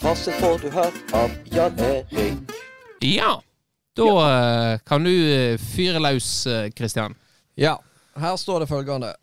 Fasit 0.01 0.37
får 0.43 0.61
du 0.67 0.69
her 0.75 0.93
av 1.17 1.33
Jan 1.49 1.81
Erik. 1.87 2.53
Ja! 3.01 3.39
Da 3.97 4.07
ja. 4.07 4.79
kan 4.87 5.05
du 5.05 5.13
eh, 5.13 5.57
fyre 5.59 5.99
løs, 5.99 6.47
eh, 6.47 6.69
Kristian. 6.77 7.17
Ja, 7.57 7.79
her 8.21 8.37
står 8.37 8.63
det 8.63 8.71
følgende. 8.71 9.15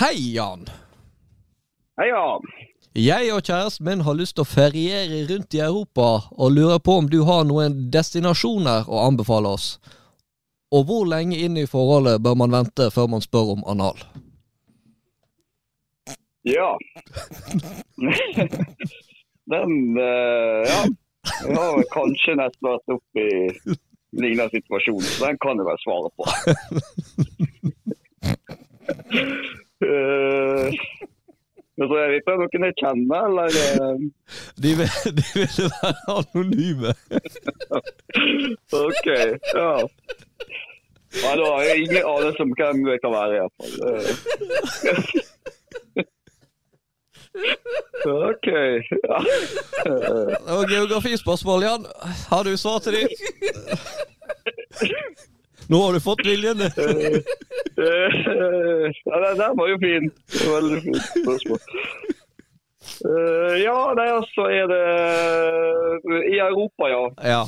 Hei, 0.00 0.34
Jan. 0.34 0.66
Heia! 1.98 2.26
Jeg 2.92 3.32
og 3.32 3.40
kjæresten 3.40 3.86
min 3.88 4.00
har 4.04 4.14
lyst 4.18 4.34
til 4.36 4.44
å 4.44 4.50
feriere 4.50 5.22
rundt 5.30 5.54
i 5.56 5.62
Europa, 5.64 6.28
og 6.36 6.52
lurer 6.52 6.78
på 6.78 6.98
om 7.00 7.06
du 7.08 7.22
har 7.24 7.46
noen 7.48 7.88
destinasjoner 7.92 8.84
å 8.84 9.06
anbefale 9.06 9.48
oss. 9.56 9.78
Og 10.72 10.84
hvor 10.88 11.06
lenge 11.08 11.38
inn 11.40 11.56
i 11.56 11.64
forholdet 11.68 12.20
bør 12.20 12.36
man 12.42 12.52
vente 12.52 12.90
før 12.92 13.08
man 13.14 13.24
spør 13.24 13.54
om 13.54 13.64
anal? 13.72 13.96
Ja. 16.44 16.76
Den 19.52 19.96
uh, 19.96 20.68
Ja. 20.68 20.82
Jeg 21.46 21.54
har 21.54 21.84
kanskje 21.94 22.34
nesten 22.34 22.66
vært 22.66 22.92
oppe 22.92 23.22
i 23.22 23.76
lignende 24.20 24.50
situasjon, 24.52 25.04
så 25.06 25.28
den 25.28 25.38
kan 25.40 25.60
jeg 25.60 25.68
vel 25.68 25.80
svare 25.86 26.10
på. 26.18 26.24
Eh, 29.82 30.74
men 31.82 31.90
så 31.90 31.96
jeg 31.98 32.10
vet 32.12 32.20
ikke, 32.22 32.32
om 32.36 32.42
noen 32.44 32.66
jeg 32.68 32.76
kjenner, 32.78 33.20
eller? 33.28 33.48
eh, 33.58 33.96
De 34.62 34.70
vil, 34.78 34.90
de 35.18 35.24
være 35.74 36.02
anonyme. 36.14 36.92
OK, 38.86 39.08
ja. 39.58 39.72
Nei, 41.12 41.32
da 41.36 41.44
har 41.44 41.62
jeg 41.66 41.82
ingen 41.82 42.06
anelse 42.08 42.40
om 42.46 42.52
hvem 42.56 42.78
det 42.88 42.94
kan 43.02 43.12
være, 43.12 43.32
iallfall. 43.42 43.74
OK. 48.12 48.48
Ja. 49.08 49.18
Og 50.54 50.62
geografispørsmål, 50.68 51.62
Jan. 51.62 51.86
Har 52.30 52.42
du 52.48 52.56
svar 52.56 52.78
til 52.84 52.92
de? 52.92 53.04
Nå 55.72 55.80
har 55.86 55.96
du 55.96 56.00
fått 56.04 56.24
viljen. 56.26 56.60
Eh, 56.60 57.20
Ja, 59.08 59.20
den 59.24 59.38
der 59.38 59.54
var 59.56 59.68
jo 59.70 59.78
fin. 59.80 60.10
Veldig 60.52 60.80
fint 60.84 61.04
spørsmål. 61.14 61.60
Eh, 63.08 63.54
ja, 63.62 63.76
nei, 63.96 64.08
altså 64.12 64.46
er 64.50 64.66
det 64.70 64.82
I 66.34 66.38
Europa, 66.42 66.88
ja. 66.90 67.02
Ja. 67.34 67.42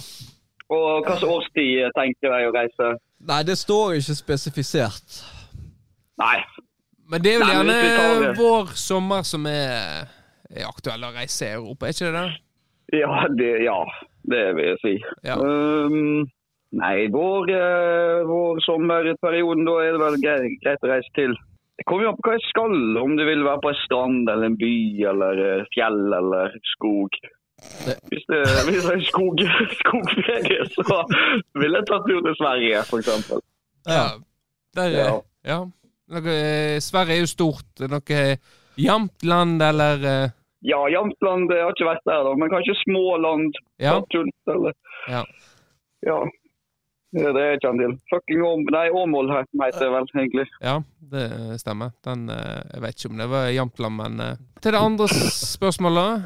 Og 0.72 1.05
hvilken 1.05 1.29
årstid 1.29 1.93
tenker 1.99 2.33
jeg 2.33 2.49
å 2.49 2.55
reise? 2.55 2.91
Nei, 3.29 3.43
det 3.47 3.57
står 3.61 3.99
ikke 3.99 4.16
spesifisert. 4.18 5.18
Nei. 6.20 6.39
Men 7.11 7.25
det 7.25 7.35
er 7.35 7.43
vel 7.43 7.53
gjerne 7.53 8.33
vår 8.39 8.72
sommer 8.81 9.27
som 9.29 9.45
er, 9.51 10.09
er 10.49 10.68
aktuell 10.68 11.05
å 11.05 11.12
reise 11.14 11.51
i 11.51 11.57
Europa, 11.59 11.87
er 11.87 11.97
ikke 11.97 12.09
det 12.09 12.22
det? 12.22 12.31
Ja, 13.01 13.12
det, 13.37 13.51
ja, 13.64 13.79
det 14.33 14.43
vil 14.57 14.70
jeg 14.72 14.81
si. 14.83 14.95
Ja. 15.27 15.37
Um, 15.41 16.25
nei, 16.79 17.09
vår, 17.12 17.51
eh, 17.55 18.22
vår 18.29 18.61
sommerperioden, 18.66 19.66
da 19.68 19.77
er 19.83 19.95
det 19.97 20.03
vel 20.03 20.18
greit, 20.22 20.57
greit 20.64 20.87
å 20.87 20.91
reise 20.91 21.14
til. 21.18 21.37
Det 21.75 21.87
kommer 21.89 22.07
jo 22.07 22.11
an 22.12 22.18
på 22.20 22.29
hva 22.29 22.35
jeg 22.37 22.49
skal, 22.51 22.75
om 23.03 23.16
det 23.18 23.27
vil 23.27 23.47
være 23.47 23.62
på 23.64 23.70
en 23.72 23.81
strand 23.83 24.29
eller 24.31 24.51
en 24.51 24.59
by 24.61 24.75
eller 25.11 25.41
eh, 25.47 25.64
fjell 25.75 26.03
eller 26.20 26.55
skog. 26.75 27.16
Hvis 28.11 28.27
det, 28.31 28.43
hvis 28.68 28.85
det 28.87 28.95
er 28.95 29.07
skog, 29.09 29.43
skogferie, 29.81 30.68
så 30.75 31.01
vil 31.62 31.79
jeg 31.79 31.89
ta 31.91 31.99
tur 32.07 32.20
til 32.29 32.37
Sverige, 32.39 32.85
eksempel. 33.01 33.43
Ja. 33.89 34.05
Der, 34.75 34.95
Ja. 34.95 35.11
ja. 35.47 35.59
Noe, 36.14 36.31
eh, 36.37 36.79
Sverige 36.85 37.16
er 37.16 37.25
jo 37.25 37.31
stort. 37.31 37.85
Noe 37.91 38.22
Jamtland 38.77 39.22
land, 39.59 39.62
eller 39.62 40.07
eh, 40.11 40.31
Ja, 40.64 40.81
Jamtland 40.91 41.53
jeg 41.53 41.62
har 41.62 41.75
ikke 41.75 41.91
vært 41.91 42.07
der 42.09 42.25
da, 42.27 42.33
men 42.39 42.51
kanskje 42.53 42.75
Småland, 42.85 43.59
Ja. 43.83 43.99
Stadshult, 43.99 44.35
eller... 44.55 44.75
Ja. 45.11 45.22
Ja. 46.07 46.18
Det 47.15 47.31
er 47.39 47.53
ikke 47.57 47.71
en 47.71 47.79
del. 47.79 47.93
til. 47.95 48.01
Fucking 48.11 48.43
Åm... 48.43 48.65
Nei, 48.75 48.87
Åmål 48.91 49.29
heter 49.37 49.79
det 49.85 49.91
vel, 49.95 50.09
egentlig. 50.19 50.47
Ja, 50.65 50.77
det 51.15 51.27
stemmer. 51.62 51.93
Den, 52.07 52.25
eh, 52.35 52.62
jeg 52.73 52.83
vet 52.83 52.97
ikke 52.99 53.11
om 53.12 53.21
det 53.23 53.29
var 53.31 53.51
Jämtland, 53.55 53.97
men 54.01 54.21
eh, 54.25 54.41
Til 54.65 54.75
det 54.75 54.81
andre 54.83 55.07
spørsmålet. 55.31 56.25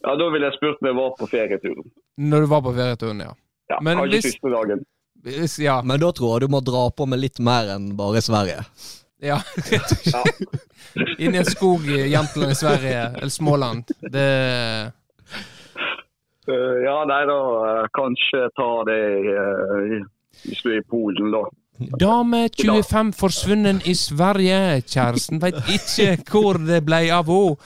Ja, 0.00 0.14
da 0.16 0.30
ville 0.32 0.48
jeg 0.48 0.56
spurt 0.56 0.80
om 0.82 0.88
jeg 0.90 0.96
var 0.98 1.12
på 1.20 1.28
ferieturen. 1.30 1.90
Når 2.30 2.40
du 2.46 2.50
var 2.50 2.64
på 2.66 2.72
ferieturen, 2.74 3.20
ja. 3.22 3.34
Ja, 3.70 3.78
Men 3.86 4.00
kanskje 4.00 4.16
hvis- 4.18 4.30
siste 4.32 4.50
dagen. 4.50 4.82
Hvis, 5.22 5.58
ja. 5.62 5.78
Men 5.84 6.00
da 6.00 6.10
tror 6.16 6.38
jeg 6.38 6.48
du 6.48 6.54
må 6.56 6.62
dra 6.64 6.86
på 6.90 7.06
med 7.06 7.20
litt 7.20 7.38
mer 7.44 7.68
enn 7.76 7.90
bare 7.98 8.22
Sverige. 8.24 8.64
ja. 9.22 9.36
Inni 11.20 11.38
en 11.38 11.44
skog 11.46 11.84
i 11.86 12.06
Jämtland 12.10 12.50
i 12.50 12.54
Sverige, 12.58 13.02
eller 13.20 13.28
Småland. 13.30 13.84
Det 14.00 14.26
ja, 16.84 16.96
nei, 17.08 17.22
da 17.30 17.38
eh, 17.70 17.86
kanskje 17.96 18.46
ta 18.58 18.70
det 18.88 19.02
uh, 19.30 20.00
hvis 20.44 20.62
du 20.64 20.70
er 20.72 20.80
i 20.80 20.86
Polen, 20.90 21.32
da. 21.34 21.44
Dame 22.00 22.48
25 22.52 23.12
forsvunnet 23.16 23.86
i 23.88 23.94
Sverige. 23.94 24.82
Kjæresten 24.84 25.40
veit 25.42 25.56
ikke 25.72 26.18
hvor 26.30 26.60
det 26.60 26.82
ble 26.84 27.06
av 27.14 27.30
henne. 27.30 27.56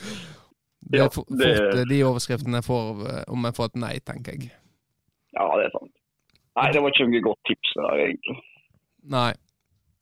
Det 0.84 1.00
er 1.00 1.08
fort 1.08 1.30
eh, 1.32 1.82
de 1.88 1.98
overskriftene 2.04 2.60
får 2.62 3.06
eh, 3.08 3.22
om 3.32 3.46
jeg 3.48 3.56
får 3.56 3.70
et 3.70 3.78
nei, 3.80 3.94
tenker 4.04 4.36
jeg. 4.36 4.50
Ja, 5.34 5.46
det 5.58 5.68
er 5.68 5.72
sant. 5.72 5.92
Nei, 6.54 6.66
det 6.74 6.82
var 6.84 6.92
ikke 6.92 7.06
noe 7.08 7.22
godt 7.24 7.40
tips 7.48 7.70
der, 7.78 8.02
egentlig. 8.04 8.36
Nei. 9.14 9.30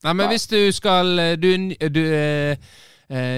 Nei, 0.03 0.15
men 0.19 0.33
hvis 0.33 0.49
du 0.51 0.59
skal 0.75 1.19
eh, 1.23 1.37
Du, 1.39 1.49
du, 1.95 2.03
eh, 2.03 2.57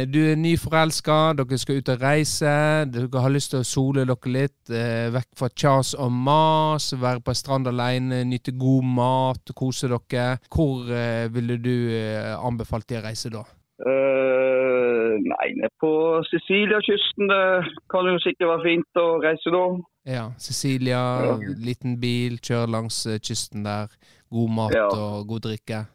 du 0.07 0.19
er 0.31 0.37
nyforelska, 0.39 1.33
dere 1.39 1.59
skal 1.59 1.81
ut 1.81 1.89
og 1.91 2.03
reise, 2.05 2.53
dere 2.95 3.23
har 3.25 3.33
lyst 3.35 3.51
til 3.55 3.63
å 3.65 3.67
sole 3.67 4.05
dere 4.07 4.31
litt, 4.31 4.71
eh, 4.71 5.09
vekk 5.15 5.31
fra 5.41 5.49
kjas 5.51 5.95
og 5.99 6.13
mas, 6.15 6.93
være 6.95 7.21
på 7.25 7.35
strand 7.35 7.67
alene, 7.67 8.21
nyte 8.29 8.55
god 8.55 8.85
mat, 8.85 9.55
kose 9.59 9.91
dere. 9.91 10.39
Hvor 10.53 10.87
eh, 10.95 11.27
ville 11.35 11.57
du 11.59 11.75
eh, 11.91 12.35
anbefalt 12.39 12.87
de 12.89 13.01
å 13.01 13.05
reise 13.09 13.33
da? 13.35 13.43
Uh, 13.85 15.19
nei, 15.19 15.49
ned 15.59 15.73
på 15.83 15.91
Sicilia-kysten, 16.31 17.27
det 17.27 17.75
kan 17.91 18.07
jo 18.07 18.21
sikkert 18.23 18.53
være 18.53 18.67
fint 18.69 19.01
å 19.03 19.07
reise 19.25 19.51
da. 19.51 19.65
Ja, 20.07 20.25
Cecilia, 20.39 21.01
Ja. 21.27 21.37
liten 21.59 21.99
bil, 22.01 22.39
kjøre 22.39 22.71
langs 22.71 23.07
eh, 23.11 23.19
kysten 23.19 23.65
der. 23.67 23.91
God 24.31 24.51
mat 24.55 24.75
Ja. 24.75 24.87
og 24.87 25.27
god 25.29 25.41
drikke. 25.49 25.87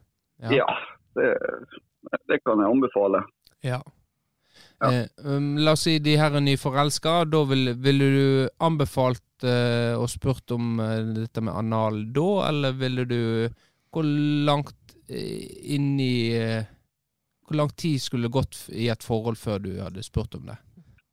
Ja, 0.52 0.68
det, 1.16 1.32
det 2.28 2.44
kan 2.44 2.60
jeg 2.60 2.72
anbefale. 2.72 3.24
Ja. 3.66 3.82
Ja. 4.80 4.92
Eh, 4.94 5.06
um, 5.26 5.58
la 5.58 5.74
oss 5.76 5.84
si 5.88 5.98
de 6.00 6.16
her 6.20 6.36
er 6.36 6.44
nyforelska. 6.44 7.24
Da 7.28 7.44
ville 7.50 7.74
vil 7.84 8.00
du 8.00 8.50
anbefalt 8.64 9.44
eh, 9.44 9.96
og 10.00 10.08
spurt 10.12 10.52
om 10.56 10.80
eh, 10.84 11.02
dette 11.18 11.44
med 11.44 11.56
anal 11.56 12.06
da, 12.16 12.30
eller 12.50 12.78
ville 12.80 13.06
du 13.10 13.22
Hvor 13.90 14.06
langt 14.46 14.96
eh, 15.10 15.76
inn 15.76 16.00
i 16.00 16.32
eh, 16.38 16.64
Hvor 17.48 17.58
lang 17.58 17.70
tid 17.76 18.00
skulle 18.02 18.32
gått 18.32 18.68
i 18.70 18.88
et 18.90 19.04
forhold 19.04 19.38
før 19.38 19.60
du 19.60 19.72
hadde 19.82 20.04
spurt 20.04 20.36
om 20.36 20.48
det? 20.48 20.60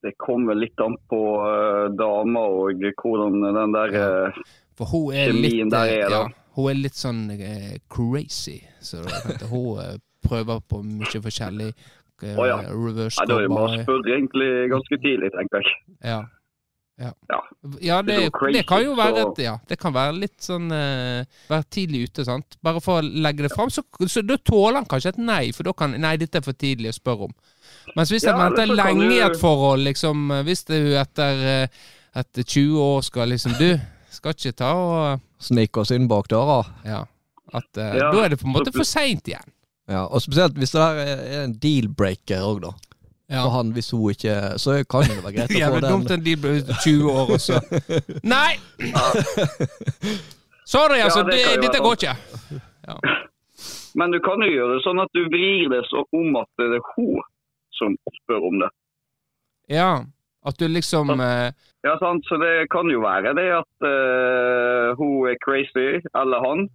Det 0.07 0.13
kommer 0.23 0.55
litt 0.55 0.81
an 0.81 0.95
på 1.11 1.21
uh, 1.43 1.89
dama 1.99 2.45
og 2.47 2.83
hvordan 3.01 3.41
den 3.43 3.73
der 3.75 3.95
eh, 3.99 4.43
For 4.79 4.87
hun 4.93 5.15
er 5.17 5.33
litt 5.35 5.71
der 5.73 5.91
er, 5.91 6.13
ja, 6.13 6.21
Hun 6.55 6.71
er 6.71 6.79
litt 6.79 6.99
sånn 6.99 7.25
eh, 7.35 7.79
crazy. 7.91 8.61
Så 8.79 9.03
hun 9.51 9.99
prøver 10.23 10.61
på 10.69 10.83
mye 10.85 11.23
forskjellig. 11.25 11.73
Eh, 12.23 12.39
oh, 12.39 12.47
ja. 12.47 12.57
Reverse 12.71 13.21
Nei, 13.21 13.27
Da 13.29 13.39
det 13.43 13.51
bare 13.51 13.83
spørre 13.85 14.17
egentlig 14.17 14.49
ganske 14.73 14.99
tidlig, 15.03 15.31
tenker 15.37 15.63
jeg. 15.63 15.77
Ja. 16.05 16.23
Ja, 16.99 17.11
Ja. 17.29 17.41
ja 17.85 17.97
det, 18.03 18.31
Det 18.55 18.63
kan 18.67 18.81
jo 18.83 18.95
være 18.97 19.21
et, 19.27 19.39
ja, 19.45 19.59
det 19.69 19.77
kan 19.79 19.93
være 19.93 20.15
litt 20.17 20.41
sånn 20.41 20.71
uh, 20.73 21.27
Være 21.51 21.65
tidlig 21.69 22.07
ute, 22.09 22.25
sant. 22.25 22.57
Bare 22.65 22.81
for 22.81 23.03
å 23.03 23.05
legge 23.05 23.45
det 23.45 23.51
fram, 23.53 23.69
så, 23.69 23.83
så 24.09 24.23
da 24.25 24.39
tåler 24.41 24.79
han 24.81 24.87
kanskje 24.89 25.13
et 25.13 25.19
nei, 25.21 25.53
for 25.53 25.69
da 25.69 25.75
kan 25.77 25.93
Nei, 26.01 26.15
dette 26.17 26.41
er 26.41 26.47
for 26.47 26.57
tidlig 26.57 26.95
å 26.95 26.97
spørre 26.97 27.29
om. 27.29 27.35
Mens 27.99 28.11
hvis 28.11 28.25
Ja, 28.25 28.33
venter 28.41 28.73
lenge 28.73 29.11
i 29.11 29.19
du- 29.21 29.27
et 29.27 29.37
forhold, 29.37 29.85
liksom 29.85 30.31
eh, 30.33 30.43
Hvis 30.49 30.65
du 30.65 30.79
etter, 30.97 31.45
eh, 31.45 31.69
etter 32.17 32.43
20 32.43 32.81
år 32.81 33.05
skal 33.05 33.29
liksom 33.29 33.59
Du, 33.61 33.77
skal 34.11 34.33
ikke 34.33 34.57
ta 34.57 34.73
og 34.73 35.21
Snike 35.39 35.77
oss 35.85 35.91
inn 35.93 36.09
bak 36.09 36.29
døra. 36.33 36.63
Ja. 36.83 37.05
At, 37.53 37.69
uh, 37.77 37.93
Ja, 37.93 38.09
da 38.11 38.25
er 38.25 38.29
det 38.33 38.41
på 38.41 38.49
en 38.49 38.55
måte 38.57 38.73
for 38.73 38.89
seint 38.89 39.29
igjen. 39.29 39.53
Ja, 39.89 40.07
og 40.07 40.23
spesielt 40.23 40.59
hvis 40.59 40.75
det 40.75 40.81
der 40.83 41.01
er 41.03 41.45
en 41.45 41.55
deal-breaker 41.63 42.43
òg, 42.43 42.63
da. 42.65 42.73
Ja. 43.31 43.43
For 43.43 43.51
han, 43.57 43.73
hvis 43.75 43.91
hun 43.91 44.11
ikke 44.15 44.35
Så 44.63 44.77
kan 44.87 45.03
det 45.03 45.17
være 45.25 45.33
greit 45.35 45.51
å 45.51 45.51
få 45.51 45.55
den. 45.55 45.63
Jævlig 45.63 45.83
dumt 45.91 46.11
en 46.15 46.25
deal-breaker 46.27 46.81
20 46.85 47.11
år, 47.11 47.33
og 47.35 47.41
så 47.43 47.61
Nei! 48.35 48.53
Sorry, 50.67 50.99
altså. 51.03 51.23
det 51.27 51.39
det 51.39 51.63
dette 51.63 51.83
går 51.83 51.99
ikke. 51.99 52.15
Men 53.99 54.13
du 54.13 54.19
kan 54.21 54.43
jo 54.45 54.51
gjøre 54.51 54.77
det 54.77 54.83
sånn 54.85 55.01
at 55.01 55.13
du 55.17 55.23
vrir 55.33 55.71
det 55.73 55.83
så 55.89 56.03
om 56.15 56.37
at 56.39 56.51
det 56.61 56.67
er 56.79 56.83
hun 56.95 57.23
som 57.79 57.95
spør 58.21 58.49
om 58.51 58.59
det. 58.63 58.71
Ja. 59.73 60.05
At 60.47 60.59
du 60.61 60.67
liksom 60.71 61.11
eh, 61.21 61.51
Ja, 61.87 61.97
sant? 62.03 62.27
Så 62.29 62.39
det 62.43 62.69
kan 62.71 62.91
jo 62.91 63.01
være 63.03 63.33
det 63.39 63.47
at 63.57 63.87
uh, 63.87 64.95
hun 64.99 65.27
er 65.31 65.39
crazy, 65.43 66.03
eller 66.15 66.45
han. 66.45 66.67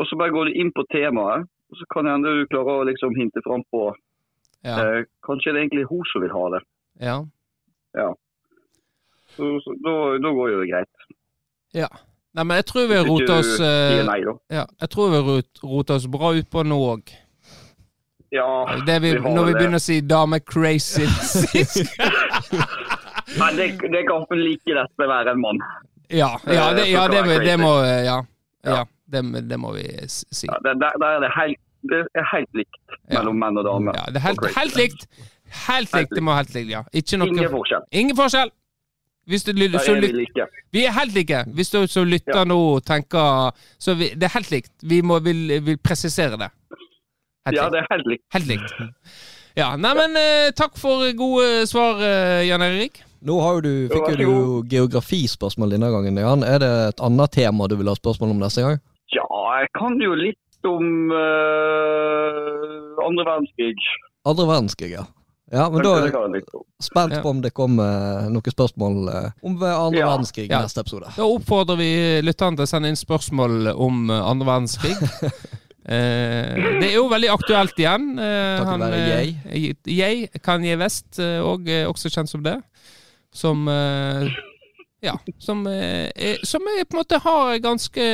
Og 0.00 0.08
så 0.08 0.16
bare 0.16 0.32
går 0.32 0.48
du 0.48 0.60
inn 0.62 0.72
på 0.76 0.84
temaet, 0.92 1.48
og 1.72 1.78
så 1.80 1.84
kan 1.94 2.08
hende 2.10 2.28
du 2.36 2.42
klarer 2.52 2.82
å 2.82 2.86
liksom 2.88 3.14
hinte 3.16 3.40
fram 3.46 3.62
på 3.72 3.80
Ja. 4.62 4.76
eh, 4.78 5.00
Kanskje 5.26 5.50
det 5.52 5.58
er 5.58 5.64
egentlig 5.64 5.86
hun 5.90 6.04
som 6.12 6.22
vil 6.22 6.34
ha 6.36 6.44
det. 6.54 6.60
ja. 7.02 7.16
Så, 9.32 9.46
så 9.64 9.70
da, 9.80 9.92
da 10.20 10.28
går 10.36 10.50
jo 10.52 10.58
det 10.60 10.68
greit. 10.68 10.94
Ja. 11.72 11.86
Nei, 12.36 12.44
men 12.44 12.58
jeg 12.60 12.66
tror 12.68 12.84
vi 12.88 12.96
har 12.98 13.06
rota 13.08 13.38
oss 13.40 13.54
eh, 13.60 14.02
nei. 14.04 14.18
Ja, 14.52 14.66
jeg 14.80 14.88
tror 14.92 15.08
vi 15.12 15.16
har 15.20 15.44
rota 15.64 15.96
oss 15.96 16.06
bra 16.12 16.34
ut 16.36 16.48
på 16.52 16.64
nå 16.68 16.76
òg. 16.92 17.12
Ja, 18.32 18.48
Det 18.86 18.98
vi, 19.04 19.10
vi 19.16 19.20
når 19.20 19.44
vi 19.48 19.52
det. 19.52 19.58
begynner 19.58 19.80
å 19.80 19.84
si 19.84 19.98
dame 20.00 20.38
crazy 20.40 21.04
Nei, 23.40 23.50
det, 23.56 23.66
det 23.92 24.02
kan 24.08 24.24
like 24.36 24.74
lett 24.76 24.92
være 25.00 25.32
en 25.34 25.40
mann. 25.40 25.60
Ja, 26.12 26.34
ja, 26.46 26.66
det, 26.76 26.86
ja 26.92 27.06
det, 27.08 27.22
det 27.44 27.56
må 27.60 27.72
Ja. 27.84 28.18
Ja. 28.64 28.82
Det, 29.12 29.22
det 29.50 29.58
må 29.60 29.74
vi 29.76 29.84
si. 30.08 30.46
Ja, 30.48 30.56
det, 30.64 30.74
det, 30.80 30.90
det, 31.02 31.10
er 31.28 31.36
helt, 31.36 31.60
det 31.92 32.00
er 32.18 32.26
helt 32.32 32.50
likt 32.62 32.80
Ja. 33.10 33.18
mellom 33.18 33.38
menn 33.42 33.60
og 33.60 33.64
damer. 33.68 33.96
Ja, 33.98 34.06
det 34.14 34.20
er 34.22 34.26
helt, 34.30 34.46
helt 34.56 34.76
likt. 34.80 35.06
Helt 35.68 35.92
likt. 35.94 36.14
Det 36.16 36.22
må 36.24 36.34
helt 36.36 36.54
likt, 36.56 36.70
ja. 36.72 36.82
Ikke 36.96 37.18
Ingen 37.20 37.50
forskjell. 37.52 37.82
Ingen 37.92 38.16
forskjell! 38.16 38.52
Hvis 39.30 39.44
du, 39.46 39.52
lytter- 39.54 39.78
så 39.86 39.92
er 39.94 40.00
vi 40.02 40.08
like. 40.16 40.46
vi 40.74 40.80
er 40.88 40.90
helt 40.96 41.12
like. 41.14 41.44
Hvis 41.54 41.70
du 41.70 41.86
som 41.86 42.08
lytter 42.10 42.40
Ja. 42.40 42.44
nå 42.44 42.80
tenker 42.82 43.52
Så 43.78 43.94
vi, 43.94 44.08
det 44.18 44.24
er 44.26 44.34
helt 44.34 44.50
likt. 44.50 44.72
Vi 44.82 44.98
må 45.02 45.20
vil, 45.22 45.60
vil 45.62 45.78
presisere 45.78 46.36
det. 46.40 46.48
Helt 47.46 47.56
Ja, 47.56 47.68
likt. 47.68 47.72
det 47.72 47.78
er 47.82 47.86
helt 47.94 48.06
likt. 48.10 48.24
Helt 48.34 48.46
likt. 48.46 48.74
Ja, 49.56 49.76
Neimen, 49.76 50.16
eh, 50.16 50.50
takk 50.56 50.76
for 50.80 51.04
gode 51.12 51.66
svar, 51.68 52.00
eh, 52.02 52.46
Jan 52.48 52.62
Erik. 52.62 53.02
Nå 53.22 53.36
du, 53.62 53.88
fikk 53.92 54.18
jo 54.18 54.62
du 54.62 54.68
geografispørsmål 54.68 55.70
denne 55.76 55.90
gangen. 55.92 56.16
Jan. 56.18 56.42
Er 56.42 56.58
det 56.58 56.70
et 56.88 57.00
annet 57.00 57.30
tema 57.30 57.68
du 57.68 57.76
vil 57.76 57.86
ha 57.86 57.94
spørsmål 57.94 58.30
om 58.34 58.40
neste 58.42 58.62
gang? 58.64 58.80
Jeg 59.52 59.68
kan 59.76 59.98
jo 60.00 60.14
litt 60.16 60.68
om 60.68 61.10
uh, 61.10 63.00
andre 63.02 63.24
verdenskrig. 63.26 63.76
Andre 64.28 64.46
verdenskrig, 64.48 64.92
ja. 64.94 65.04
Ja, 65.52 65.66
men 65.68 65.82
da 65.84 65.90
er 65.98 66.06
jeg 66.06 66.14
jeg 66.32 66.44
spent 66.80 67.18
på 67.20 67.28
om 67.28 67.40
det 67.44 67.50
kommer 67.52 68.28
noen 68.32 68.54
spørsmål 68.54 68.94
eh, 69.12 69.26
om 69.44 69.58
andre 69.60 69.98
Ja. 69.98 70.06
verdenskrig 70.08 70.46
i 70.46 70.52
Ja. 70.52 70.62
neste 70.64 70.80
episode. 70.80 71.10
Da 71.16 71.26
oppfordrer 71.28 71.76
vi 71.76 71.90
lytterne 72.24 72.56
til 72.56 72.64
å 72.64 72.70
sende 72.70 72.88
inn 72.88 72.96
spørsmål 72.96 73.68
om 73.76 74.08
eh, 74.10 74.30
andre 74.30 74.46
verdenskrig. 74.46 74.96
Eh, 75.82 76.78
det 76.78 76.92
er 76.92 76.94
jo 76.94 77.08
veldig 77.10 77.26
aktuelt 77.32 77.74
igjen. 77.74 78.12
Eh, 78.14 78.60
være 78.62 78.98
eh, 79.50 79.72
Jeg, 79.90 80.28
Kanye 80.40 80.76
West, 80.78 81.18
vest, 81.18 81.42
og, 81.42 81.66
eh, 81.66 81.88
også 81.90 82.06
kjent 82.08 82.30
som 82.30 82.44
det. 82.44 82.54
Som 83.34 83.66
eh, 83.66 84.28
Ja. 85.02 85.16
Som, 85.38 85.66
eh, 85.66 86.36
som 86.46 86.62
er, 86.70 86.84
på 86.86 86.94
en 86.94 87.00
måte 87.00 87.18
har 87.18 87.56
ganske 87.58 88.04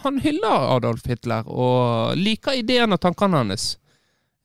Han 0.00 0.20
hyller 0.24 0.70
Adolf 0.76 1.04
Hitler 1.04 1.44
og 1.44 2.16
liker 2.16 2.56
ideen 2.56 2.96
og 2.96 3.02
tankene 3.04 3.42
hans. 3.42 3.74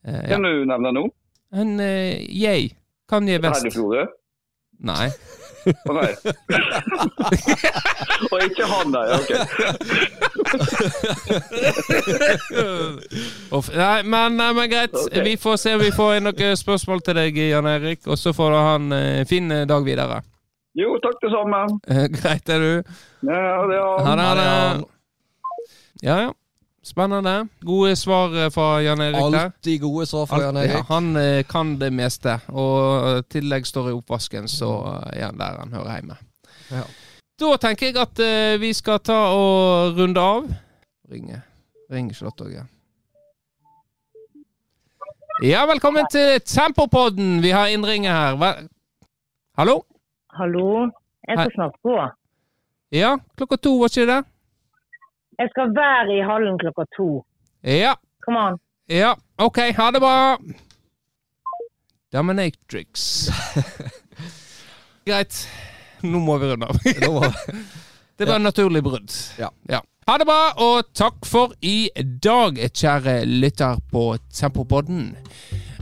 Eh, 0.04 0.20
ja. 0.20 0.34
Kan 0.34 0.44
du 0.44 0.66
nevne 0.68 0.92
noe? 0.92 1.10
En 1.56 1.80
eh, 1.80 2.20
jeg. 2.28 2.76
Kanye 3.08 3.40
West. 3.40 3.64
Heddy 3.64 3.72
Florø? 3.72 4.04
Nei. 4.84 5.08
Å 5.66 5.92
nei. 5.96 6.12
Og 8.30 8.42
ikke 8.44 8.66
han, 8.70 8.92
nei. 8.92 9.06
Ok. 9.16 9.30
Uff, 13.56 13.72
nei, 13.72 14.02
men, 14.04 14.36
nei, 14.36 14.52
men 14.52 14.70
greit. 14.70 14.94
Okay. 14.94 15.24
Vi 15.26 15.34
får 15.40 15.56
se 15.62 15.74
om 15.78 15.82
vi 15.82 15.90
får 15.94 16.18
inn 16.18 16.28
noen 16.28 16.60
spørsmål 16.60 17.02
til 17.06 17.18
deg, 17.18 17.40
Jan 17.48 17.70
Erik. 17.70 18.04
Og 18.06 18.20
så 18.20 18.34
får 18.36 18.48
du 18.52 18.58
ha 18.60 18.74
en 18.78 18.90
eh, 18.94 19.24
fin 19.30 19.48
dag 19.66 19.86
videre. 19.86 20.20
Jo, 20.76 20.96
takk 21.00 21.22
det 21.22 21.30
samme. 21.32 21.60
Eh, 21.88 22.06
greit, 22.12 22.50
er 22.52 22.60
du. 22.60 22.96
Ja, 23.24 23.62
det 23.70 23.78
Ha 23.80 24.10
er 24.12 24.18
det. 24.18 24.26
Ha 24.26 24.34
det. 24.40 24.84
Ja, 26.04 26.16
ja. 26.26 26.34
Spennende. 26.86 27.48
Gode 27.66 27.96
svar 27.96 28.36
eh, 28.36 28.50
fra 28.54 28.66
Jan 28.84 29.00
Erik. 29.00 29.16
Alltid 29.22 29.80
gode 29.80 30.06
svar 30.06 30.28
fra 30.30 30.42
Jan 30.44 30.60
Erik. 30.60 30.76
ja, 30.76 30.84
han 30.90 31.16
eh, 31.16 31.40
kan 31.48 31.72
det 31.80 31.90
meste, 31.96 32.36
og 32.52 33.08
i 33.08 33.24
tillegg 33.32 33.66
står 33.66 33.90
i 33.90 33.96
oppvasken, 33.96 34.46
så 34.52 34.70
er 35.14 35.30
han 35.30 35.40
der 35.40 35.58
han 35.64 35.72
hører 35.72 35.96
hjemme. 35.96 36.20
Ja. 36.70 36.84
Da 37.40 37.56
tenker 37.60 37.90
jeg 37.90 37.98
at 38.00 38.20
vi 38.60 38.70
skal 38.72 39.00
ta 39.04 39.18
og 39.32 39.98
runde 39.98 40.20
av. 40.20 40.46
Ringe. 41.12 41.42
Ring 41.92 42.08
Charlotte 42.14 42.46
òg, 42.46 42.54
ja. 42.54 42.64
Ja, 45.44 45.66
velkommen 45.68 46.06
til 46.12 46.40
Tempopodden. 46.48 47.42
Vi 47.44 47.50
har 47.52 47.68
innringer 47.68 48.12
her. 48.12 48.38
Hva? 48.40 48.54
Hallo? 49.58 49.82
Hallo, 50.38 50.86
jeg 51.28 51.38
Hei. 51.38 51.44
skal 51.44 51.52
snart 51.54 51.76
gå. 51.86 51.96
Ja, 52.94 53.16
klokka 53.36 53.56
to, 53.56 53.72
var 53.80 53.88
ikke 53.92 54.06
det? 54.10 54.18
Jeg 55.38 55.48
skal 55.52 55.72
være 55.76 56.16
i 56.16 56.22
hallen 56.24 56.58
klokka 56.60 56.84
to. 56.96 57.08
Ja. 57.66 57.94
Kom 58.24 58.36
an. 58.40 58.58
Ja, 58.88 59.14
OK. 59.38 59.58
Ha 59.76 59.90
det 59.96 60.00
bra. 60.00 60.36
Dominatrix. 62.12 63.28
Greit. 65.06 65.42
Nå 66.02 66.18
må 66.22 66.36
vi 66.38 66.52
runde 66.52 66.66
av. 66.70 66.78
Det 68.16 68.24
var- 68.28 68.36
en 68.36 68.42
naturlig 68.48 68.80
brudd. 68.82 69.12
Ja. 69.38 69.50
Ha 70.06 70.14
det 70.18 70.24
bra, 70.28 70.52
og 70.62 70.86
takk 70.96 71.26
for 71.28 71.52
i 71.60 71.90
dag, 72.22 72.56
kjære 72.72 73.24
lytter 73.26 73.76
på 73.92 74.04
Tempopodden. 74.32 75.10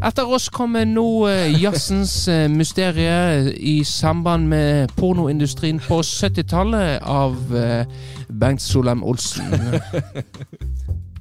Etter 0.04 0.28
oss 0.28 0.50
kommer 0.52 0.84
nå 0.84 1.24
eh, 1.30 1.54
jazzens 1.62 2.28
eh, 2.28 2.44
mysterie 2.52 3.54
i 3.56 3.78
samband 3.88 4.50
med 4.50 4.92
pornoindustrien 4.98 5.80
på 5.80 6.02
70-tallet 6.04 7.00
av 7.08 7.56
eh, 7.56 7.86
Bengt 8.28 8.60
Solheim 8.62 9.00
Olsen. 9.00 9.48